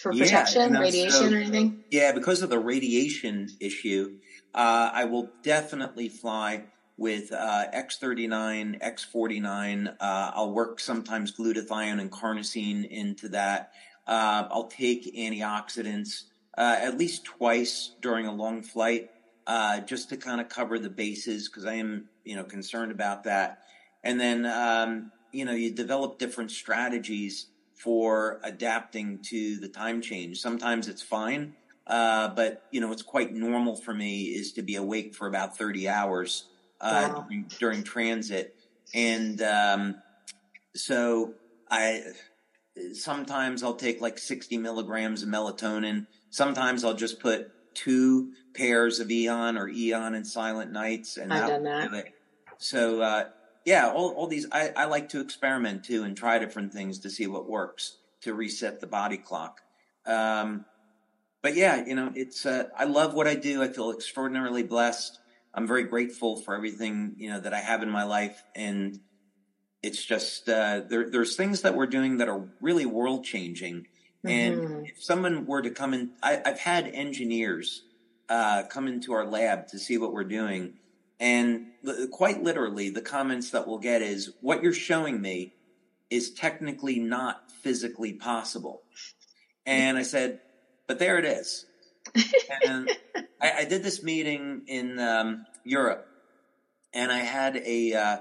For 0.02 0.12
protection, 0.12 0.74
yeah, 0.74 0.80
radiation, 0.80 1.30
so, 1.30 1.34
or 1.34 1.38
anything? 1.38 1.84
Yeah, 1.92 2.12
because 2.12 2.42
of 2.42 2.50
the 2.50 2.60
radiation 2.60 3.50
issue, 3.60 4.18
uh, 4.54 4.90
I 4.94 5.06
will 5.06 5.30
definitely 5.44 6.10
fly 6.10 6.64
with 6.98 7.32
uh, 7.32 7.66
X39, 7.74 8.82
X49. 8.82 9.88
Uh, 9.88 9.94
I'll 10.00 10.54
work 10.54 10.80
sometimes 10.80 11.36
glutathione 11.36 12.02
and 12.02 12.12
carnosine 12.12 12.88
into 12.90 13.30
that. 13.30 13.72
Uh, 14.08 14.48
I'll 14.50 14.68
take 14.68 15.16
antioxidants 15.16 16.24
uh, 16.58 16.78
at 16.80 16.98
least 16.98 17.24
twice 17.24 17.96
during 18.02 18.26
a 18.26 18.34
long 18.34 18.62
flight, 18.62 19.10
uh, 19.48 19.80
just 19.82 20.10
to 20.10 20.18
kind 20.18 20.42
of 20.42 20.50
cover 20.50 20.80
the 20.80 20.90
bases 20.90 21.48
because 21.48 21.66
I 21.66 21.76
am, 21.76 22.10
you 22.24 22.36
know, 22.36 22.44
concerned 22.44 22.92
about 22.92 23.24
that. 23.24 23.60
And 24.04 24.20
then, 24.20 24.46
um, 24.46 25.12
you 25.32 25.46
know, 25.46 25.54
you 25.54 25.72
develop 25.72 26.20
different 26.20 26.52
strategies 26.52 27.48
for 27.84 28.40
adapting 28.44 29.20
to 29.24 29.58
the 29.58 29.68
time 29.68 30.02
change. 30.02 30.40
Sometimes 30.40 30.88
it's 30.88 31.02
fine, 31.02 31.54
uh, 31.88 32.30
but 32.30 32.64
you 32.72 32.80
know 32.80 32.88
what's 32.88 33.02
quite 33.02 33.34
normal 33.34 33.76
for 33.76 33.94
me 33.94 34.24
is 34.24 34.54
to 34.54 34.62
be 34.62 34.76
awake 34.76 35.16
for 35.16 35.28
about 35.28 35.58
thirty 35.58 35.90
hours 35.90 36.46
uh, 36.80 37.10
wow. 37.12 37.26
during, 37.28 37.46
during, 37.60 37.84
transit, 37.84 38.56
and 38.94 39.42
um, 39.42 39.96
so 40.76 41.34
I 41.70 42.04
sometimes 42.94 43.64
I'll 43.64 43.76
take 43.76 44.00
like 44.00 44.20
sixty 44.20 44.58
milligrams 44.58 45.24
of 45.24 45.30
melatonin. 45.30 46.06
Sometimes 46.30 46.84
I'll 46.84 46.94
just 46.94 47.20
put 47.20 47.52
two 47.74 48.34
pairs 48.54 49.00
of 49.00 49.10
Aeon 49.10 49.58
or 49.58 49.68
Aeon 49.68 50.14
and 50.14 50.28
Silent 50.28 50.72
Nights, 50.72 51.18
and 51.18 51.34
I've 51.34 51.48
done 51.48 51.64
that. 51.64 52.14
So 52.60 53.02
uh, 53.02 53.30
yeah, 53.66 53.92
all, 53.92 54.12
all 54.12 54.28
these, 54.28 54.48
I, 54.52 54.72
I 54.76 54.86
like 54.86 55.10
to 55.10 55.22
experiment 55.22 55.84
too 55.84 56.04
and 56.04 56.18
try 56.18 56.40
different 56.40 56.74
things 56.74 57.00
to 57.00 57.10
see 57.10 57.28
what 57.28 57.50
works 57.50 57.98
to 58.22 58.34
reset 58.34 58.80
the 58.80 58.88
body 58.88 59.18
clock. 59.18 59.62
Um, 60.06 60.66
but 61.42 61.56
yeah, 61.56 61.86
you 61.86 61.96
know, 61.96 62.12
it's, 62.16 62.46
uh, 62.46 62.66
I 62.78 62.86
love 62.86 63.14
what 63.14 63.28
I 63.28 63.36
do. 63.36 63.62
I 63.62 63.68
feel 63.68 63.92
extraordinarily 63.92 64.64
blessed. 64.64 65.20
I'm 65.54 65.68
very 65.68 65.84
grateful 65.84 66.38
for 66.38 66.56
everything, 66.56 67.16
you 67.18 67.30
know, 67.30 67.40
that 67.40 67.54
I 67.54 67.60
have 67.60 67.84
in 67.84 67.90
my 67.90 68.04
life. 68.04 68.42
And 68.56 69.00
it's 69.84 70.04
just, 70.04 70.48
uh, 70.48 70.82
there, 70.88 71.10
there's 71.10 71.36
things 71.36 71.62
that 71.62 71.76
we're 71.76 71.88
doing 71.88 72.18
that 72.18 72.30
are 72.30 72.48
really 72.62 72.86
world 72.86 73.26
changing. 73.26 73.88
Mm-hmm. 74.26 74.28
And 74.28 74.88
if 74.88 75.04
someone 75.04 75.46
were 75.46 75.62
to 75.62 75.72
come 75.72 75.94
in, 75.94 76.12
I, 76.22 76.42
have 76.46 76.60
had 76.60 76.88
engineers, 76.88 77.84
uh, 78.30 78.64
come 78.70 78.88
into 78.88 79.14
our 79.14 79.26
lab 79.26 79.68
to 79.68 79.80
see 79.80 79.98
what 79.98 80.14
we're 80.14 80.24
doing 80.24 80.76
and 81.22 81.68
quite 82.10 82.42
literally, 82.42 82.90
the 82.90 83.02
comments 83.02 83.52
that 83.52 83.68
we'll 83.68 83.78
get 83.78 84.02
is 84.02 84.34
what 84.42 84.64
you're 84.64 84.74
showing 84.74 85.22
me 85.22 85.54
is 86.10 86.32
technically 86.32 87.00
not 87.00 87.52
physically 87.52 88.12
possible. 88.12 88.82
And 89.66 90.00
I 90.00 90.02
said, 90.02 90.40
but 90.88 90.98
there 90.98 91.20
it 91.20 91.26
is. 91.26 91.68
and 92.68 92.90
I, 93.40 93.52
I, 93.60 93.66
did 93.66 93.84
this 93.84 94.02
meeting 94.02 94.64
in 94.66 95.00
um, 95.00 95.46
Europe, 95.64 96.08
and 96.94 97.12
I 97.12 97.20
had 97.20 97.58
a. 97.58 97.94
Uh, 97.94 98.18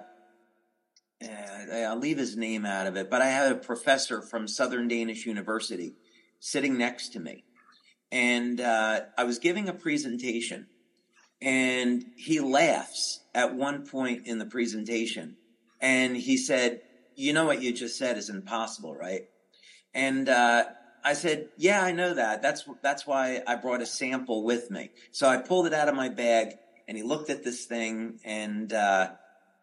uh, 1.23 1.75
I'll 1.89 1.99
leave 1.99 2.19
his 2.19 2.37
name 2.37 2.67
out 2.67 2.87
of 2.87 2.97
it, 2.97 3.11
but 3.11 3.23
I 3.23 3.29
had 3.29 3.51
a 3.51 3.57
professor 3.57 4.21
from 4.21 4.47
Southern 4.47 4.89
Danish 4.89 5.27
University 5.27 5.95
sitting 6.39 6.77
next 6.79 7.11
to 7.15 7.21
me. 7.21 7.45
And 8.13 8.61
uh, 8.61 9.01
I 9.17 9.25
was 9.25 9.39
giving 9.39 9.69
a 9.69 9.73
presentation, 9.73 10.67
and 11.43 12.05
he 12.17 12.41
laughs 12.41 13.21
at 13.35 13.55
one 13.55 13.87
point 13.87 14.27
in 14.27 14.39
the 14.39 14.47
presentation 14.47 15.37
and 15.81 16.17
he 16.17 16.37
said, 16.37 16.83
you 17.17 17.33
know 17.33 17.47
what 17.47 17.63
you 17.63 17.73
just 17.73 17.97
said 17.97 18.19
is 18.19 18.29
impossible, 18.29 18.95
right? 18.95 19.23
And, 19.95 20.29
uh, 20.29 20.65
I 21.03 21.15
said, 21.15 21.49
yeah, 21.57 21.83
I 21.83 21.93
know 21.93 22.13
that. 22.15 22.43
That's, 22.43 22.65
that's 22.83 23.07
why 23.07 23.43
I 23.47 23.57
brought 23.57 23.81
a 23.81 23.87
sample 23.87 24.45
with 24.45 24.71
me. 24.71 24.91
So 25.13 25.27
I 25.29 25.39
pulled 25.39 25.67
it 25.67 25.73
out 25.73 25.89
of 25.89 25.95
my 25.95 26.11
bag 26.11 26.57
and 26.87 26.97
he 26.97 27.03
looked 27.03 27.31
at 27.31 27.43
this 27.43 27.65
thing 27.65 28.21
and, 28.25 28.73
uh, 28.73 29.13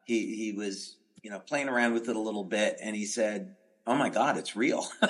he, 0.06 0.36
he 0.36 0.54
was, 0.54 0.96
you 1.22 1.30
know, 1.30 1.40
playing 1.40 1.70
around 1.70 1.94
with 1.94 2.10
it 2.10 2.16
a 2.16 2.20
little 2.20 2.44
bit 2.44 2.80
and 2.82 2.96
he 2.96 3.06
said, 3.06 3.56
oh 3.88 3.96
my 3.96 4.10
God, 4.10 4.38
it's 4.38 4.56
real. 4.56 4.86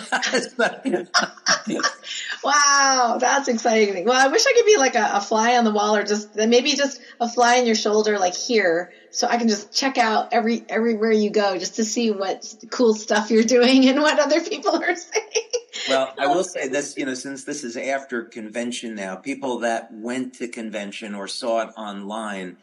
wow, 2.44 3.18
that's 3.20 3.48
exciting. 3.48 4.06
Well, 4.06 4.16
I 4.16 4.32
wish 4.32 4.46
I 4.46 4.54
could 4.54 4.66
be 4.66 4.78
like 4.78 4.96
a, 4.96 5.12
a, 5.16 5.22
fly 5.22 5.58
on 5.58 5.66
the 5.66 5.72
wall 5.72 5.96
or 5.96 6.04
just 6.04 6.36
maybe 6.36 6.74
just 6.74 7.02
a 7.20 7.28
fly 7.28 7.56
in 7.56 7.66
your 7.66 7.76
shoulder, 7.76 8.20
like 8.20 8.36
here, 8.36 8.94
so 9.12 9.28
I 9.28 9.38
can 9.38 9.48
just 9.48 9.74
check 9.74 9.98
out 9.98 10.30
every 10.32 10.64
everywhere 10.70 11.12
you 11.12 11.32
go 11.32 11.58
just 11.58 11.78
to 11.78 11.84
see 11.84 12.12
what 12.12 12.46
cool 12.70 12.94
stuff 12.94 13.32
you're 13.32 13.44
doing 13.44 13.90
and 13.90 14.00
what 14.00 14.20
other 14.20 14.42
people 14.42 14.76
are 14.76 14.96
saying. 14.96 15.48
Well, 15.90 16.14
I 16.18 16.28
will 16.28 16.44
say 16.44 16.68
this, 16.68 16.96
you 16.98 17.06
know, 17.06 17.16
since 17.16 17.44
this 17.44 17.64
is 17.64 17.76
after 17.78 18.24
convention 18.24 18.96
now, 18.96 19.16
people 19.16 19.60
that 19.60 19.90
went 19.92 20.36
to 20.36 20.48
convention 20.48 21.16
or 21.16 21.28
saw 21.28 21.62
it 21.62 21.70
online 21.78 22.58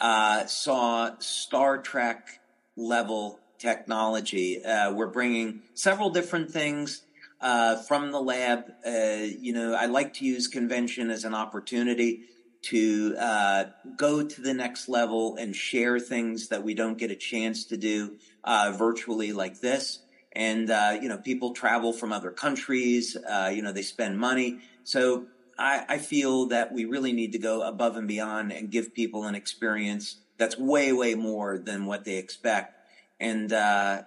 uh, 0.00 0.46
saw 0.46 1.10
Star 1.18 1.78
Trek 1.78 2.40
level 2.76 3.38
technology. 3.60 4.64
Uh, 4.64 4.92
we're 4.92 5.06
bringing 5.06 5.62
several 5.74 6.10
different 6.10 6.50
things 6.50 7.02
uh, 7.40 7.76
from 7.76 8.10
the 8.10 8.20
lab. 8.20 8.64
Uh, 8.84 9.26
you 9.38 9.52
know, 9.52 9.74
I 9.74 9.86
like 9.86 10.14
to 10.14 10.24
use 10.24 10.48
convention 10.48 11.10
as 11.10 11.24
an 11.24 11.34
opportunity 11.34 12.22
to 12.62 13.14
uh, 13.18 13.64
go 13.96 14.22
to 14.26 14.40
the 14.40 14.52
next 14.52 14.88
level 14.88 15.36
and 15.36 15.54
share 15.54 15.98
things 15.98 16.48
that 16.48 16.62
we 16.62 16.74
don't 16.74 16.98
get 16.98 17.10
a 17.10 17.16
chance 17.16 17.64
to 17.66 17.76
do 17.76 18.16
uh, 18.44 18.74
virtually 18.76 19.32
like 19.32 19.60
this. 19.60 20.00
And 20.32 20.68
you 21.02 21.08
know, 21.08 21.18
people 21.18 21.54
travel 21.54 21.92
from 21.92 22.12
other 22.12 22.30
countries. 22.30 23.16
you 23.52 23.62
know, 23.62 23.72
they 23.72 23.82
spend 23.82 24.18
money. 24.18 24.60
So 24.84 25.26
I, 25.58 25.84
I 25.88 25.98
feel 25.98 26.46
that 26.46 26.72
we 26.72 26.84
really 26.84 27.12
need 27.12 27.32
to 27.32 27.38
go 27.38 27.62
above 27.62 27.96
and 27.96 28.06
beyond 28.06 28.52
and 28.52 28.70
give 28.70 28.94
people 28.94 29.24
an 29.24 29.34
experience 29.34 30.16
that's 30.38 30.58
way, 30.58 30.92
way 30.92 31.14
more 31.14 31.58
than 31.58 31.84
what 31.84 32.04
they 32.04 32.16
expect 32.16 32.79
and 33.20 33.52
uh, 33.52 34.02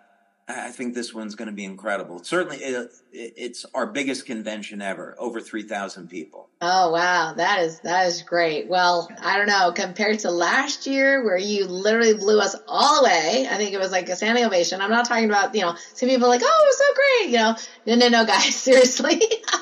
I 0.45 0.71
think 0.71 0.93
this 0.93 1.13
one's 1.13 1.35
going 1.35 1.47
to 1.47 1.53
be 1.53 1.63
incredible. 1.63 2.21
Certainly, 2.21 2.57
it, 2.57 2.91
it's 3.13 3.65
our 3.73 3.87
biggest 3.87 4.25
convention 4.25 4.81
ever, 4.81 5.15
over 5.17 5.39
three 5.39 5.63
thousand 5.63 6.09
people. 6.09 6.49
Oh 6.59 6.91
wow, 6.91 7.33
that 7.37 7.61
is 7.61 7.79
that 7.81 8.07
is 8.07 8.23
great. 8.23 8.67
Well, 8.67 9.09
I 9.21 9.37
don't 9.37 9.47
know 9.47 9.71
compared 9.71 10.19
to 10.19 10.31
last 10.31 10.85
year 10.85 11.23
where 11.23 11.37
you 11.37 11.65
literally 11.65 12.15
blew 12.15 12.41
us 12.41 12.57
all 12.67 13.01
away. 13.01 13.47
I 13.49 13.55
think 13.55 13.73
it 13.73 13.79
was 13.79 13.91
like 13.91 14.09
a 14.09 14.17
standing 14.17 14.43
ovation. 14.43 14.81
I'm 14.81 14.89
not 14.89 15.05
talking 15.07 15.29
about 15.29 15.55
you 15.55 15.61
know 15.61 15.75
some 15.93 16.09
people 16.09 16.27
like 16.27 16.41
oh 16.43 16.45
it 16.45 16.67
was 16.67 16.77
so 16.77 16.93
great 16.93 17.31
you 17.31 17.37
know 17.37 17.55
no 17.87 17.95
no 17.95 18.09
no 18.09 18.25
guys 18.25 18.55
seriously. 18.55 19.21
uh, 19.53 19.55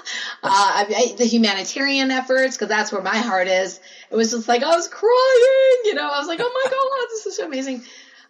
I, 0.43 1.14
the 1.16 1.26
humanitarian 1.26 2.10
efforts 2.10 2.58
because 2.58 2.70
that's 2.70 2.91
where 2.91 3.04
my 3.04 3.18
heart 3.18 3.47
is. 3.47 3.80
It 4.10 4.16
was 4.16 4.32
just 4.32 4.47
like 4.47 4.64
I 4.64 4.76
was 4.76 4.88
crying, 4.88 5.82
you 5.86 5.93
know. 5.93 6.10
I 6.10 6.18
was 6.18 6.28
like 6.28 6.39
oh 6.41 6.62
my 6.66 6.72
god, 6.72 7.10
this 7.12 7.28
is 7.28 7.38
so 7.38 7.45
amazing. 7.45 7.84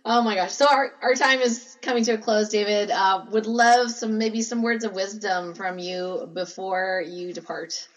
Oh 0.04 0.24
my 0.24 0.36
gosh. 0.36 0.54
So 0.54 0.66
our, 0.70 0.92
our 1.02 1.14
time 1.14 1.42
is 1.42 1.78
coming 1.82 2.04
to 2.06 2.14
a 2.14 2.18
close, 2.18 2.50
David. 2.50 2.90
Uh, 2.90 3.26
would 3.32 3.46
love 3.46 3.92
some, 3.92 4.18
maybe 4.18 4.42
some 4.42 4.64
words 4.64 4.84
of 4.84 4.94
wisdom 4.94 5.54
from 5.54 5.78
you 5.78 6.30
before 6.34 7.04
you 7.08 7.34
depart. 7.34 7.88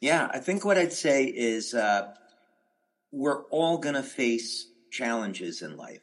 Yeah, 0.00 0.30
I 0.32 0.38
think 0.38 0.64
what 0.64 0.78
I'd 0.78 0.92
say 0.92 1.24
is, 1.24 1.74
uh, 1.74 2.14
we're 3.12 3.42
all 3.46 3.78
going 3.78 3.96
to 3.96 4.02
face 4.02 4.68
challenges 4.90 5.62
in 5.62 5.76
life. 5.76 6.02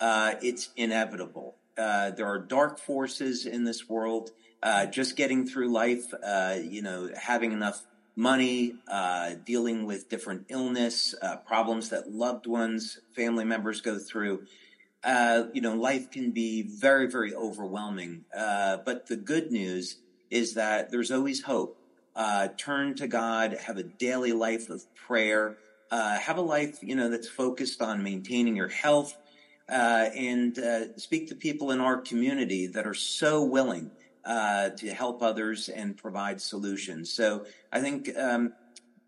Uh, 0.00 0.34
it's 0.42 0.70
inevitable. 0.76 1.56
Uh, 1.78 2.10
there 2.10 2.26
are 2.26 2.38
dark 2.38 2.78
forces 2.78 3.46
in 3.46 3.64
this 3.64 3.88
world. 3.88 4.30
Uh, 4.62 4.86
just 4.86 5.16
getting 5.16 5.46
through 5.46 5.72
life, 5.72 6.12
uh, 6.24 6.56
you 6.60 6.82
know, 6.82 7.08
having 7.16 7.52
enough 7.52 7.86
money, 8.16 8.74
uh, 8.88 9.34
dealing 9.46 9.86
with 9.86 10.08
different 10.08 10.44
illness, 10.48 11.14
uh, 11.22 11.36
problems 11.36 11.88
that 11.90 12.10
loved 12.10 12.46
ones, 12.46 12.98
family 13.14 13.44
members 13.44 13.80
go 13.80 13.98
through. 13.98 14.42
Uh, 15.02 15.44
you 15.52 15.60
know, 15.60 15.74
life 15.74 16.10
can 16.10 16.30
be 16.30 16.62
very, 16.62 17.06
very 17.06 17.34
overwhelming. 17.34 18.24
Uh, 18.36 18.78
but 18.84 19.06
the 19.06 19.16
good 19.16 19.50
news 19.50 19.96
is 20.30 20.54
that 20.54 20.90
there's 20.90 21.10
always 21.10 21.42
hope. 21.42 21.76
Uh, 22.14 22.48
turn 22.56 22.94
to 22.94 23.06
God, 23.06 23.56
have 23.66 23.78
a 23.78 23.82
daily 23.82 24.32
life 24.32 24.68
of 24.68 24.82
prayer, 24.94 25.56
uh, 25.90 26.18
have 26.18 26.36
a 26.36 26.42
life, 26.42 26.78
you 26.82 26.94
know, 26.94 27.08
that's 27.08 27.28
focused 27.28 27.80
on 27.80 28.02
maintaining 28.02 28.56
your 28.56 28.68
health, 28.68 29.16
and 29.68 30.58
speak 30.96 31.28
to 31.28 31.34
people 31.34 31.70
in 31.70 31.80
our 31.80 31.98
community 31.98 32.66
that 32.66 32.86
are 32.86 32.94
so 32.94 33.44
willing 33.44 33.90
uh, 34.24 34.70
to 34.70 34.92
help 34.92 35.22
others 35.22 35.68
and 35.68 35.96
provide 35.96 36.40
solutions. 36.40 37.12
So 37.12 37.46
I 37.72 37.80
think 37.80 38.10
um, 38.16 38.52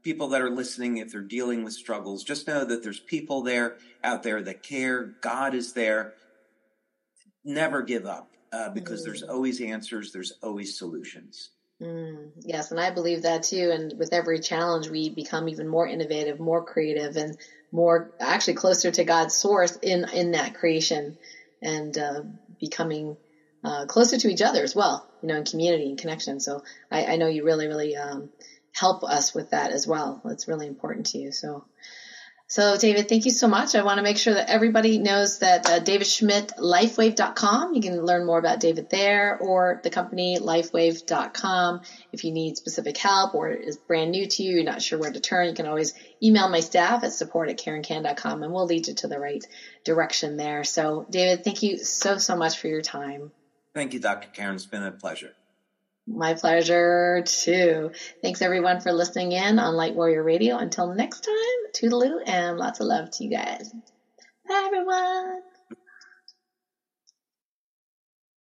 people 0.03 0.28
that 0.28 0.40
are 0.40 0.50
listening, 0.50 0.96
if 0.98 1.12
they're 1.12 1.20
dealing 1.20 1.64
with 1.64 1.72
struggles, 1.72 2.24
just 2.24 2.46
know 2.46 2.64
that 2.64 2.82
there's 2.82 3.00
people 3.00 3.42
there 3.42 3.76
out 4.03 4.22
there 4.22 4.42
that 4.42 4.62
care. 4.62 5.14
God 5.20 5.55
is 5.55 5.72
there. 5.72 6.14
Never 7.44 7.82
give 7.82 8.07
up 8.07 8.30
uh, 8.53 8.70
because 8.70 9.03
mm. 9.03 9.07
there's 9.07 9.22
always 9.22 9.61
answers. 9.61 10.12
There's 10.12 10.32
always 10.42 10.78
solutions. 10.78 11.50
Mm, 11.80 12.30
yes, 12.40 12.70
and 12.70 12.78
I 12.78 12.90
believe 12.90 13.22
that 13.22 13.42
too. 13.42 13.70
And 13.72 13.94
with 13.98 14.12
every 14.12 14.38
challenge, 14.38 14.88
we 14.88 15.11
become 15.11 15.48
even 15.48 15.66
more 15.66 15.86
innovative, 15.86 16.38
more 16.38 16.64
creative, 16.64 17.16
and 17.16 17.36
more 17.72 18.12
actually 18.20 18.55
closer 18.55 18.90
to 18.92 19.05
God's 19.05 19.34
source 19.34 19.76
in 19.82 20.09
in 20.11 20.32
that 20.32 20.55
creation, 20.55 21.18
and 21.61 21.96
uh, 21.98 22.22
becoming 22.61 23.16
uh, 23.64 23.86
closer 23.86 24.16
to 24.18 24.28
each 24.28 24.42
other 24.42 24.62
as 24.62 24.76
well, 24.76 25.09
you 25.22 25.28
know, 25.28 25.36
in 25.36 25.44
community 25.44 25.88
and 25.88 25.98
connection. 25.98 26.38
So 26.38 26.62
I, 26.90 27.07
I 27.07 27.16
know 27.16 27.26
you 27.26 27.44
really, 27.44 27.66
really 27.66 27.96
um, 27.96 28.30
help 28.72 29.04
us 29.04 29.34
with 29.34 29.50
that 29.50 29.70
as 29.70 29.86
well. 29.86 30.20
That's 30.24 30.48
really 30.48 30.66
important 30.66 31.06
to 31.06 31.18
you. 31.18 31.32
So, 31.32 31.64
so 32.46 32.76
David, 32.76 33.08
thank 33.08 33.24
you 33.24 33.30
so 33.30 33.48
much. 33.48 33.74
I 33.74 33.82
want 33.82 33.96
to 33.96 34.02
make 34.02 34.18
sure 34.18 34.34
that 34.34 34.50
everybody 34.50 34.98
knows 34.98 35.38
that 35.38 35.66
uh, 35.66 35.78
David 35.78 36.06
Schmidt, 36.06 36.52
lifewave.com. 36.58 37.74
You 37.74 37.80
can 37.80 38.04
learn 38.04 38.26
more 38.26 38.38
about 38.38 38.60
David 38.60 38.90
there 38.90 39.38
or 39.38 39.80
the 39.82 39.88
company 39.88 40.38
lifewave.com. 40.38 41.80
If 42.12 42.24
you 42.24 42.32
need 42.32 42.56
specific 42.56 42.98
help 42.98 43.34
or 43.34 43.50
is 43.50 43.78
brand 43.78 44.10
new 44.10 44.26
to 44.26 44.42
you, 44.42 44.56
you're 44.56 44.64
not 44.64 44.82
sure 44.82 44.98
where 44.98 45.12
to 45.12 45.20
turn, 45.20 45.48
you 45.48 45.54
can 45.54 45.66
always 45.66 45.94
email 46.22 46.48
my 46.48 46.60
staff 46.60 47.04
at 47.04 47.12
support 47.12 47.48
at 47.48 47.58
karenkan.com 47.58 48.42
and 48.42 48.52
we'll 48.52 48.66
lead 48.66 48.86
you 48.86 48.94
to 48.96 49.08
the 49.08 49.18
right 49.18 49.44
direction 49.84 50.36
there. 50.36 50.64
So 50.64 51.06
David, 51.08 51.44
thank 51.44 51.62
you 51.62 51.78
so, 51.78 52.18
so 52.18 52.36
much 52.36 52.58
for 52.58 52.68
your 52.68 52.82
time. 52.82 53.32
Thank 53.74 53.94
you, 53.94 54.00
Dr. 54.00 54.28
Karen. 54.28 54.56
It's 54.56 54.66
been 54.66 54.82
a 54.82 54.92
pleasure. 54.92 55.32
My 56.07 56.34
pleasure 56.34 57.22
too. 57.24 57.90
Thanks 58.22 58.42
everyone 58.42 58.80
for 58.80 58.92
listening 58.92 59.32
in 59.32 59.59
on 59.59 59.76
Light 59.76 59.94
Warrior 59.94 60.22
Radio. 60.22 60.57
Until 60.57 60.88
next 60.88 61.20
time, 61.20 61.72
toodaloo 61.74 62.18
and 62.26 62.59
lots 62.59 62.80
of 62.80 62.86
love 62.86 63.11
to 63.12 63.24
you 63.24 63.30
guys. 63.30 63.72
Bye 64.48 64.62
everyone. 64.66 65.40